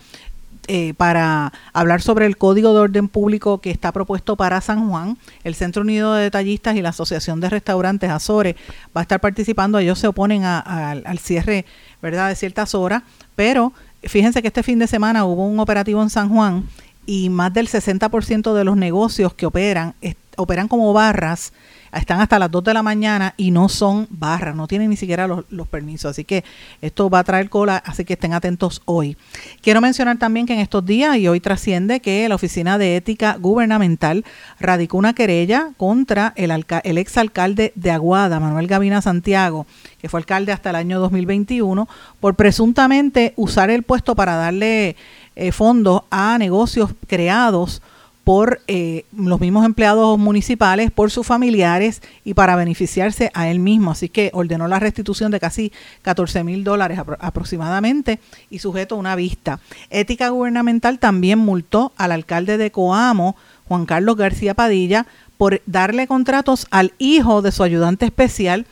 eh, 0.67 0.93
para 0.95 1.53
hablar 1.71 2.01
sobre 2.01 2.25
el 2.25 2.35
código 2.35 2.73
de 2.73 2.81
orden 2.81 3.07
público 3.07 3.61
que 3.61 3.71
está 3.71 3.93
propuesto 3.93 4.35
para 4.35 4.59
San 4.59 4.89
Juan. 4.89 5.17
El 5.45 5.55
Centro 5.55 5.83
Unido 5.83 6.13
de 6.15 6.23
Detallistas 6.23 6.75
y 6.75 6.81
la 6.81 6.89
Asociación 6.89 7.39
de 7.39 7.49
Restaurantes 7.49 8.09
Azores 8.09 8.55
va 8.93 8.99
a 8.99 9.03
estar 9.03 9.21
participando. 9.21 9.79
Ellos 9.79 9.99
se 9.99 10.07
oponen 10.07 10.43
al 10.43 11.17
cierre 11.19 11.63
¿verdad? 12.01 12.27
de 12.27 12.35
ciertas 12.35 12.75
horas, 12.75 13.03
pero 13.37 13.71
fíjense 14.03 14.41
que 14.41 14.49
este 14.49 14.63
fin 14.63 14.79
de 14.79 14.87
semana 14.87 15.23
hubo 15.23 15.47
un 15.47 15.61
operativo 15.61 16.03
en 16.03 16.09
San 16.09 16.27
Juan 16.27 16.65
y 17.05 17.29
más 17.29 17.53
del 17.53 17.67
60% 17.67 18.53
de 18.53 18.63
los 18.63 18.77
negocios 18.77 19.33
que 19.33 19.45
operan 19.45 19.95
operan 20.35 20.67
como 20.67 20.93
barras, 20.93 21.53
están 21.93 22.21
hasta 22.21 22.39
las 22.39 22.49
2 22.49 22.63
de 22.63 22.73
la 22.73 22.81
mañana 22.81 23.35
y 23.37 23.51
no 23.51 23.69
son 23.69 24.07
barras, 24.09 24.55
no 24.55 24.67
tienen 24.67 24.89
ni 24.89 24.97
siquiera 24.97 25.27
los, 25.27 25.45
los, 25.49 25.67
permisos. 25.67 26.09
Así 26.09 26.23
que 26.23 26.43
esto 26.81 27.09
va 27.09 27.19
a 27.19 27.23
traer 27.23 27.49
cola, 27.49 27.77
así 27.85 28.03
que 28.03 28.13
estén 28.13 28.33
atentos 28.33 28.81
hoy. 28.85 29.15
Quiero 29.61 29.79
mencionar 29.79 30.17
también 30.17 30.45
que 30.45 30.53
en 30.53 30.59
estos 30.59 30.83
días 30.85 31.17
y 31.17 31.27
hoy 31.27 31.39
trasciende 31.39 31.99
que 31.99 32.27
la 32.27 32.35
Oficina 32.35 32.77
de 32.77 32.95
Ética 32.95 33.37
Gubernamental 33.39 34.25
radicó 34.59 34.97
una 34.97 35.13
querella 35.13 35.69
contra 35.77 36.33
el, 36.35 36.51
exalcalde 36.97 37.73
de 37.75 37.91
Aguada, 37.91 38.39
Manuel 38.39 38.67
Gavina 38.67 39.01
Santiago, 39.01 39.67
que 39.99 40.09
fue 40.09 40.19
alcalde 40.19 40.51
hasta 40.51 40.71
el 40.71 40.77
año 40.77 40.99
2021, 40.99 41.87
por 42.19 42.35
presuntamente 42.35 43.33
usar 43.35 43.69
el 43.69 43.83
puesto 43.83 44.15
para 44.15 44.35
darle 44.35 44.95
eh, 45.35 45.51
fondos 45.51 46.03
a 46.11 46.37
negocios 46.37 46.91
creados 47.07 47.81
por 48.23 48.61
eh, 48.67 49.05
los 49.15 49.41
mismos 49.41 49.65
empleados 49.65 50.17
municipales, 50.17 50.91
por 50.91 51.11
sus 51.11 51.27
familiares 51.27 52.01
y 52.23 52.33
para 52.33 52.55
beneficiarse 52.55 53.31
a 53.33 53.49
él 53.49 53.59
mismo. 53.59 53.91
Así 53.91 54.07
que 54.07 54.31
ordenó 54.33 54.67
la 54.67 54.79
restitución 54.79 55.31
de 55.31 55.39
casi 55.39 55.73
14 56.03 56.43
mil 56.43 56.63
dólares 56.63 56.99
aproximadamente 57.19 58.19
y 58.49 58.59
sujeto 58.59 58.95
a 58.95 58.99
una 58.99 59.15
vista. 59.15 59.59
Ética 59.89 60.29
Gubernamental 60.29 60.99
también 60.99 61.39
multó 61.39 61.91
al 61.97 62.13
alcalde 62.13 62.57
de 62.57 62.71
Coamo, 62.71 63.35
Juan 63.67 63.85
Carlos 63.85 64.15
García 64.15 64.53
Padilla, 64.53 65.05
por 65.37 65.61
darle 65.65 66.07
contratos 66.07 66.67
al 66.71 66.93
hijo 66.99 67.41
de 67.41 67.51
su 67.51 67.63
ayudante 67.63 68.05
especial, 68.05 68.65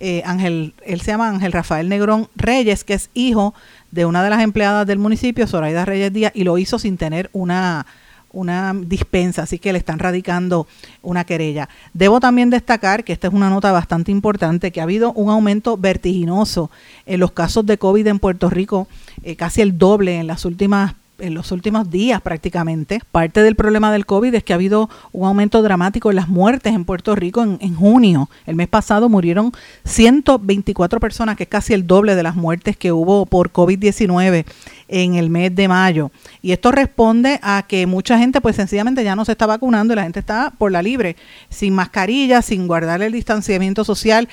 eh, 0.00 0.22
Ángel, 0.24 0.74
él 0.84 1.00
se 1.00 1.10
llama 1.10 1.28
Ángel 1.28 1.50
Rafael 1.50 1.88
Negrón 1.88 2.28
Reyes, 2.36 2.84
que 2.84 2.94
es 2.94 3.10
hijo 3.14 3.54
de 3.90 4.06
una 4.06 4.22
de 4.22 4.30
las 4.30 4.42
empleadas 4.42 4.86
del 4.86 4.98
municipio, 4.98 5.46
Zoraida 5.46 5.84
Reyes 5.84 6.12
Díaz, 6.12 6.32
y 6.34 6.44
lo 6.44 6.58
hizo 6.58 6.78
sin 6.78 6.96
tener 6.96 7.30
una 7.32 7.86
una 8.30 8.74
dispensa, 8.74 9.42
así 9.42 9.58
que 9.58 9.72
le 9.72 9.78
están 9.78 9.98
radicando 9.98 10.66
una 11.02 11.24
querella. 11.24 11.68
Debo 11.94 12.20
también 12.20 12.50
destacar 12.50 13.04
que 13.04 13.12
esta 13.12 13.28
es 13.28 13.34
una 13.34 13.50
nota 13.50 13.72
bastante 13.72 14.10
importante, 14.10 14.70
que 14.70 14.80
ha 14.80 14.84
habido 14.84 15.12
un 15.12 15.30
aumento 15.30 15.76
vertiginoso 15.76 16.70
en 17.06 17.20
los 17.20 17.32
casos 17.32 17.64
de 17.66 17.78
COVID 17.78 18.06
en 18.06 18.18
Puerto 18.18 18.50
Rico, 18.50 18.88
eh, 19.22 19.36
casi 19.36 19.62
el 19.62 19.78
doble 19.78 20.18
en 20.18 20.26
las 20.26 20.44
últimas 20.44 20.94
en 21.18 21.34
los 21.34 21.52
últimos 21.52 21.90
días 21.90 22.20
prácticamente. 22.20 23.00
Parte 23.12 23.42
del 23.42 23.56
problema 23.56 23.92
del 23.92 24.06
COVID 24.06 24.34
es 24.34 24.44
que 24.44 24.52
ha 24.52 24.56
habido 24.56 24.88
un 25.12 25.26
aumento 25.26 25.62
dramático 25.62 26.10
en 26.10 26.16
las 26.16 26.28
muertes 26.28 26.74
en 26.74 26.84
Puerto 26.84 27.14
Rico 27.14 27.42
en, 27.42 27.58
en, 27.60 27.74
junio. 27.74 28.28
El 28.46 28.56
mes 28.56 28.68
pasado 28.68 29.08
murieron 29.08 29.52
124 29.84 31.00
personas, 31.00 31.36
que 31.36 31.44
es 31.44 31.48
casi 31.48 31.74
el 31.74 31.86
doble 31.86 32.14
de 32.14 32.22
las 32.22 32.36
muertes 32.36 32.76
que 32.76 32.92
hubo 32.92 33.26
por 33.26 33.52
COVID-19 33.52 34.44
en 34.88 35.14
el 35.14 35.30
mes 35.30 35.54
de 35.54 35.68
mayo. 35.68 36.10
Y 36.42 36.52
esto 36.52 36.72
responde 36.72 37.38
a 37.42 37.64
que 37.68 37.86
mucha 37.86 38.18
gente 38.18 38.40
pues 38.40 38.56
sencillamente 38.56 39.04
ya 39.04 39.14
no 39.14 39.24
se 39.24 39.32
está 39.32 39.46
vacunando 39.46 39.92
y 39.92 39.96
la 39.96 40.02
gente 40.02 40.20
está 40.20 40.52
por 40.56 40.72
la 40.72 40.82
libre, 40.82 41.16
sin 41.50 41.74
mascarilla, 41.74 42.42
sin 42.42 42.66
guardar 42.66 43.02
el 43.02 43.12
distanciamiento 43.12 43.84
social 43.84 44.28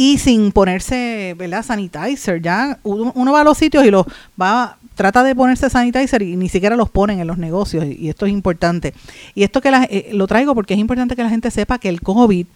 y 0.00 0.16
sin 0.16 0.50
ponerse, 0.50 1.34
¿verdad? 1.36 1.62
Sanitizer. 1.62 2.40
Ya 2.40 2.78
uno 2.84 3.32
va 3.32 3.42
a 3.42 3.44
los 3.44 3.58
sitios 3.58 3.84
y 3.84 3.90
los 3.90 4.06
va 4.40 4.78
trata 4.94 5.22
de 5.22 5.34
ponerse 5.34 5.68
sanitizer 5.68 6.22
y 6.22 6.36
ni 6.36 6.48
siquiera 6.48 6.74
los 6.74 6.88
ponen 6.88 7.20
en 7.20 7.26
los 7.26 7.36
negocios 7.36 7.84
y 7.84 8.08
esto 8.08 8.24
es 8.24 8.32
importante. 8.32 8.94
Y 9.34 9.42
esto 9.42 9.60
que 9.60 9.68
eh, 9.68 10.08
lo 10.14 10.26
traigo 10.26 10.54
porque 10.54 10.72
es 10.72 10.80
importante 10.80 11.14
que 11.16 11.22
la 11.22 11.28
gente 11.28 11.50
sepa 11.50 11.78
que 11.78 11.90
el 11.90 12.00
COVID 12.00 12.46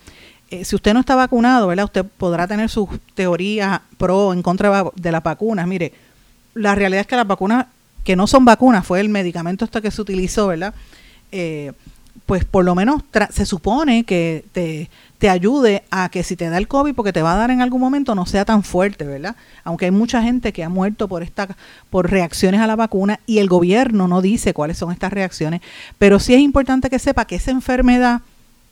eh, 0.50 0.64
si 0.64 0.74
usted 0.74 0.94
no 0.94 1.00
está 1.00 1.16
vacunado, 1.16 1.66
¿verdad? 1.66 1.84
Usted 1.84 2.06
podrá 2.16 2.48
tener 2.48 2.70
sus 2.70 2.88
teorías 3.14 3.78
pro 3.98 4.28
o 4.28 4.32
en 4.32 4.40
contra 4.40 4.82
de 4.94 5.12
las 5.12 5.22
vacunas. 5.22 5.66
Mire, 5.66 5.92
la 6.54 6.74
realidad 6.74 7.02
es 7.02 7.06
que 7.06 7.16
las 7.16 7.26
vacunas, 7.26 7.66
que 8.04 8.16
no 8.16 8.26
son 8.26 8.46
vacunas, 8.46 8.86
fue 8.86 9.00
el 9.00 9.10
medicamento 9.10 9.66
hasta 9.66 9.82
que 9.82 9.90
se 9.90 10.00
utilizó, 10.00 10.46
¿verdad? 10.46 10.72
Eh, 11.30 11.72
pues 12.26 12.44
por 12.44 12.64
lo 12.64 12.74
menos 12.74 13.02
se 13.30 13.44
supone 13.44 14.04
que 14.04 14.44
te, 14.52 14.88
te 15.24 15.30
ayude 15.30 15.84
a 15.90 16.10
que 16.10 16.22
si 16.22 16.36
te 16.36 16.50
da 16.50 16.58
el 16.58 16.68
COVID, 16.68 16.94
porque 16.94 17.10
te 17.10 17.22
va 17.22 17.32
a 17.32 17.36
dar 17.38 17.50
en 17.50 17.62
algún 17.62 17.80
momento, 17.80 18.14
no 18.14 18.26
sea 18.26 18.44
tan 18.44 18.62
fuerte, 18.62 19.06
¿verdad? 19.06 19.36
Aunque 19.62 19.86
hay 19.86 19.90
mucha 19.90 20.20
gente 20.20 20.52
que 20.52 20.62
ha 20.62 20.68
muerto 20.68 21.08
por 21.08 21.22
esta, 21.22 21.48
por 21.88 22.10
reacciones 22.10 22.60
a 22.60 22.66
la 22.66 22.76
vacuna 22.76 23.20
y 23.24 23.38
el 23.38 23.48
gobierno 23.48 24.06
no 24.06 24.20
dice 24.20 24.52
cuáles 24.52 24.76
son 24.76 24.92
estas 24.92 25.14
reacciones, 25.14 25.62
pero 25.96 26.18
sí 26.18 26.34
es 26.34 26.40
importante 26.40 26.90
que 26.90 26.98
sepa 26.98 27.24
que 27.24 27.36
esa 27.36 27.52
enfermedad, 27.52 28.20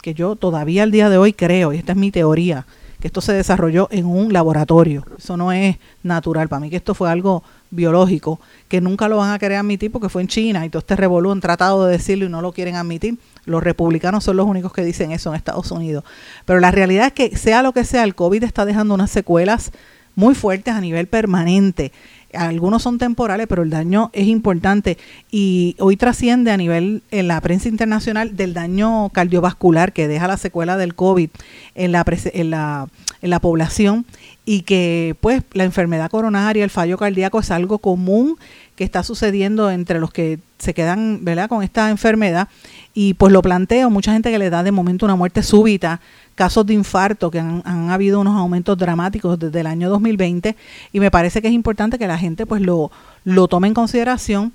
que 0.03 0.12
yo 0.12 0.36
todavía 0.36 0.82
al 0.82 0.90
día 0.90 1.09
de 1.09 1.16
hoy 1.16 1.32
creo, 1.32 1.72
y 1.72 1.78
esta 1.78 1.92
es 1.92 1.98
mi 1.98 2.11
teoría, 2.11 2.66
que 3.00 3.07
esto 3.07 3.22
se 3.22 3.32
desarrolló 3.32 3.88
en 3.90 4.05
un 4.05 4.34
laboratorio. 4.34 5.07
Eso 5.16 5.38
no 5.38 5.53
es 5.53 5.78
natural. 6.03 6.50
Para 6.50 6.61
mí 6.61 6.68
que 6.68 6.76
esto 6.76 6.94
fue 6.94 7.11
algo 7.11 7.42
biológico, 7.73 8.39
que 8.68 8.81
nunca 8.81 9.09
lo 9.09 9.16
van 9.16 9.33
a 9.33 9.39
querer 9.41 9.59
admitir 9.59 9.91
porque 9.91 10.09
fue 10.09 10.23
en 10.23 10.29
China 10.29 10.64
y 10.64 10.70
todo 10.70 10.79
este 10.79 10.95
revolú 10.95 11.33
han 11.33 11.41
tratado 11.41 11.87
de 11.87 11.93
decirlo 11.93 12.27
y 12.27 12.29
no 12.29 12.41
lo 12.41 12.53
quieren 12.53 12.77
admitir. 12.77 13.18
Los 13.45 13.64
republicanos 13.64 14.23
son 14.23 14.37
los 14.37 14.47
únicos 14.47 14.73
que 14.73 14.85
dicen 14.85 15.11
eso 15.11 15.31
en 15.31 15.37
Estados 15.37 15.70
Unidos. 15.73 16.05
Pero 16.45 16.61
la 16.61 16.70
realidad 16.70 17.09
es 17.09 17.12
que 17.12 17.37
sea 17.37 17.62
lo 17.62 17.73
que 17.73 17.85
sea, 17.85 18.05
el 18.05 18.14
COVID 18.14 18.45
está 18.45 18.64
dejando 18.64 18.95
unas 18.95 19.11
secuelas 19.11 19.73
muy 20.14 20.35
fuertes 20.35 20.75
a 20.75 20.81
nivel 20.81 21.09
permanente 21.09 21.91
algunos 22.35 22.83
son 22.83 22.99
temporales, 22.99 23.47
pero 23.47 23.62
el 23.62 23.70
daño 23.70 24.11
es 24.12 24.27
importante 24.27 24.99
y 25.31 25.77
hoy 25.79 25.97
trasciende 25.97 26.51
a 26.51 26.57
nivel 26.57 27.03
en 27.11 27.29
la 27.29 27.41
prensa 27.41 27.68
internacional 27.68 28.37
del 28.37 28.55
daño 28.55 29.11
cardiovascular 29.11 29.93
que 29.93 30.09
deja 30.09 30.27
la 30.29 30.37
secuela 30.37 30.77
del 30.77 30.95
COVID 30.95 31.31
en 31.75 31.93
la, 31.93 32.05
en 32.07 32.51
la, 32.51 32.89
en 33.20 33.31
la 33.31 33.41
población 33.41 34.07
y 34.45 34.62
que 34.62 35.16
pues 35.20 35.43
la 35.53 35.64
enfermedad 35.64 36.11
coronaria, 36.11 36.64
el 36.64 36.70
fallo 36.70 36.99
cardíaco 36.99 37.38
es 37.40 37.51
algo 37.51 37.78
común 37.78 38.36
que 38.74 38.84
está 38.84 39.03
sucediendo 39.03 39.70
entre 39.70 40.01
los 40.01 40.12
que 40.12 40.40
se 40.59 40.74
quedan 40.74 41.24
¿verdad? 41.24 41.49
con 41.49 41.62
esta 41.62 41.90
enfermedad 41.90 42.49
y 42.95 43.14
pues 43.14 43.32
lo 43.32 43.40
planteo, 43.40 43.88
mucha 43.88 44.12
gente 44.12 44.30
que 44.30 44.38
le 44.38 44.51
da 44.51 44.62
de 44.62 44.72
momento 44.72 45.07
una 45.07 45.16
muerte 45.16 45.43
súbita 45.43 46.01
casos 46.34 46.66
de 46.66 46.74
infarto, 46.74 47.30
que 47.30 47.38
han, 47.38 47.62
habido 47.90 48.20
unos 48.20 48.36
aumentos 48.36 48.76
dramáticos 48.76 49.38
desde 49.38 49.61
el 49.61 49.66
año 49.66 49.88
2020 49.90 50.57
y 50.93 51.01
me 51.01 51.11
parece 51.11 51.40
que 51.40 51.49
es 51.49 51.55
importante 51.55 51.99
que 51.99 52.07
la 52.07 52.18
gente 52.18 52.47
pues 52.47 52.62
lo, 52.62 52.90
lo 53.24 53.49
tome 53.49 53.68
en 53.68 53.74
consideración. 53.74 54.53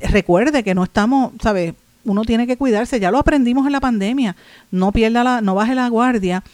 Recuerde 0.00 0.62
que 0.62 0.74
no 0.74 0.84
estamos, 0.84 1.32
¿sabes? 1.42 1.74
Uno 2.04 2.22
tiene 2.22 2.46
que 2.46 2.56
cuidarse, 2.56 3.00
ya 3.00 3.10
lo 3.10 3.18
aprendimos 3.18 3.66
en 3.66 3.72
la 3.72 3.80
pandemia, 3.80 4.36
no 4.70 4.92
pierda 4.92 5.24
la, 5.24 5.40
no 5.40 5.56
baje 5.56 5.74
la 5.74 5.88
guardia 5.88 6.44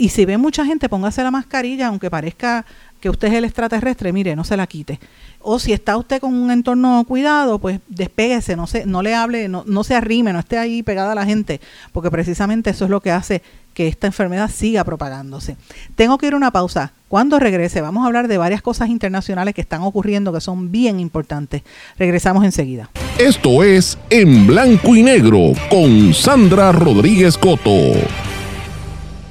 y 0.00 0.08
si 0.08 0.24
ve 0.24 0.38
mucha 0.38 0.64
gente, 0.64 0.88
póngase 0.88 1.22
la 1.22 1.30
mascarilla, 1.30 1.88
aunque 1.88 2.08
parezca 2.08 2.64
que 3.00 3.10
usted 3.10 3.28
es 3.28 3.34
el 3.34 3.44
extraterrestre, 3.44 4.14
mire, 4.14 4.34
no 4.34 4.44
se 4.44 4.56
la 4.56 4.66
quite. 4.66 4.98
O 5.40 5.58
si 5.58 5.74
está 5.74 5.98
usted 5.98 6.22
con 6.22 6.32
un 6.32 6.50
entorno 6.50 7.04
cuidado, 7.06 7.58
pues 7.58 7.80
despéguese, 7.86 8.56
no, 8.56 8.66
se, 8.66 8.86
no 8.86 9.02
le 9.02 9.14
hable, 9.14 9.50
no, 9.50 9.62
no 9.66 9.84
se 9.84 9.94
arrime, 9.94 10.32
no 10.32 10.38
esté 10.38 10.56
ahí 10.56 10.82
pegada 10.82 11.12
a 11.12 11.14
la 11.14 11.26
gente, 11.26 11.60
porque 11.92 12.10
precisamente 12.10 12.70
eso 12.70 12.86
es 12.86 12.90
lo 12.90 13.02
que 13.02 13.10
hace 13.10 13.42
que 13.74 13.88
esta 13.88 14.06
enfermedad 14.06 14.50
siga 14.50 14.84
propagándose. 14.84 15.58
Tengo 15.96 16.16
que 16.16 16.28
ir 16.28 16.32
a 16.32 16.38
una 16.38 16.50
pausa. 16.50 16.94
Cuando 17.08 17.38
regrese 17.38 17.82
vamos 17.82 18.02
a 18.02 18.06
hablar 18.06 18.26
de 18.26 18.38
varias 18.38 18.62
cosas 18.62 18.88
internacionales 18.88 19.54
que 19.54 19.60
están 19.60 19.82
ocurriendo 19.82 20.32
que 20.32 20.40
son 20.40 20.72
bien 20.72 20.98
importantes. 20.98 21.60
Regresamos 21.98 22.42
enseguida. 22.44 22.88
Esto 23.18 23.62
es 23.62 23.98
En 24.08 24.46
Blanco 24.46 24.96
y 24.96 25.02
Negro 25.02 25.52
con 25.68 26.14
Sandra 26.14 26.72
Rodríguez 26.72 27.36
Coto. 27.36 27.92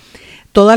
todos 0.53 0.77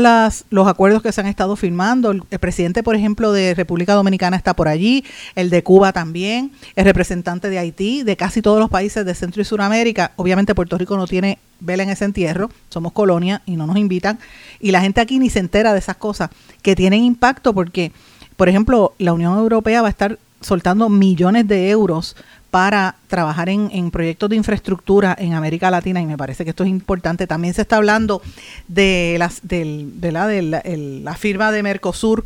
los 0.50 0.68
acuerdos 0.68 1.02
que 1.02 1.12
se 1.12 1.20
han 1.20 1.26
estado 1.26 1.56
firmando. 1.56 2.12
El, 2.12 2.22
presidente, 2.38 2.82
por 2.82 2.94
ejemplo, 2.94 3.32
de 3.32 3.54
República 3.54 3.94
Dominicana 3.94 4.36
está 4.36 4.54
por 4.54 4.68
allí, 4.68 5.04
el 5.34 5.50
de 5.50 5.62
Cuba 5.62 5.92
también, 5.92 6.52
el 6.76 6.84
representante 6.84 7.50
de 7.50 7.58
Haití, 7.58 8.02
de 8.02 8.16
casi 8.16 8.42
todos 8.42 8.60
los 8.60 8.70
países 8.70 9.04
de 9.04 9.14
Centro 9.14 9.42
y 9.42 9.44
Suramérica. 9.44 10.12
Obviamente 10.16 10.54
Puerto 10.54 10.78
Rico 10.78 10.96
no 10.96 11.06
tiene 11.06 11.38
vela 11.60 11.82
en 11.82 11.90
ese 11.90 12.04
entierro, 12.04 12.50
somos 12.68 12.92
colonia 12.92 13.42
y 13.46 13.56
no 13.56 13.66
nos 13.66 13.76
invitan. 13.76 14.18
Y 14.60 14.70
la 14.70 14.80
gente 14.80 15.00
aquí 15.00 15.18
ni 15.18 15.30
se 15.30 15.40
entera 15.40 15.72
de 15.72 15.78
esas 15.78 15.96
cosas 15.96 16.30
que 16.62 16.76
tienen 16.76 17.02
impacto 17.02 17.52
porque, 17.52 17.92
por 18.36 18.48
ejemplo, 18.48 18.94
la 18.98 19.12
Unión 19.12 19.36
Europea 19.36 19.82
va 19.82 19.88
a 19.88 19.90
estar 19.90 20.18
soltando 20.40 20.88
millones 20.88 21.48
de 21.48 21.70
euros 21.70 22.16
para 22.54 22.94
trabajar 23.08 23.48
en, 23.48 23.90
proyectos 23.90 24.30
de 24.30 24.36
infraestructura 24.36 25.16
en 25.18 25.32
América 25.32 25.72
Latina 25.72 26.00
y 26.00 26.06
me 26.06 26.16
parece 26.16 26.44
que 26.44 26.50
esto 26.50 26.62
es 26.62 26.70
importante. 26.70 27.26
También 27.26 27.52
se 27.52 27.62
está 27.62 27.78
hablando 27.78 28.22
de, 28.68 29.16
las, 29.18 29.40
del, 29.42 30.00
de, 30.00 30.12
la, 30.12 30.28
de 30.28 31.00
la, 31.02 31.14
firma 31.16 31.50
de 31.50 31.64
Mercosur 31.64 32.24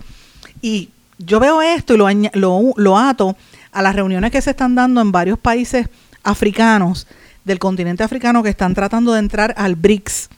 y 0.61 0.91
yo 1.17 1.41
veo 1.41 1.63
esto 1.63 1.95
y 1.95 1.97
lo, 1.97 2.11
lo, 2.35 2.75
lo 2.77 2.99
ato 2.99 3.39
a 3.73 3.81
las 3.81 3.97
reuniones 3.97 4.31
que 4.31 4.43
se 4.43 4.51
están 4.51 4.75
dando 4.75 5.01
en 5.01 5.13
varios 5.13 5.39
países 5.39 5.89
africanos 6.25 7.07
del 7.47 7.59
continente 7.59 8.03
africano 8.03 8.43
que 8.43 8.51
están 8.51 8.75
tratando 8.75 9.15
de 9.15 9.21
entrar 9.21 9.55
al 9.57 9.77
BRICS. 9.77 10.29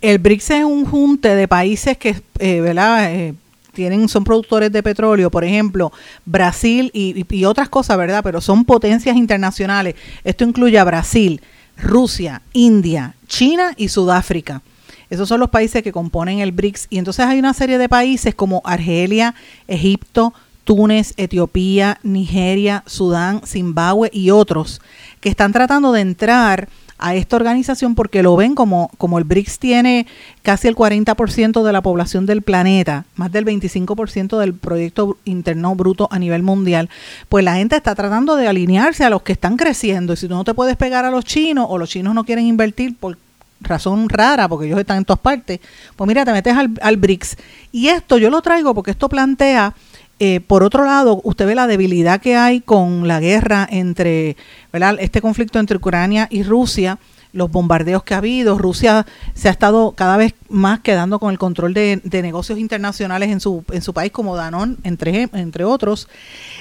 El 0.00 0.16
BRICS 0.18 0.50
es 0.50 0.64
un 0.64 0.86
junte 0.86 1.34
de 1.34 1.46
países 1.46 1.98
que, 1.98 2.22
eh, 2.38 2.62
¿verdad? 2.62 3.12
Eh, 3.12 3.34
tienen, 3.76 4.08
son 4.08 4.24
productores 4.24 4.72
de 4.72 4.82
petróleo, 4.82 5.30
por 5.30 5.44
ejemplo, 5.44 5.92
Brasil 6.24 6.90
y, 6.92 7.44
otras 7.44 7.68
cosas, 7.68 7.96
¿verdad? 7.96 8.22
Pero 8.24 8.40
son 8.40 8.64
potencias 8.64 9.16
internacionales. 9.16 9.94
Esto 10.24 10.42
incluye 10.42 10.78
a 10.78 10.84
Brasil, 10.84 11.40
Rusia, 11.76 12.42
India, 12.52 13.14
China 13.28 13.72
y 13.76 13.88
Sudáfrica. 13.88 14.62
Esos 15.08 15.28
son 15.28 15.38
los 15.38 15.50
países 15.50 15.84
que 15.84 15.92
componen 15.92 16.40
el 16.40 16.50
BRICS. 16.50 16.88
Y 16.90 16.98
entonces 16.98 17.24
hay 17.24 17.38
una 17.38 17.54
serie 17.54 17.78
de 17.78 17.88
países 17.88 18.34
como 18.34 18.62
Argelia, 18.64 19.36
Egipto, 19.68 20.34
Túnez, 20.64 21.14
Etiopía, 21.16 22.00
Nigeria, 22.02 22.82
Sudán, 22.86 23.42
Zimbabue 23.46 24.10
y 24.12 24.30
otros 24.30 24.80
que 25.20 25.28
están 25.28 25.52
tratando 25.52 25.92
de 25.92 26.00
entrar 26.00 26.68
a 26.98 27.14
esta 27.14 27.36
organización 27.36 27.94
porque 27.94 28.22
lo 28.22 28.36
ven 28.36 28.54
como, 28.54 28.90
como 28.98 29.18
el 29.18 29.24
BRICS 29.24 29.58
tiene 29.58 30.06
casi 30.42 30.68
el 30.68 30.76
40% 30.76 31.62
de 31.62 31.72
la 31.72 31.82
población 31.82 32.26
del 32.26 32.42
planeta, 32.42 33.04
más 33.16 33.32
del 33.32 33.44
25% 33.44 34.38
del 34.38 34.54
Proyecto 34.54 35.18
Interno 35.24 35.74
Bruto 35.74 36.08
a 36.10 36.18
nivel 36.18 36.42
mundial, 36.42 36.88
pues 37.28 37.44
la 37.44 37.56
gente 37.56 37.76
está 37.76 37.94
tratando 37.94 38.36
de 38.36 38.48
alinearse 38.48 39.04
a 39.04 39.10
los 39.10 39.22
que 39.22 39.32
están 39.32 39.56
creciendo 39.56 40.12
y 40.12 40.16
si 40.16 40.28
tú 40.28 40.34
no 40.34 40.44
te 40.44 40.54
puedes 40.54 40.76
pegar 40.76 41.04
a 41.04 41.10
los 41.10 41.24
chinos 41.24 41.66
o 41.68 41.78
los 41.78 41.90
chinos 41.90 42.14
no 42.14 42.24
quieren 42.24 42.46
invertir 42.46 42.96
por 42.96 43.18
razón 43.60 44.08
rara, 44.08 44.48
porque 44.48 44.66
ellos 44.66 44.78
están 44.78 44.98
en 44.98 45.04
todas 45.04 45.20
partes, 45.20 45.60
pues 45.96 46.08
mira, 46.08 46.24
te 46.24 46.32
metes 46.32 46.54
al, 46.54 46.70
al 46.82 46.96
BRICS. 46.96 47.36
Y 47.72 47.88
esto 47.88 48.18
yo 48.18 48.30
lo 48.30 48.42
traigo 48.42 48.74
porque 48.74 48.90
esto 48.90 49.08
plantea 49.08 49.74
eh, 50.18 50.40
por 50.40 50.62
otro 50.62 50.84
lado, 50.84 51.20
usted 51.24 51.46
ve 51.46 51.54
la 51.54 51.66
debilidad 51.66 52.20
que 52.20 52.36
hay 52.36 52.60
con 52.60 53.06
la 53.06 53.20
guerra 53.20 53.68
entre, 53.70 54.36
¿verdad? 54.72 54.96
Este 54.98 55.20
conflicto 55.20 55.58
entre 55.58 55.76
Ucrania 55.76 56.26
y 56.30 56.42
Rusia, 56.42 56.98
los 57.34 57.50
bombardeos 57.50 58.02
que 58.02 58.14
ha 58.14 58.18
habido. 58.18 58.56
Rusia 58.56 59.04
se 59.34 59.48
ha 59.48 59.50
estado 59.50 59.92
cada 59.92 60.16
vez 60.16 60.34
más 60.48 60.80
quedando 60.80 61.18
con 61.18 61.32
el 61.32 61.38
control 61.38 61.74
de, 61.74 62.00
negocios 62.10 62.58
internacionales 62.58 63.30
en 63.30 63.40
su, 63.40 63.62
en 63.70 63.82
su 63.82 63.92
país, 63.92 64.10
como 64.10 64.36
Danone, 64.36 64.76
entre, 64.84 65.64
otros, 65.64 66.08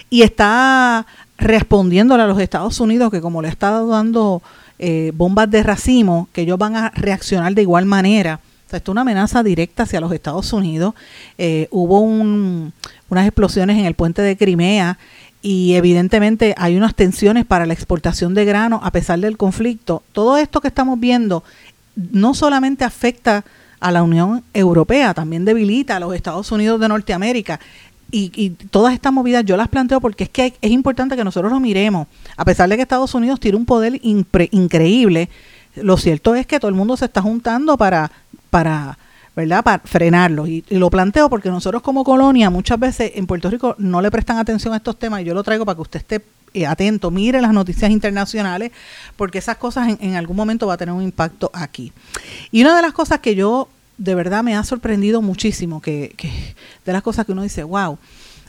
y 0.10 0.24
está 0.24 1.06
respondiéndole 1.38 2.24
a 2.24 2.28
los 2.28 2.40
Estados 2.40 2.82
Unidos, 2.82 3.10
que 3.10 3.22
como 3.22 3.42
le 3.42 3.48
estado 3.48 3.88
dando 3.88 4.42
eh, 4.80 5.14
bombas 5.16 5.50
de 5.50 5.64
racimo, 5.64 6.28
que 6.34 6.42
ellos 6.42 6.58
van 6.58 6.76
a 6.76 6.90
reaccionar 6.90 7.54
de 7.56 7.62
igual 7.62 7.86
manera. 7.86 8.42
O 8.66 8.70
sea, 8.70 8.78
esto 8.78 8.92
es 8.92 8.94
una 8.94 9.02
amenaza 9.02 9.44
directa 9.44 9.84
hacia 9.84 10.00
los 10.00 10.12
Estados 10.12 10.52
Unidos. 10.54 10.96
Eh, 11.38 11.68
hubo 11.72 12.00
un, 12.00 12.74
unas 13.10 13.28
explosiones 13.28 13.78
en 13.78 13.86
el 13.86 13.94
puente 13.94 14.22
de 14.22 14.36
Crimea 14.36 14.98
y 15.42 15.76
evidentemente 15.76 16.56
hay 16.58 16.76
unas 16.76 16.96
tensiones 16.96 17.46
para 17.46 17.68
la 17.68 17.74
exportación 17.74 18.34
de 18.34 18.46
grano 18.46 18.80
a 18.84 18.92
pesar 18.92 19.20
del 19.20 19.38
conflicto. 19.38 20.02
Todo 20.12 20.38
esto 20.38 20.62
que 20.62 20.68
estamos 20.68 21.00
viendo 21.00 21.44
no 21.96 22.34
solamente 22.34 22.84
afecta 22.84 23.46
a 23.80 23.92
la 23.92 24.02
Unión 24.02 24.44
Europea, 24.54 25.14
también 25.14 25.46
debilita 25.46 25.98
a 25.98 26.00
los 26.00 26.16
Estados 26.16 26.52
Unidos 26.52 26.80
de 26.80 26.88
Norteamérica. 26.88 27.60
Y, 28.12 28.52
todas 28.72 28.94
estas 28.94 29.12
movidas 29.12 29.44
yo 29.46 29.58
las 29.58 29.68
planteo 29.68 30.00
porque 30.00 30.24
es 30.24 30.30
que 30.30 30.54
es 30.62 30.72
importante 30.72 31.16
que 31.16 31.24
nosotros 31.24 31.52
lo 31.52 31.60
miremos. 31.60 32.08
A 32.38 32.46
pesar 32.46 32.70
de 32.70 32.78
que 32.78 32.82
Estados 32.82 33.14
Unidos 33.14 33.40
tiene 33.40 33.58
un 33.58 33.66
poder 33.66 34.00
increíble, 34.02 35.30
lo 35.76 35.98
cierto 35.98 36.34
es 36.34 36.48
que 36.48 36.60
todo 36.60 36.70
el 36.70 36.76
mundo 36.76 36.96
se 36.96 37.06
está 37.06 37.22
juntando 37.22 37.78
para, 37.78 38.12
para 38.56 38.98
¿verdad? 39.36 39.66
Para 39.66 39.80
frenarlos. 39.80 40.48
Y, 40.48 40.64
lo 40.70 40.90
planteo 40.90 41.30
porque 41.30 41.50
nosotros 41.50 41.82
como 41.82 42.06
colonia 42.06 42.50
muchas 42.50 42.80
veces 42.80 43.12
en 43.16 43.28
Puerto 43.28 43.50
Rico 43.50 43.76
no 43.78 44.02
le 44.02 44.10
prestan 44.10 44.38
atención 44.38 44.74
a 44.74 44.78
estos 44.78 44.98
temas 44.98 45.22
y 45.22 45.26
yo 45.26 45.34
lo 45.34 45.44
traigo 45.44 45.66
para 45.66 45.76
que 45.76 45.82
usted 45.82 46.00
esté 46.00 46.22
eh, 46.54 46.66
atento, 46.66 47.12
mire 47.12 47.42
las 47.42 47.52
noticias 47.52 47.92
internacionales, 47.92 48.72
porque 49.18 49.40
esas 49.40 49.58
cosas 49.58 49.98
en, 50.00 50.16
algún 50.16 50.38
momento 50.38 50.68
va 50.68 50.76
a 50.76 50.78
tener 50.78 50.96
un 50.96 51.02
impacto 51.02 51.52
aquí. 51.54 51.92
Y 52.50 52.62
una 52.62 52.78
de 52.78 52.82
las 52.82 52.94
cosas 52.94 53.20
que 53.20 53.36
yo 53.36 53.68
de 53.98 54.16
verdad 54.16 54.42
me 54.42 54.56
ha 54.56 54.64
sorprendido 54.64 55.22
muchísimo, 55.22 55.82
que, 55.82 56.14
que 56.16 56.32
de 56.86 56.94
las 56.94 57.02
cosas 57.02 57.26
que 57.26 57.34
uno 57.34 57.42
dice, 57.42 57.64
wow. 57.66 57.98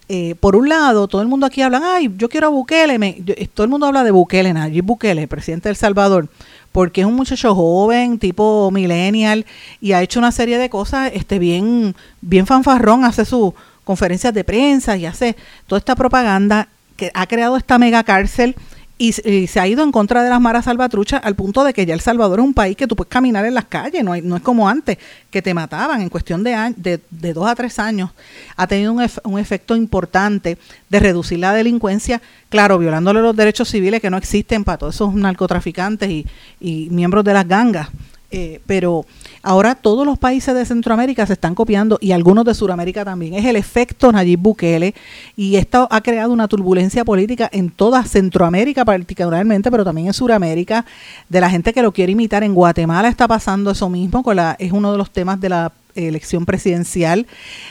Eh, 0.09 0.37
por 0.39 0.55
un 0.55 0.69
lado, 0.69 1.09
todo 1.09 1.21
el 1.21 1.29
mundo 1.29 1.47
aquí 1.47 1.63
habla, 1.63 1.81
ay, 1.83 2.13
yo 2.17 2.29
quiero 2.29 2.47
a 2.47 2.51
Bukele, 2.51 2.99
me, 2.99 3.15
todo 3.55 3.65
el 3.65 3.71
mundo 3.71 3.87
habla 3.87 4.05
de 4.05 4.13
Bukele, 4.13 4.53
Nayib 4.53 4.85
Bukele, 4.85 5.27
presidente 5.27 5.69
de 5.69 5.71
El 5.71 5.77
Salvador 5.77 6.29
porque 6.77 7.01
es 7.01 7.07
un 7.07 7.15
muchacho 7.15 7.55
joven, 7.55 8.19
tipo 8.19 8.71
millennial, 8.71 9.47
y 9.81 9.93
ha 9.93 10.03
hecho 10.03 10.19
una 10.19 10.31
serie 10.31 10.59
de 10.59 10.69
cosas 10.69 11.11
este, 11.15 11.39
bien, 11.39 11.97
bien 12.21 12.47
fanfarrón, 12.47 13.07
hace 13.07 13.25
sus 13.25 13.55
conferencias 13.83 14.35
de 14.35 14.45
prensa 14.45 14.95
y 14.95 15.07
hace 15.07 15.37
toda 15.67 15.79
esta 15.79 15.97
propaganda 15.97 16.69
que 16.97 17.11
ha 17.15 17.27
creado 17.27 17.57
esta 17.57 17.79
mega 17.79 18.05
cárcel 18.05 18.57
y, 18.99 19.13
se 19.13 19.61
ha 19.61 19.67
ido 19.67 19.83
en 19.83 19.93
contra 19.93 20.23
de 20.23 20.31
las 20.31 20.41
maras 20.41 20.65
salvatruchas 20.65 21.21
al 21.23 21.35
punto 21.35 21.65
de 21.65 21.75
que 21.75 21.85
ya 21.85 21.93
El 21.93 22.01
Salvador 22.01 22.39
es 22.39 22.45
un 22.45 22.55
país 22.55 22.77
que 22.77 22.87
tú 22.87 22.97
puedes 22.97 23.11
caminar 23.11 23.45
en 23.45 23.55
las 23.55 23.67
calles, 23.67 24.03
no, 24.03 24.17
no 24.17 24.37
es 24.37 24.43
como 24.43 24.69
antes, 24.69 24.97
que 25.31 25.43
te 25.43 25.53
mataban 25.53 26.01
en 26.01 26.09
cuestión 26.09 26.43
de, 26.43 26.75
de, 26.77 27.01
de 27.11 27.33
dos 27.35 27.47
a 27.47 27.55
tres 27.55 27.79
años. 27.79 28.11
Ha 28.57 28.67
tenido 28.67 28.93
un, 28.93 29.07
un, 29.25 29.39
efecto 29.39 29.77
importante 29.77 30.57
de 30.89 31.01
reducir 31.01 31.39
la 31.39 31.53
delincuencia, 31.53 32.23
claro, 32.49 32.79
violándole 32.79 33.21
los 33.21 33.37
derechos 33.37 33.69
civiles 33.69 34.01
que 34.01 34.09
no 34.09 34.17
existen 34.17 34.65
para 34.65 34.79
todos 34.79 34.95
esos 34.95 35.15
narcotraficantes 35.15 36.09
y, 36.09 36.27
y 36.61 36.89
miembros 36.91 37.25
de 37.25 37.35
las 37.35 37.47
gangas. 37.47 37.89
Eh, 38.31 38.61
pero 38.67 39.07
ahora 39.47 39.77
todos 39.77 40.05
los 40.05 40.19
países 40.19 40.53
de 40.57 40.67
Centroamérica 40.67 41.25
se 41.25 41.35
están 41.35 41.55
copiando 41.55 41.99
y 42.01 42.11
algunos 42.11 42.45
de 42.45 42.53
Sudamérica 42.53 43.05
también. 43.05 43.35
Es 43.35 43.45
el 43.45 43.55
efecto 43.55 44.11
Nayib 44.11 44.41
Bukele 44.41 44.93
y 45.37 45.55
esto 45.55 45.87
ha 45.89 46.01
creado 46.01 46.33
una 46.33 46.49
turbulencia 46.49 47.05
política 47.05 47.49
en 47.53 47.71
toda 47.71 48.03
Centroamérica 48.03 48.85
particularmente, 48.85 49.71
pero 49.71 49.85
también 49.85 50.09
en 50.09 50.15
Sudamérica, 50.15 50.85
de 51.29 51.41
la 51.41 51.49
gente 51.49 51.73
que 51.73 51.81
lo 51.81 51.93
quiere 51.93 52.11
imitar. 52.11 52.43
En 52.43 52.55
Guatemala 52.55 53.09
está 53.09 53.29
pasando 53.29 53.71
eso 53.71 53.89
mismo, 53.89 54.25
con 54.25 54.35
la, 54.35 54.57
es 54.59 54.73
uno 54.73 54.91
de 54.91 54.99
los 54.99 55.13
temas 55.13 55.41
de 55.41 55.49
la 55.49 55.73
elección 55.95 56.45
presidencial. 56.45 57.29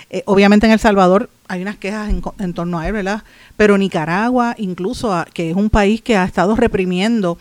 Eh, 0.10 0.24
obviamente 0.26 0.66
en 0.66 0.72
El 0.72 0.80
Salvador 0.80 1.30
hay 1.50 1.62
unas 1.62 1.76
quejas 1.76 2.10
en, 2.40 2.54
torno 2.54 2.80
a 2.80 2.88
él, 2.88 2.94
¿verdad? 2.94 3.24
Pero 3.58 3.78
Nicaragua, 3.78 4.56
incluso, 4.58 5.14
que 5.34 5.52
es 5.52 5.58
un 5.58 5.70
país 5.70 6.02
que 6.02 6.16
ha 6.16 6.24
estado 6.24 6.56
reprimiendo 6.56 7.38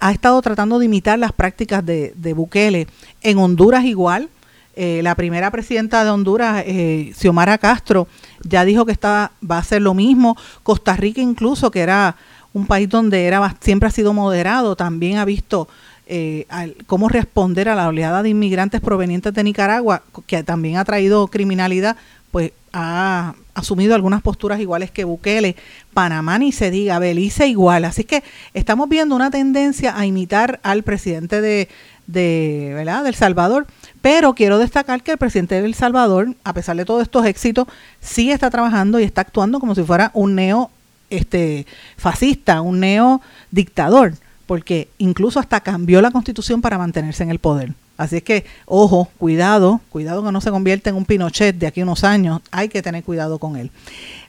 ha 0.00 0.12
estado 0.12 0.40
tratando 0.42 0.78
de 0.78 0.86
imitar 0.86 1.18
las 1.18 1.32
prácticas 1.32 1.84
de, 1.84 2.12
de 2.16 2.32
Bukele. 2.32 2.86
En 3.22 3.38
Honduras 3.38 3.84
igual, 3.84 4.28
eh, 4.74 5.00
la 5.02 5.14
primera 5.14 5.50
presidenta 5.50 6.02
de 6.02 6.10
Honduras, 6.10 6.64
eh, 6.66 7.12
Xiomara 7.14 7.58
Castro, 7.58 8.08
ya 8.42 8.64
dijo 8.64 8.86
que 8.86 8.92
está, 8.92 9.32
va 9.48 9.56
a 9.56 9.60
hacer 9.60 9.82
lo 9.82 9.92
mismo. 9.92 10.36
Costa 10.62 10.96
Rica 10.96 11.20
incluso, 11.20 11.70
que 11.70 11.80
era 11.80 12.16
un 12.54 12.66
país 12.66 12.88
donde 12.88 13.26
era 13.26 13.54
siempre 13.60 13.88
ha 13.88 13.92
sido 13.92 14.14
moderado, 14.14 14.76
también 14.76 15.18
ha 15.18 15.24
visto 15.24 15.68
eh, 16.06 16.46
cómo 16.86 17.08
responder 17.08 17.68
a 17.68 17.74
la 17.74 17.88
oleada 17.88 18.22
de 18.22 18.30
inmigrantes 18.30 18.80
provenientes 18.80 19.32
de 19.34 19.44
Nicaragua, 19.44 20.02
que 20.26 20.42
también 20.42 20.78
ha 20.78 20.84
traído 20.84 21.28
criminalidad, 21.28 21.96
pues 22.32 22.50
ha 22.72 23.34
asumido 23.54 23.94
algunas 23.94 24.22
posturas 24.22 24.58
iguales 24.58 24.90
que 24.90 25.04
Bukele, 25.04 25.54
Panamá 25.92 26.38
ni 26.38 26.50
se 26.50 26.70
diga, 26.70 26.98
Belice 26.98 27.46
igual. 27.46 27.84
Así 27.84 28.02
que 28.02 28.24
estamos 28.54 28.88
viendo 28.88 29.14
una 29.14 29.30
tendencia 29.30 29.96
a 29.96 30.06
imitar 30.06 30.58
al 30.62 30.82
presidente 30.82 31.40
de, 31.42 31.68
de 32.06 32.72
¿verdad? 32.74 33.04
del 33.04 33.14
Salvador. 33.14 33.66
Pero 34.00 34.34
quiero 34.34 34.58
destacar 34.58 35.02
que 35.02 35.12
el 35.12 35.18
presidente 35.18 35.60
de 35.60 35.66
El 35.66 35.74
Salvador, 35.74 36.34
a 36.42 36.54
pesar 36.54 36.76
de 36.76 36.86
todos 36.86 37.02
estos 37.02 37.26
éxitos, 37.26 37.68
sí 38.00 38.32
está 38.32 38.50
trabajando 38.50 38.98
y 38.98 39.04
está 39.04 39.20
actuando 39.20 39.60
como 39.60 39.74
si 39.74 39.82
fuera 39.82 40.10
un 40.14 40.34
neo 40.34 40.70
este, 41.10 41.66
fascista, 41.98 42.62
un 42.62 42.80
neo 42.80 43.20
dictador, 43.50 44.14
porque 44.46 44.88
incluso 44.96 45.38
hasta 45.38 45.60
cambió 45.60 46.00
la 46.00 46.10
constitución 46.10 46.62
para 46.62 46.78
mantenerse 46.78 47.22
en 47.22 47.30
el 47.30 47.38
poder. 47.38 47.74
Así 48.02 48.16
es 48.16 48.22
que, 48.22 48.44
ojo, 48.66 49.08
cuidado, 49.18 49.80
cuidado 49.88 50.24
que 50.24 50.32
no 50.32 50.40
se 50.40 50.50
convierta 50.50 50.90
en 50.90 50.96
un 50.96 51.04
Pinochet 51.04 51.56
de 51.56 51.66
aquí 51.66 51.80
a 51.80 51.84
unos 51.84 52.04
años, 52.04 52.40
hay 52.50 52.68
que 52.68 52.82
tener 52.82 53.04
cuidado 53.04 53.38
con 53.38 53.56
él. 53.56 53.70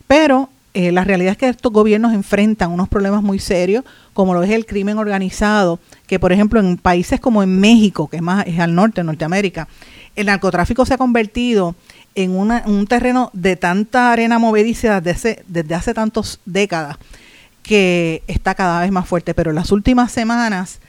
Pero 0.08 0.50
eh, 0.74 0.92
la 0.92 1.04
realidad 1.04 1.34
es 1.34 1.38
que 1.38 1.50
estos 1.50 1.72
gobiernos 1.72 2.14
enfrentan 2.14 2.72
unos 2.72 2.90
problemas 2.90 3.22
muy 3.22 3.40
serios, 3.40 3.84
como 4.14 4.34
lo 4.34 4.42
es 4.44 4.50
el 4.50 4.66
crimen 4.66 4.98
organizado, 4.98 5.80
que 6.08 6.20
por 6.20 6.32
ejemplo 6.32 6.60
en 6.60 6.78
países 6.78 7.20
como 7.20 7.44
en 7.44 7.60
México, 7.60 8.08
que 8.08 8.18
es 8.18 8.24
más 8.24 8.48
es 8.48 8.60
al 8.60 8.74
norte, 8.74 9.02
en 9.02 9.08
Norteamérica, 9.08 9.68
el 10.16 10.28
narcotráfico 10.28 10.86
se 10.86 10.96
ha 10.96 10.98
convertido 10.98 11.76
en 12.16 12.32
un 12.32 12.88
terreno 12.88 13.32
de 13.34 13.56
tanta 13.56 14.12
arena 14.12 14.38
movediza 14.38 15.02
desde, 15.02 15.44
desde 15.48 15.76
hace 15.76 15.94
tantas 15.94 16.40
décadas 16.46 16.98
que 17.64 18.22
está 18.28 18.54
cada 18.54 18.82
vez 18.82 18.92
más 18.92 19.08
fuerte. 19.08 19.34
Pero 19.34 19.50
en 19.50 19.56
las 19.56 19.72
últimas 19.72 20.12
semanas, 20.12 20.80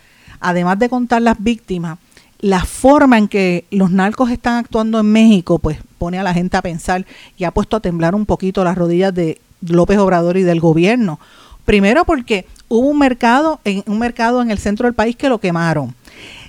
además 0.40 0.78
de 0.78 0.90
contar 0.90 1.22
las 1.22 1.42
víctimas, 1.42 1.98
la 2.44 2.62
forma 2.62 3.16
en 3.16 3.26
que 3.26 3.64
los 3.70 3.90
narcos 3.90 4.30
están 4.30 4.56
actuando 4.56 5.00
en 5.00 5.10
México, 5.10 5.58
pues 5.58 5.78
pone 5.96 6.18
a 6.18 6.22
la 6.22 6.34
gente 6.34 6.58
a 6.58 6.62
pensar 6.62 7.06
y 7.38 7.44
ha 7.44 7.50
puesto 7.52 7.74
a 7.74 7.80
temblar 7.80 8.14
un 8.14 8.26
poquito 8.26 8.62
las 8.64 8.76
rodillas 8.76 9.14
de 9.14 9.40
López 9.62 9.96
Obrador 9.96 10.36
y 10.36 10.42
del 10.42 10.60
gobierno. 10.60 11.18
Primero 11.64 12.04
porque 12.04 12.44
hubo 12.68 12.86
un 12.86 12.98
mercado, 12.98 13.60
en, 13.64 13.82
un 13.86 13.98
mercado 13.98 14.42
en 14.42 14.50
el 14.50 14.58
centro 14.58 14.86
del 14.86 14.92
país 14.92 15.16
que 15.16 15.30
lo 15.30 15.38
quemaron. 15.38 15.94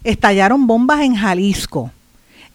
Estallaron 0.04 0.68
bombas 0.68 1.00
en 1.00 1.16
Jalisco. 1.16 1.92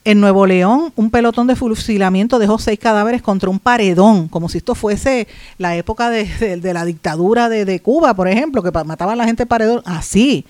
En 0.05 0.21
Nuevo 0.21 0.45
León, 0.45 0.93
un 0.95 1.09
pelotón 1.09 1.47
de 1.47 1.55
fusilamiento 1.55 2.37
dejó 2.37 2.59
seis 2.59 2.77
cadáveres 2.77 3.23
contra 3.23 3.49
un 3.49 3.57
paredón, 3.57 4.27
como 4.27 4.49
si 4.49 4.59
esto 4.59 4.75
fuese 4.75 5.27
la 5.57 5.75
época 5.75 6.11
de, 6.11 6.59
la 6.61 6.85
dictadura 6.85 7.49
de, 7.49 7.79
Cuba, 7.79 8.13
por 8.13 8.27
ejemplo, 8.27 8.61
que 8.61 8.69
mataban 8.85 9.13
a 9.13 9.23
la 9.23 9.25
gente 9.25 9.47
paredón. 9.47 9.81
Así. 9.83 10.45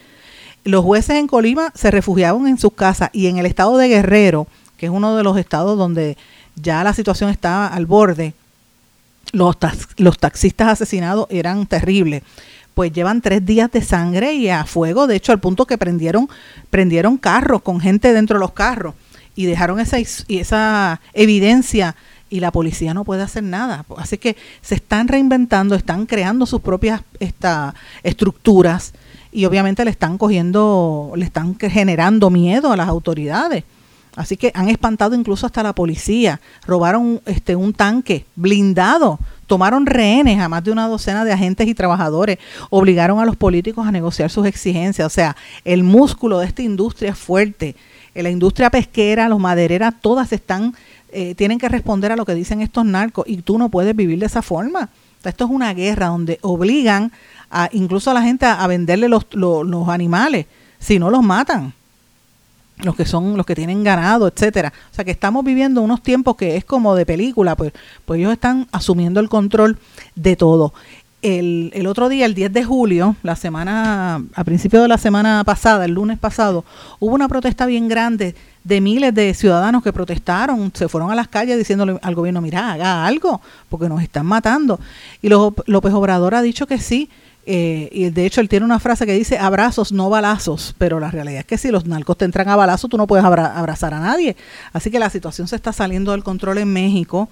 Los 0.63 0.83
jueces 0.83 1.17
en 1.17 1.27
Colima 1.27 1.71
se 1.75 1.91
refugiaban 1.91 2.47
en 2.47 2.57
sus 2.57 2.73
casas 2.73 3.09
y 3.13 3.27
en 3.27 3.37
el 3.37 3.45
estado 3.45 3.77
de 3.77 3.87
Guerrero, 3.87 4.47
que 4.77 4.87
es 4.87 4.91
uno 4.91 5.15
de 5.15 5.23
los 5.23 5.37
estados 5.37 5.77
donde 5.77 6.17
ya 6.55 6.83
la 6.83 6.93
situación 6.93 7.29
estaba 7.29 7.67
al 7.67 7.85
borde, 7.85 8.33
los, 9.31 9.55
los 9.97 10.17
taxistas 10.17 10.67
asesinados 10.67 11.27
eran 11.29 11.65
terribles 11.65 12.23
pues 12.73 12.91
llevan 12.93 13.21
tres 13.21 13.45
días 13.45 13.71
de 13.71 13.81
sangre 13.81 14.33
y 14.33 14.49
a 14.49 14.65
fuego, 14.65 15.07
de 15.07 15.15
hecho 15.15 15.31
al 15.31 15.39
punto 15.39 15.65
que 15.65 15.77
prendieron, 15.77 16.29
prendieron 16.69 17.17
carros 17.17 17.61
con 17.61 17.79
gente 17.79 18.13
dentro 18.13 18.37
de 18.37 18.39
los 18.39 18.53
carros 18.53 18.95
y 19.35 19.45
dejaron 19.45 19.79
esa, 19.79 19.97
esa 19.99 21.01
evidencia 21.13 21.95
y 22.29 22.39
la 22.39 22.51
policía 22.51 22.93
no 22.93 23.03
puede 23.03 23.23
hacer 23.23 23.43
nada. 23.43 23.85
Así 23.97 24.17
que 24.17 24.37
se 24.61 24.75
están 24.75 25.09
reinventando, 25.09 25.75
están 25.75 26.05
creando 26.05 26.45
sus 26.45 26.61
propias 26.61 27.01
estructuras 28.03 28.93
y 29.31 29.45
obviamente 29.45 29.85
le 29.85 29.91
están 29.91 30.17
cogiendo, 30.17 31.13
le 31.15 31.25
están 31.25 31.57
generando 31.57 32.29
miedo 32.29 32.71
a 32.71 32.77
las 32.77 32.87
autoridades. 32.87 33.63
Así 34.15 34.35
que 34.35 34.51
han 34.53 34.67
espantado 34.67 35.15
incluso 35.15 35.45
hasta 35.45 35.63
la 35.63 35.73
policía. 35.73 36.41
Robaron 36.67 37.21
este 37.25 37.55
un 37.55 37.73
tanque 37.73 38.25
blindado, 38.35 39.19
tomaron 39.47 39.85
rehenes 39.85 40.39
a 40.39 40.49
más 40.49 40.63
de 40.63 40.71
una 40.71 40.87
docena 40.87 41.23
de 41.23 41.31
agentes 41.31 41.67
y 41.67 41.73
trabajadores, 41.73 42.37
obligaron 42.69 43.19
a 43.19 43.25
los 43.25 43.37
políticos 43.37 43.87
a 43.87 43.91
negociar 43.91 44.29
sus 44.29 44.45
exigencias. 44.45 45.05
O 45.05 45.09
sea, 45.09 45.37
el 45.63 45.83
músculo 45.83 46.39
de 46.39 46.47
esta 46.47 46.61
industria 46.61 47.11
es 47.11 47.17
fuerte. 47.17 47.75
La 48.13 48.29
industria 48.29 48.69
pesquera, 48.69 49.29
los 49.29 49.39
madereras, 49.39 49.93
todas 50.01 50.33
están, 50.33 50.75
eh, 51.13 51.33
tienen 51.35 51.57
que 51.57 51.69
responder 51.69 52.11
a 52.11 52.17
lo 52.17 52.25
que 52.25 52.35
dicen 52.35 52.59
estos 52.59 52.83
narcos 52.83 53.23
y 53.25 53.37
tú 53.37 53.57
no 53.57 53.69
puedes 53.69 53.95
vivir 53.95 54.19
de 54.19 54.25
esa 54.25 54.41
forma. 54.41 54.89
Esto 55.29 55.45
es 55.45 55.51
una 55.51 55.73
guerra 55.73 56.07
donde 56.07 56.39
obligan 56.41 57.11
a, 57.49 57.69
incluso 57.71 58.11
a 58.11 58.13
la 58.13 58.21
gente 58.21 58.45
a, 58.45 58.65
venderle 58.67 59.09
los, 59.09 59.25
los 59.33 59.89
animales, 59.89 60.45
si 60.79 60.99
no 60.99 61.09
los 61.09 61.23
matan 61.23 61.73
los 62.83 62.95
que 62.95 63.05
son 63.05 63.37
los 63.37 63.45
que 63.45 63.55
tienen 63.55 63.83
ganado, 63.83 64.27
etcétera. 64.27 64.73
O 64.91 64.95
sea 64.95 65.05
que 65.05 65.11
estamos 65.11 65.45
viviendo 65.45 65.81
unos 65.81 66.01
tiempos 66.01 66.35
que 66.35 66.57
es 66.57 66.65
como 66.65 66.95
de 66.95 67.05
película, 67.05 67.55
pues, 67.55 67.73
pues 68.05 68.19
ellos 68.19 68.33
están 68.33 68.67
asumiendo 68.71 69.19
el 69.19 69.29
control 69.29 69.77
de 70.15 70.35
todo. 70.35 70.73
El, 71.21 71.69
el, 71.75 71.85
otro 71.85 72.09
día, 72.09 72.25
el 72.25 72.33
10 72.33 72.51
de 72.51 72.63
julio, 72.63 73.15
la 73.21 73.35
semana, 73.35 74.23
a 74.33 74.43
principio 74.43 74.81
de 74.81 74.87
la 74.87 74.97
semana 74.97 75.43
pasada, 75.43 75.85
el 75.85 75.91
lunes 75.91 76.17
pasado, 76.17 76.65
hubo 76.99 77.13
una 77.13 77.27
protesta 77.27 77.67
bien 77.67 77.87
grande 77.87 78.35
de 78.63 78.81
miles 78.81 79.13
de 79.13 79.33
ciudadanos 79.33 79.83
que 79.83 79.91
protestaron, 79.91 80.71
se 80.73 80.87
fueron 80.87 81.11
a 81.11 81.15
las 81.15 81.27
calles 81.27 81.57
diciéndole 81.57 81.97
al 82.01 82.15
gobierno, 82.15 82.41
mira, 82.41 82.73
haga 82.73 83.05
algo, 83.05 83.41
porque 83.69 83.89
nos 83.89 84.01
están 84.01 84.25
matando. 84.25 84.79
Y 85.21 85.29
López 85.29 85.93
Obrador 85.93 86.35
ha 86.35 86.41
dicho 86.41 86.67
que 86.67 86.77
sí, 86.77 87.09
eh, 87.45 87.89
y 87.91 88.09
de 88.11 88.25
hecho 88.25 88.39
él 88.39 88.49
tiene 88.49 88.65
una 88.65 88.79
frase 88.79 89.05
que 89.05 89.13
dice 89.13 89.39
abrazos, 89.39 89.91
no 89.91 90.09
balazos, 90.09 90.75
pero 90.77 90.99
la 90.99 91.09
realidad 91.09 91.39
es 91.39 91.45
que 91.45 91.57
si 91.57 91.71
los 91.71 91.85
narcos 91.85 92.17
te 92.17 92.25
entran 92.25 92.47
a 92.49 92.55
balazos, 92.55 92.89
tú 92.89 92.97
no 92.97 93.07
puedes 93.07 93.25
abrazar 93.25 93.93
a 93.93 93.99
nadie. 93.99 94.35
Así 94.73 94.91
que 94.91 94.99
la 94.99 95.09
situación 95.09 95.47
se 95.47 95.55
está 95.55 95.73
saliendo 95.73 96.11
del 96.11 96.23
control 96.23 96.59
en 96.59 96.71
México, 96.71 97.29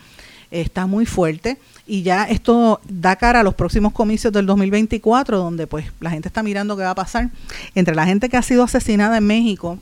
está 0.51 0.87
muy 0.87 1.05
fuerte 1.05 1.59
y 1.85 2.01
ya 2.01 2.23
esto 2.23 2.81
da 2.87 3.15
cara 3.17 3.41
a 3.41 3.43
los 3.43 3.53
próximos 3.53 3.93
comicios 3.93 4.33
del 4.33 4.47
2024, 4.47 5.37
donde 5.37 5.67
pues 5.67 5.85
la 5.99 6.09
gente 6.09 6.27
está 6.27 6.41
mirando 6.41 6.75
qué 6.75 6.83
va 6.83 6.91
a 6.91 6.95
pasar. 6.95 7.29
Entre 7.75 7.93
la 7.93 8.05
gente 8.05 8.29
que 8.29 8.37
ha 8.37 8.41
sido 8.41 8.63
asesinada 8.63 9.17
en 9.17 9.27
México, 9.27 9.77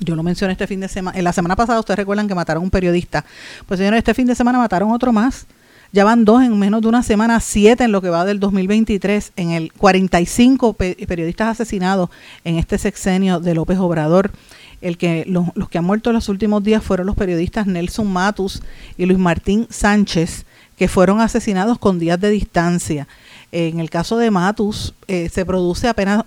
yo 0.00 0.16
lo 0.16 0.22
mencioné 0.22 0.52
este 0.52 0.66
fin 0.66 0.80
de 0.80 0.88
semana, 0.88 1.18
en 1.18 1.24
la 1.24 1.32
semana 1.32 1.56
pasada 1.56 1.80
ustedes 1.80 1.98
recuerdan 1.98 2.28
que 2.28 2.34
mataron 2.34 2.62
a 2.62 2.64
un 2.64 2.70
periodista, 2.70 3.24
pues 3.66 3.78
señores, 3.78 3.98
este 3.98 4.14
fin 4.14 4.26
de 4.26 4.34
semana 4.34 4.58
mataron 4.58 4.90
otro 4.90 5.12
más 5.12 5.46
ya 5.92 6.04
van 6.04 6.24
dos 6.24 6.42
en 6.42 6.58
menos 6.58 6.80
de 6.80 6.88
una 6.88 7.02
semana, 7.02 7.38
siete 7.38 7.84
en 7.84 7.92
lo 7.92 8.00
que 8.00 8.08
va 8.08 8.24
del 8.24 8.40
2023, 8.40 9.32
en 9.36 9.50
el 9.50 9.72
45 9.74 10.72
periodistas 10.72 11.48
asesinados 11.48 12.08
en 12.44 12.56
este 12.56 12.78
sexenio 12.78 13.40
de 13.40 13.54
López 13.54 13.78
Obrador. 13.78 14.32
El 14.80 14.96
que, 14.96 15.24
los, 15.28 15.48
los 15.54 15.68
que 15.68 15.78
han 15.78 15.84
muerto 15.84 16.10
en 16.10 16.14
los 16.14 16.30
últimos 16.30 16.64
días 16.64 16.82
fueron 16.82 17.06
los 17.06 17.14
periodistas 17.14 17.66
Nelson 17.66 18.10
Matus 18.10 18.62
y 18.96 19.04
Luis 19.04 19.18
Martín 19.18 19.66
Sánchez, 19.68 20.46
que 20.76 20.88
fueron 20.88 21.20
asesinados 21.20 21.78
con 21.78 21.98
días 21.98 22.18
de 22.18 22.30
distancia. 22.30 23.06
En 23.52 23.80
el 23.80 23.90
caso 23.90 24.16
de 24.16 24.30
Matus, 24.30 24.94
eh, 25.06 25.28
se 25.28 25.44
produce 25.44 25.86
apenas 25.86 26.24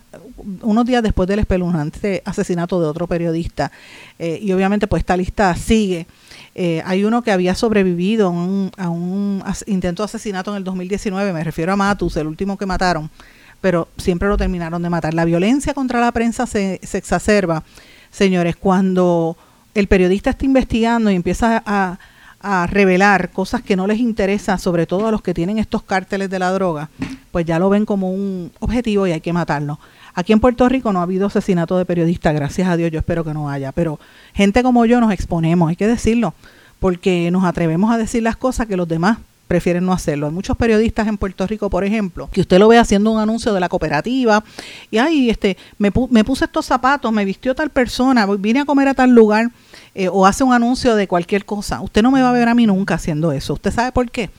unos 0.62 0.86
días 0.86 1.02
después 1.02 1.28
del 1.28 1.40
espeluznante 1.40 2.22
asesinato 2.24 2.80
de 2.80 2.86
otro 2.86 3.08
periodista. 3.08 3.72
Eh, 4.20 4.38
y 4.40 4.52
obviamente, 4.52 4.86
pues 4.86 5.02
esta 5.02 5.18
lista 5.18 5.56
sigue. 5.56 6.06
Eh, 6.54 6.84
hay 6.86 7.04
uno 7.04 7.24
que 7.24 7.32
había 7.32 7.56
sobrevivido 7.56 8.28
a 8.78 8.90
un, 8.90 9.44
intento 9.66 10.04
de 10.04 10.06
asesinato 10.06 10.52
en 10.52 10.58
el 10.58 10.64
2019, 10.64 11.34
me 11.34 11.44
refiero 11.44 11.74
a 11.74 11.76
Matus, 11.76 12.16
el 12.16 12.28
último 12.28 12.58
que 12.58 12.68
mataron, 12.68 13.10
pero 13.60 13.88
siempre 13.98 14.30
lo 14.30 14.38
terminaron 14.38 14.82
de 14.84 14.90
matar. 14.90 15.16
La 15.16 15.26
violencia 15.26 15.74
contra 15.74 16.00
la 16.00 16.12
prensa 16.12 16.46
se, 16.46 16.80
exacerba, 16.94 17.64
señores, 18.12 18.56
cuando 18.56 19.36
el 19.74 19.88
periodista 19.88 20.30
está 20.30 20.46
investigando 20.46 21.10
y 21.10 21.16
empieza 21.16 21.62
a, 21.66 21.98
a 22.48 22.68
revelar 22.68 23.32
cosas 23.32 23.64
que 23.64 23.76
no 23.76 23.88
les 23.88 23.98
interesa, 23.98 24.60
sobre 24.60 24.86
todo 24.86 25.08
a 25.08 25.12
los 25.12 25.24
que 25.24 25.34
tienen 25.34 25.58
estos 25.58 25.82
cárteles 25.82 26.30
de 26.30 26.38
la 26.38 26.52
droga, 26.52 26.90
pues 27.32 27.44
ya 27.44 27.58
lo 27.58 27.70
ven 27.70 27.86
como 27.86 28.12
un 28.12 28.52
objetivo 28.60 29.08
y 29.08 29.12
hay 29.14 29.20
que 29.20 29.34
matarlo. 29.34 29.80
Aquí 30.14 30.32
en 30.32 30.40
Puerto 30.40 30.70
Rico 30.70 30.94
no 30.94 31.00
ha 31.00 31.04
habido 31.04 31.26
asesinato 31.26 31.76
de 31.76 31.86
periodistas, 31.86 32.36
gracias 32.36 32.68
a 32.68 32.78
Dios, 32.78 32.92
yo 32.92 33.00
espero 33.00 33.24
que 33.24 33.34
no 33.34 33.50
haya, 33.50 33.72
pero 33.72 34.00
gente 34.36 34.62
como 34.62 34.86
yo 34.86 35.02
nos 35.02 35.12
exponemos, 35.12 35.70
hay 35.70 35.76
que 35.76 35.88
decirlo, 35.88 36.36
porque 36.80 37.32
nos 37.32 37.46
atrevemos 37.46 37.92
a 37.92 37.98
decir 37.98 38.22
las 38.22 38.38
cosas 38.38 38.68
que 38.68 38.78
los 38.78 38.88
demás 38.88 39.18
prefieren 39.48 39.86
no 39.86 39.94
hacerlo. 39.94 40.28
Hay 40.28 40.34
muchos 40.34 40.58
periodistas 40.58 41.08
en 41.08 41.18
Puerto 41.18 41.46
Rico, 41.48 41.70
por 41.70 41.84
ejemplo, 41.84 42.30
que 42.32 42.42
usted 42.42 42.60
lo 42.60 42.68
ve 42.68 42.78
haciendo 42.78 43.12
un 43.12 43.20
anuncio 43.20 43.54
de 43.54 43.60
la 43.60 43.70
cooperativa 43.70 44.44
y 44.92 44.98
ay, 44.98 45.30
este, 45.30 45.58
me, 45.78 45.92
me 46.10 46.24
puse 46.24 46.46
estos 46.46 46.66
zapatos, 46.66 47.12
me 47.12 47.26
vistió 47.26 47.56
tal 47.56 47.70
persona, 47.70 48.26
vine 48.26 48.62
a 48.62 48.66
comer 48.66 48.88
a 48.88 48.94
tal 48.94 49.12
lugar 49.12 49.50
eh, 49.94 50.10
o 50.10 50.26
hace 50.26 50.44
un 50.44 50.54
anuncio 50.54 50.96
de 50.96 51.08
cualquier 51.08 51.46
cosa. 51.46 51.82
Usted 51.82 52.02
no 52.02 52.12
me 52.12 52.22
va 52.22 52.30
a 52.30 52.34
ver 52.34 52.50
a 52.50 52.56
mí 52.56 52.66
nunca 52.66 52.96
haciendo 52.96 53.32
eso. 53.32 53.54
¿Usted 53.54 53.72
sabe 53.72 53.92
por 53.92 54.10
qué? 54.12 54.30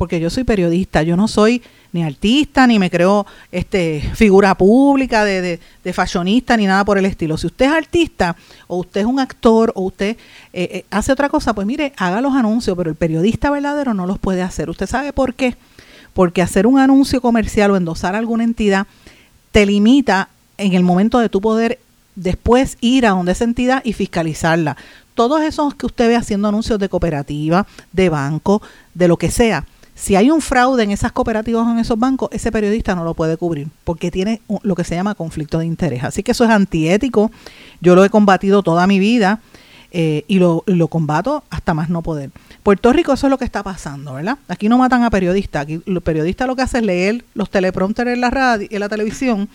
Porque 0.00 0.18
yo 0.18 0.30
soy 0.30 0.44
periodista, 0.44 1.02
yo 1.02 1.14
no 1.14 1.28
soy 1.28 1.60
ni 1.92 2.02
artista, 2.02 2.66
ni 2.66 2.78
me 2.78 2.88
creo 2.88 3.26
este, 3.52 4.00
figura 4.14 4.54
pública, 4.54 5.26
de, 5.26 5.60
de, 5.84 5.92
fashionista, 5.92 6.56
ni 6.56 6.64
nada 6.64 6.86
por 6.86 6.96
el 6.96 7.04
estilo. 7.04 7.36
Si 7.36 7.46
usted 7.46 7.66
es 7.66 7.72
artista, 7.72 8.34
o 8.66 8.78
usted 8.78 9.02
es 9.02 9.06
un 9.06 9.20
actor, 9.20 9.72
o 9.74 9.82
usted 9.82 10.16
eh, 10.54 10.68
eh, 10.72 10.84
hace 10.90 11.12
otra 11.12 11.28
cosa, 11.28 11.52
pues 11.52 11.66
mire, 11.66 11.92
haga 11.98 12.22
los 12.22 12.32
anuncios, 12.32 12.74
pero 12.78 12.88
el 12.88 12.96
periodista 12.96 13.50
verdadero 13.50 13.92
no 13.92 14.06
los 14.06 14.18
puede 14.18 14.40
hacer. 14.40 14.70
¿Usted 14.70 14.86
sabe 14.86 15.12
por 15.12 15.34
qué? 15.34 15.54
Porque 16.14 16.40
hacer 16.40 16.66
un 16.66 16.78
anuncio 16.78 17.20
comercial 17.20 17.72
o 17.72 17.76
endosar 17.76 18.14
alguna 18.14 18.44
entidad 18.44 18.86
te 19.52 19.66
limita 19.66 20.30
en 20.56 20.72
el 20.72 20.82
momento 20.82 21.18
de 21.18 21.28
tu 21.28 21.42
poder 21.42 21.78
después 22.14 22.78
ir 22.80 23.04
a 23.04 23.10
donde 23.10 23.32
esa 23.32 23.44
entidad 23.44 23.82
y 23.84 23.92
fiscalizarla. 23.92 24.78
Todos 25.12 25.42
esos 25.42 25.74
que 25.74 25.84
usted 25.84 26.08
ve 26.08 26.16
haciendo 26.16 26.48
anuncios 26.48 26.78
de 26.78 26.88
cooperativa, 26.88 27.66
de 27.92 28.08
banco, 28.08 28.62
de 28.94 29.06
lo 29.06 29.18
que 29.18 29.30
sea, 29.30 29.66
si 30.00 30.16
hay 30.16 30.30
un 30.30 30.40
fraude 30.40 30.82
en 30.82 30.92
esas 30.92 31.12
cooperativas 31.12 31.66
o 31.66 31.70
en 31.70 31.78
esos 31.78 31.98
bancos, 31.98 32.30
ese 32.32 32.50
periodista 32.50 32.94
no 32.94 33.04
lo 33.04 33.12
puede 33.12 33.36
cubrir 33.36 33.68
porque 33.84 34.10
tiene 34.10 34.40
lo 34.62 34.74
que 34.74 34.82
se 34.82 34.94
llama 34.94 35.14
conflicto 35.14 35.58
de 35.58 35.66
interés. 35.66 36.04
Así 36.04 36.22
que 36.22 36.32
eso 36.32 36.44
es 36.44 36.50
antiético. 36.50 37.30
Yo 37.82 37.94
lo 37.94 38.02
he 38.02 38.08
combatido 38.08 38.62
toda 38.62 38.86
mi 38.86 38.98
vida 38.98 39.40
eh, 39.92 40.24
y 40.26 40.38
lo, 40.38 40.64
combato 40.88 41.44
hasta 41.50 41.74
más 41.74 41.90
no 41.90 42.00
poder. 42.00 42.30
Puerto 42.62 42.94
Rico, 42.94 43.12
eso 43.12 43.26
es 43.26 43.30
lo 43.30 43.36
que 43.36 43.44
está 43.44 43.62
pasando, 43.62 44.14
¿verdad? 44.14 44.38
Aquí 44.48 44.70
no 44.70 44.78
matan 44.78 45.02
a 45.02 45.10
periodistas. 45.10 45.64
Aquí 45.64 45.82
los 45.84 46.02
periodistas 46.02 46.48
lo 46.48 46.56
que 46.56 46.62
hacen 46.62 46.80
es 46.80 46.86
leer 46.86 47.24
los 47.34 47.50
teleprompters 47.50 48.10
en 48.10 48.22
la 48.22 48.30
radio, 48.30 48.68
en 48.70 48.80
la 48.80 48.88
televisión, 48.88 49.50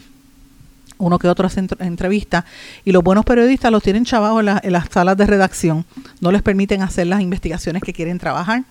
uno 0.99 1.17
que 1.17 1.27
otro 1.27 1.47
hace 1.47 1.65
entrevistas, 1.79 2.45
y 2.85 2.91
los 2.91 3.03
buenos 3.03 3.25
periodistas 3.25 3.71
los 3.71 3.81
tienen 3.81 4.05
chavados 4.05 4.43
en, 4.43 4.59
en 4.61 4.71
las 4.71 4.89
salas 4.91 5.17
de 5.17 5.25
redacción. 5.25 5.85
No 6.21 6.31
les 6.31 6.43
permiten 6.43 6.83
hacer 6.83 7.07
las 7.07 7.21
investigaciones 7.21 7.81
que 7.81 7.93
quieren 7.93 8.19
trabajar. 8.19 8.63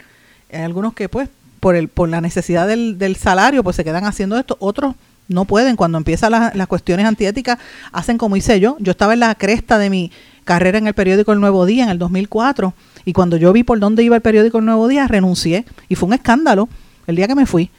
Hay 0.53 0.63
algunos 0.63 0.95
que, 0.95 1.09
pues, 1.09 1.29
por, 1.65 1.77
el, 1.77 1.89
por 1.89 2.11
la 2.11 2.21
necesidad 2.21 2.69
del, 2.69 2.99
del 2.99 3.17
salario, 3.17 3.65
pues 3.65 3.77
se 3.77 3.85
quedan 3.85 4.05
haciendo 4.05 4.37
esto. 4.37 4.59
Otros 4.61 4.97
no 5.29 5.47
pueden. 5.47 5.77
Cuando 5.77 5.97
empiezan 5.97 6.33
las, 6.33 6.55
las 6.55 6.67
cuestiones 6.67 7.07
antiéticas, 7.07 7.59
hacen 7.91 8.19
como 8.19 8.37
hice 8.37 8.61
yo. 8.61 8.77
Yo 8.81 8.91
estaba 8.91 9.15
en 9.15 9.21
la 9.21 9.35
cresta 9.35 9.79
de 9.79 9.89
mi, 9.89 10.11
carrera 10.45 10.77
en 10.77 10.87
el 10.87 10.93
periódico 10.93 11.33
El 11.33 11.41
Nuevo 11.41 11.65
Día 11.65 11.85
en 11.85 11.91
el 11.91 11.99
2004 11.99 12.75
y 13.07 13.15
cuando 13.15 13.39
yo 13.39 13.51
vi 13.55 13.65
por 13.65 13.81
dónde 13.81 14.03
iba 14.03 14.15
el 14.15 14.21
periódico 14.21 14.59
El 14.59 14.67
Nuevo 14.67 14.89
Día, 14.89 15.09
renuncié 15.09 15.65
y 15.89 15.95
fue 15.95 16.07
un 16.07 16.13
escándalo 16.13 16.69
el 17.07 17.17
día 17.17 17.27
que 17.27 17.35
me 17.35 17.47
fui. 17.47 17.71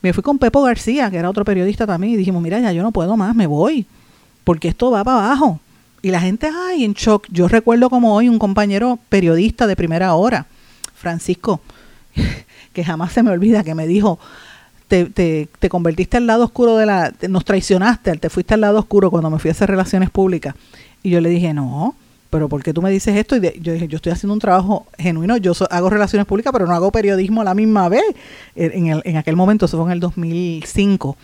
Me 0.00 0.14
fui 0.14 0.22
con 0.22 0.38
Pepo 0.38 0.62
García, 0.62 1.10
que 1.10 1.18
era 1.18 1.28
otro 1.28 1.44
periodista 1.44 1.86
también, 1.86 2.14
y 2.14 2.16
dijimos, 2.16 2.42
mira, 2.42 2.58
ya 2.60 2.72
yo 2.72 2.82
no 2.82 2.92
puedo 2.92 3.14
más, 3.16 3.36
me 3.36 3.46
voy, 3.46 3.86
porque 4.42 4.68
esto 4.68 4.90
va 4.90 5.04
para 5.04 5.18
abajo. 5.18 5.60
Y 6.00 6.10
la 6.10 6.20
gente, 6.20 6.50
ay, 6.52 6.84
en 6.84 6.94
shock. 6.94 7.26
Yo 7.30 7.46
recuerdo 7.46 7.88
como 7.88 8.14
hoy 8.14 8.28
un 8.28 8.38
compañero 8.38 8.98
periodista 9.08 9.68
de 9.68 9.76
primera 9.76 10.14
hora, 10.14 10.46
Francisco, 10.94 11.60
que 12.72 12.84
jamás 12.84 13.12
se 13.12 13.22
me 13.22 13.30
olvida, 13.30 13.64
que 13.64 13.74
me 13.74 13.86
dijo, 13.86 14.18
te, 14.88 15.06
te, 15.06 15.48
te 15.58 15.68
convertiste 15.68 16.16
al 16.16 16.26
lado 16.26 16.44
oscuro 16.44 16.76
de 16.76 16.86
la, 16.86 17.12
nos 17.28 17.44
traicionaste, 17.44 18.16
te 18.16 18.30
fuiste 18.30 18.54
al 18.54 18.60
lado 18.60 18.78
oscuro 18.78 19.10
cuando 19.10 19.30
me 19.30 19.38
fui 19.38 19.48
a 19.48 19.52
hacer 19.52 19.70
relaciones 19.70 20.10
públicas. 20.10 20.54
Y 21.02 21.10
yo 21.10 21.20
le 21.20 21.30
dije, 21.30 21.52
no, 21.54 21.94
pero 22.32 22.48
¿por 22.48 22.62
qué 22.62 22.72
tú 22.72 22.80
me 22.80 22.90
dices 22.90 23.14
esto? 23.14 23.36
Y 23.36 23.40
yo 23.60 23.74
dije, 23.74 23.88
yo 23.88 23.96
estoy 23.96 24.10
haciendo 24.10 24.32
un 24.32 24.40
trabajo 24.40 24.86
genuino, 24.98 25.36
yo 25.36 25.52
hago 25.70 25.90
relaciones 25.90 26.26
públicas, 26.26 26.50
pero 26.50 26.66
no 26.66 26.74
hago 26.74 26.90
periodismo 26.90 27.42
a 27.42 27.44
la 27.44 27.54
misma 27.54 27.90
vez. 27.90 28.04
En, 28.56 28.86
el, 28.86 29.02
en 29.04 29.18
aquel 29.18 29.36
momento, 29.36 29.66
eso 29.66 29.76
fue 29.76 29.86
en 29.86 29.92
el 29.92 30.00
2005. 30.00 31.16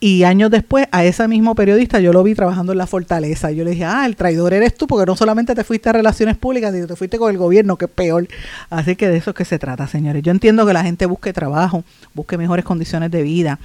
Y 0.00 0.22
años 0.22 0.50
después, 0.52 0.86
a 0.92 1.04
ese 1.04 1.26
mismo 1.26 1.56
periodista 1.56 1.98
yo 1.98 2.12
lo 2.12 2.22
vi 2.22 2.34
trabajando 2.34 2.70
en 2.70 2.78
la 2.78 2.86
fortaleza. 2.86 3.50
Yo 3.50 3.64
le 3.64 3.72
dije, 3.72 3.84
ah, 3.84 4.06
el 4.06 4.14
traidor 4.14 4.54
eres 4.54 4.76
tú, 4.76 4.86
porque 4.86 5.06
no 5.06 5.16
solamente 5.16 5.56
te 5.56 5.64
fuiste 5.64 5.88
a 5.88 5.92
relaciones 5.92 6.36
públicas, 6.36 6.72
sino 6.72 6.86
te 6.86 6.94
fuiste 6.94 7.18
con 7.18 7.32
el 7.32 7.38
gobierno, 7.38 7.76
que 7.76 7.86
es 7.86 7.90
peor. 7.90 8.28
Así 8.70 8.94
que 8.94 9.08
de 9.08 9.16
eso 9.16 9.30
es 9.30 9.36
que 9.36 9.44
se 9.44 9.58
trata, 9.58 9.88
señores. 9.88 10.22
Yo 10.22 10.30
entiendo 10.30 10.64
que 10.64 10.72
la 10.72 10.84
gente 10.84 11.06
busque 11.06 11.32
trabajo, 11.32 11.82
busque 12.14 12.38
mejores 12.38 12.64
condiciones 12.64 13.10
de 13.10 13.22
vida, 13.22 13.58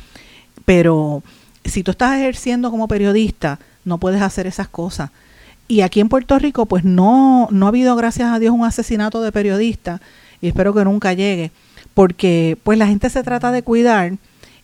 pero 0.65 1.21
si 1.65 1.83
tú 1.83 1.91
estás 1.91 2.17
ejerciendo 2.17 2.71
como 2.71 2.87
periodista, 2.87 3.59
no 3.85 3.99
puedes 3.99 4.21
hacer 4.21 4.47
esas 4.47 4.67
cosas. 4.67 5.11
Y 5.67 5.81
aquí 5.81 5.99
en 5.99 6.09
Puerto 6.09 6.39
Rico, 6.39 6.65
pues 6.65 6.83
no, 6.83 7.47
no 7.51 7.67
ha 7.67 7.69
habido, 7.69 7.95
gracias 7.95 8.29
a 8.33 8.39
Dios, 8.39 8.55
un 8.55 8.65
asesinato 8.65 9.21
de 9.21 9.31
periodistas, 9.31 10.01
y 10.41 10.47
espero 10.47 10.73
que 10.73 10.83
nunca 10.83 11.13
llegue, 11.13 11.51
porque 11.93 12.57
pues 12.63 12.79
la 12.79 12.87
gente 12.87 13.09
se 13.11 13.21
trata 13.21 13.51
de 13.51 13.61
cuidar 13.61 14.13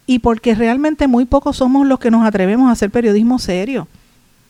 y 0.09 0.17
porque 0.17 0.55
realmente 0.55 1.07
muy 1.07 1.25
pocos 1.25 1.57
somos 1.57 1.85
los 1.85 1.99
que 1.99 2.09
nos 2.09 2.25
atrevemos 2.25 2.67
a 2.67 2.71
hacer 2.71 2.89
periodismo 2.89 3.37
serio. 3.37 3.87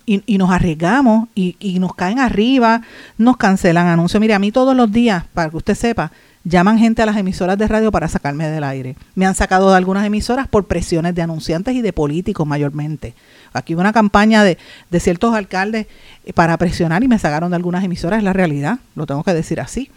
Y, 0.05 0.24
y 0.26 0.38
nos 0.38 0.51
arriesgamos 0.51 1.28
y, 1.36 1.78
nos 1.82 1.93
caen 1.95 2.18
arriba, 2.18 2.82
nos 3.18 3.36
cancelan 3.36 3.88
anuncios. 3.88 4.22
Mire, 4.22 4.36
a 4.36 4.39
mí 4.39 4.53
todos 4.53 4.74
los 4.74 4.89
días, 4.89 5.26
para 5.34 5.49
que 5.49 5.57
usted 5.57 5.76
sepa, 5.76 6.14
llaman 6.45 6.80
gente 6.80 7.01
a 7.01 7.05
las 7.05 7.18
emisoras 7.18 7.57
de 7.57 7.68
radio 7.68 7.91
para 7.91 8.07
sacarme 8.07 8.47
del 8.47 8.64
aire. 8.64 8.95
Me 9.16 9.26
han 9.26 9.36
sacado 9.36 9.70
de 9.70 9.76
algunas 9.76 10.05
emisoras 10.05 10.47
por 10.47 10.66
presiones 10.66 11.14
de 11.14 11.24
anunciantes 11.24 11.76
y 11.76 11.82
de 11.82 11.91
políticos 11.91 12.47
mayormente. 12.47 13.14
Aquí 13.51 13.76
hubo 13.76 13.82
una 13.82 13.91
campaña 13.91 14.45
de, 14.45 14.57
de 14.89 14.99
ciertos 15.01 15.36
alcaldes 15.36 15.88
eh, 16.24 16.32
para 16.32 16.55
presionar 16.55 17.03
y 17.03 17.10
me 17.10 17.20
sacaron 17.20 17.49
de 17.49 17.57
algunas 17.57 17.84
emisoras, 17.84 18.20
es 18.20 18.24
la 18.24 18.32
realidad, 18.32 18.80
lo 18.95 19.05
tengo 19.05 19.26
que 19.26 19.34
decir 19.34 19.60
así. 19.60 19.91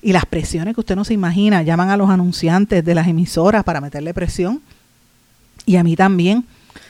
Y 0.00 0.14
las 0.14 0.24
presiones 0.24 0.74
que 0.74 0.80
usted 0.80 0.96
no 0.96 1.04
se 1.04 1.12
imagina, 1.12 1.62
llaman 1.62 1.90
a 1.90 1.98
los 1.98 2.08
anunciantes 2.08 2.82
de 2.82 2.94
las 2.94 3.08
emisoras 3.08 3.62
para 3.62 3.82
meterle 3.82 4.14
presión 4.14 4.62
y 5.66 5.76
a 5.76 5.84
mí 5.84 5.96
también. 5.96 6.44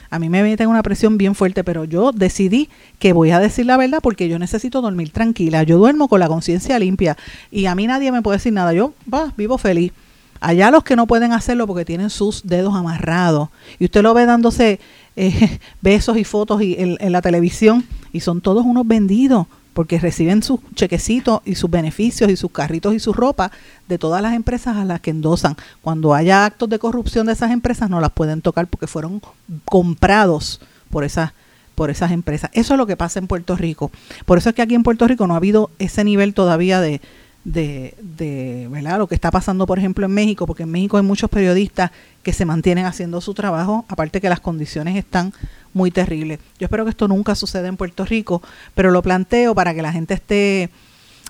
A 0.09 0.21
mí 0.21 0.29
me 0.29 0.43
meten 0.43 0.69
una 0.69 0.85
presión 0.85 1.19
bien 1.19 1.35
fuerte, 1.35 1.65
pero 1.65 1.85
yo 1.85 2.13
decidí 2.13 2.69
que 3.01 3.13
voy 3.13 3.33
a 3.33 3.41
decir 3.41 3.67
la 3.67 3.77
verdad 3.77 3.99
porque 4.01 4.29
yo 4.29 4.39
necesito 4.39 4.81
dormir 4.81 5.11
tranquila. 5.11 5.65
Yo 5.65 5.79
duermo 5.79 6.07
con 6.07 6.21
la 6.21 6.29
conciencia 6.29 6.79
limpia 6.79 7.17
y 7.51 7.67
a 7.67 7.75
mí 7.75 7.89
nadie 7.89 8.13
me 8.13 8.23
puede 8.23 8.37
decir 8.37 8.53
nada. 8.53 8.73
Yo 8.73 8.95
va, 9.13 9.33
vivo 9.37 9.59
feliz. 9.59 9.93
Allá 10.39 10.71
los 10.71 10.85
que 10.85 10.95
no 10.95 11.07
pueden 11.07 11.33
hacerlo 11.33 11.67
porque 11.67 11.85
tienen 11.85 12.11
sus 12.11 12.47
dedos 12.47 12.75
amarrados 12.75 13.49
y 13.79 13.87
usted 13.87 14.03
lo 14.03 14.15
ve 14.15 14.27
dándose 14.27 14.79
eh, 15.17 15.59
besos 15.81 16.19
y 16.19 16.25
fotos 16.25 16.63
y 16.63 16.77
en 16.79 17.11
la 17.11 17.23
televisión 17.23 17.85
y 18.13 18.21
son 18.21 18.41
todos 18.41 18.65
unos 18.65 18.87
vendidos 18.87 19.47
porque 19.77 19.99
reciben 19.99 20.43
sus 20.43 20.61
chequecitos 20.75 21.43
y 21.45 21.55
sus 21.55 21.69
beneficios 21.69 22.31
y 22.31 22.37
sus 22.37 22.51
carritos 22.51 22.95
y 22.95 22.99
su 22.99 23.13
ropa 23.13 23.53
de 23.87 23.99
todas 23.99 24.23
las 24.23 24.33
empresas 24.33 24.75
a 24.79 24.87
las 24.87 25.03
que 25.03 25.11
endosan. 25.11 25.55
Cuando 25.83 26.15
haya 26.15 26.47
actos 26.47 26.71
de 26.71 26.79
corrupción 26.79 27.27
de 27.27 27.35
esas 27.35 27.51
empresas 27.51 27.91
no 27.91 28.01
las 28.01 28.11
pueden 28.13 28.41
tocar 28.41 28.69
porque 28.69 28.87
fueron 28.87 29.21
comprados 29.67 30.63
por 30.89 31.05
esas 31.05 31.35
por 31.75 31.91
esas 31.91 32.11
empresas. 32.11 32.51
Eso 32.55 32.73
es 32.73 32.79
lo 32.79 32.87
que 32.87 32.97
pasa 32.97 33.19
en 33.19 33.27
Puerto 33.27 33.55
Rico. 33.55 33.91
Por 34.25 34.39
eso 34.39 34.49
es 34.49 34.55
que 34.55 34.63
aquí 34.63 34.75
en 34.75 34.83
Puerto 34.83 35.07
Rico 35.07 35.27
no 35.27 35.35
ha 35.35 35.37
habido 35.37 35.71
ese 35.79 36.05
nivel 36.05 36.33
todavía 36.33 36.81
de, 36.81 37.03
de, 37.45 37.95
de 38.01 38.67
lo 38.97 39.07
que 39.07 39.15
está 39.15 39.31
pasando, 39.31 39.67
por 39.67 39.79
ejemplo, 39.79 40.07
en 40.07 40.13
México, 40.13 40.47
porque 40.47 40.63
en 40.63 40.71
México 40.71 40.97
hay 40.97 41.03
muchos 41.03 41.29
periodistas 41.29 41.91
que 42.23 42.33
se 42.33 42.47
mantienen 42.47 42.87
haciendo 42.87 43.21
su 43.21 43.35
trabajo, 43.35 43.85
aparte 43.89 44.23
que 44.23 44.31
las 44.31 44.41
condiciones 44.41 44.97
están 44.97 45.35
muy 45.77 45.91
terribles. 45.91 46.41
Yo 46.59 46.65
espero 46.65 46.85
que 46.85 46.91
esto 46.91 47.07
nunca 47.07 47.35
suceda 47.35 47.69
en 47.69 47.77
Puerto 47.77 48.07
Rico, 48.07 48.41
pero 48.75 48.91
lo 48.91 49.03
planteo 49.03 49.55
para 49.55 49.75
que 49.75 49.83
la 49.83 49.93
gente 49.93 50.15
esté 50.15 50.71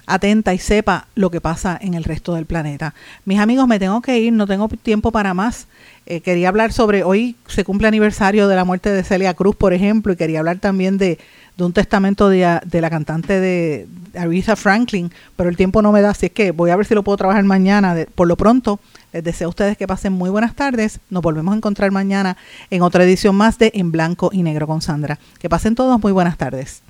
atenta 0.06 0.54
y 0.54 0.58
sepa 0.58 1.08
lo 1.16 1.32
que 1.32 1.40
pasa 1.40 1.76
en 1.82 1.94
el 1.94 2.04
resto 2.04 2.32
del 2.34 2.46
planeta. 2.46 2.94
Mis 3.24 3.40
amigos, 3.40 3.66
me 3.66 3.80
tengo 3.80 4.00
que 4.00 4.20
ir, 4.20 4.32
no 4.32 4.46
tengo 4.46 4.68
tiempo 4.68 5.10
para 5.10 5.34
más. 5.34 5.66
Eh, 6.06 6.20
quería 6.20 6.48
hablar 6.48 6.72
sobre, 6.72 7.02
hoy 7.02 7.34
se 7.48 7.64
cumple 7.64 7.88
aniversario 7.88 8.46
de 8.46 8.54
la 8.54 8.64
muerte 8.64 8.90
de 8.90 9.02
Celia 9.02 9.34
Cruz, 9.34 9.56
por 9.56 9.72
ejemplo, 9.72 10.12
y 10.12 10.16
quería 10.16 10.38
hablar 10.38 10.60
también 10.60 10.96
de, 10.96 11.18
de 11.56 11.64
un 11.64 11.72
testamento 11.72 12.28
de, 12.28 12.60
la 12.70 12.90
cantante 12.90 13.40
de 13.40 13.88
Aretha 14.14 14.56
Franklin, 14.56 15.10
pero 15.36 15.48
el 15.48 15.56
tiempo 15.56 15.80
no 15.80 15.90
me 15.90 16.02
da, 16.02 16.10
así 16.10 16.26
es 16.26 16.32
que 16.32 16.50
voy 16.50 16.70
a 16.70 16.76
ver 16.76 16.86
si 16.86 16.94
lo 16.94 17.02
puedo 17.02 17.16
trabajar 17.16 17.42
mañana. 17.44 17.96
por 18.14 18.28
lo 18.28 18.36
pronto, 18.36 18.78
les 19.12 19.24
deseo 19.24 19.46
a 19.46 19.50
ustedes 19.50 19.76
que 19.78 19.86
pasen 19.86 20.12
muy 20.12 20.28
buenas 20.28 20.54
tardes. 20.54 21.00
Nos 21.08 21.22
volvemos 21.22 21.54
a 21.54 21.56
encontrar 21.56 21.90
mañana 21.90 22.36
en 22.70 22.82
otra 22.82 23.04
edición 23.04 23.34
más 23.34 23.58
de 23.58 23.70
En 23.74 23.90
Blanco 23.90 24.30
y 24.32 24.42
Negro 24.42 24.66
con 24.66 24.82
Sandra. 24.82 25.18
Que 25.38 25.48
pasen 25.48 25.74
todos 25.74 26.00
muy 26.02 26.12
buenas 26.12 26.36
tardes. 26.36 26.82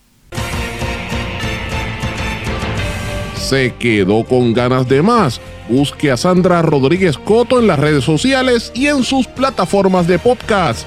¿Se 3.37 3.75
quedó 3.75 4.25
con 4.25 4.53
ganas 4.53 4.89
de 4.89 5.03
más? 5.03 5.41
Busque 5.69 6.11
a 6.11 6.17
Sandra 6.17 6.62
Rodríguez 6.62 7.17
Coto 7.19 7.61
en 7.61 7.69
las 7.69 7.79
redes 7.79 8.03
sociales 8.03 8.73
y 8.75 8.87
en 8.87 9.05
sus 9.05 9.29
plataformas 9.29 10.09
de 10.09 10.19
podcast 10.19 10.87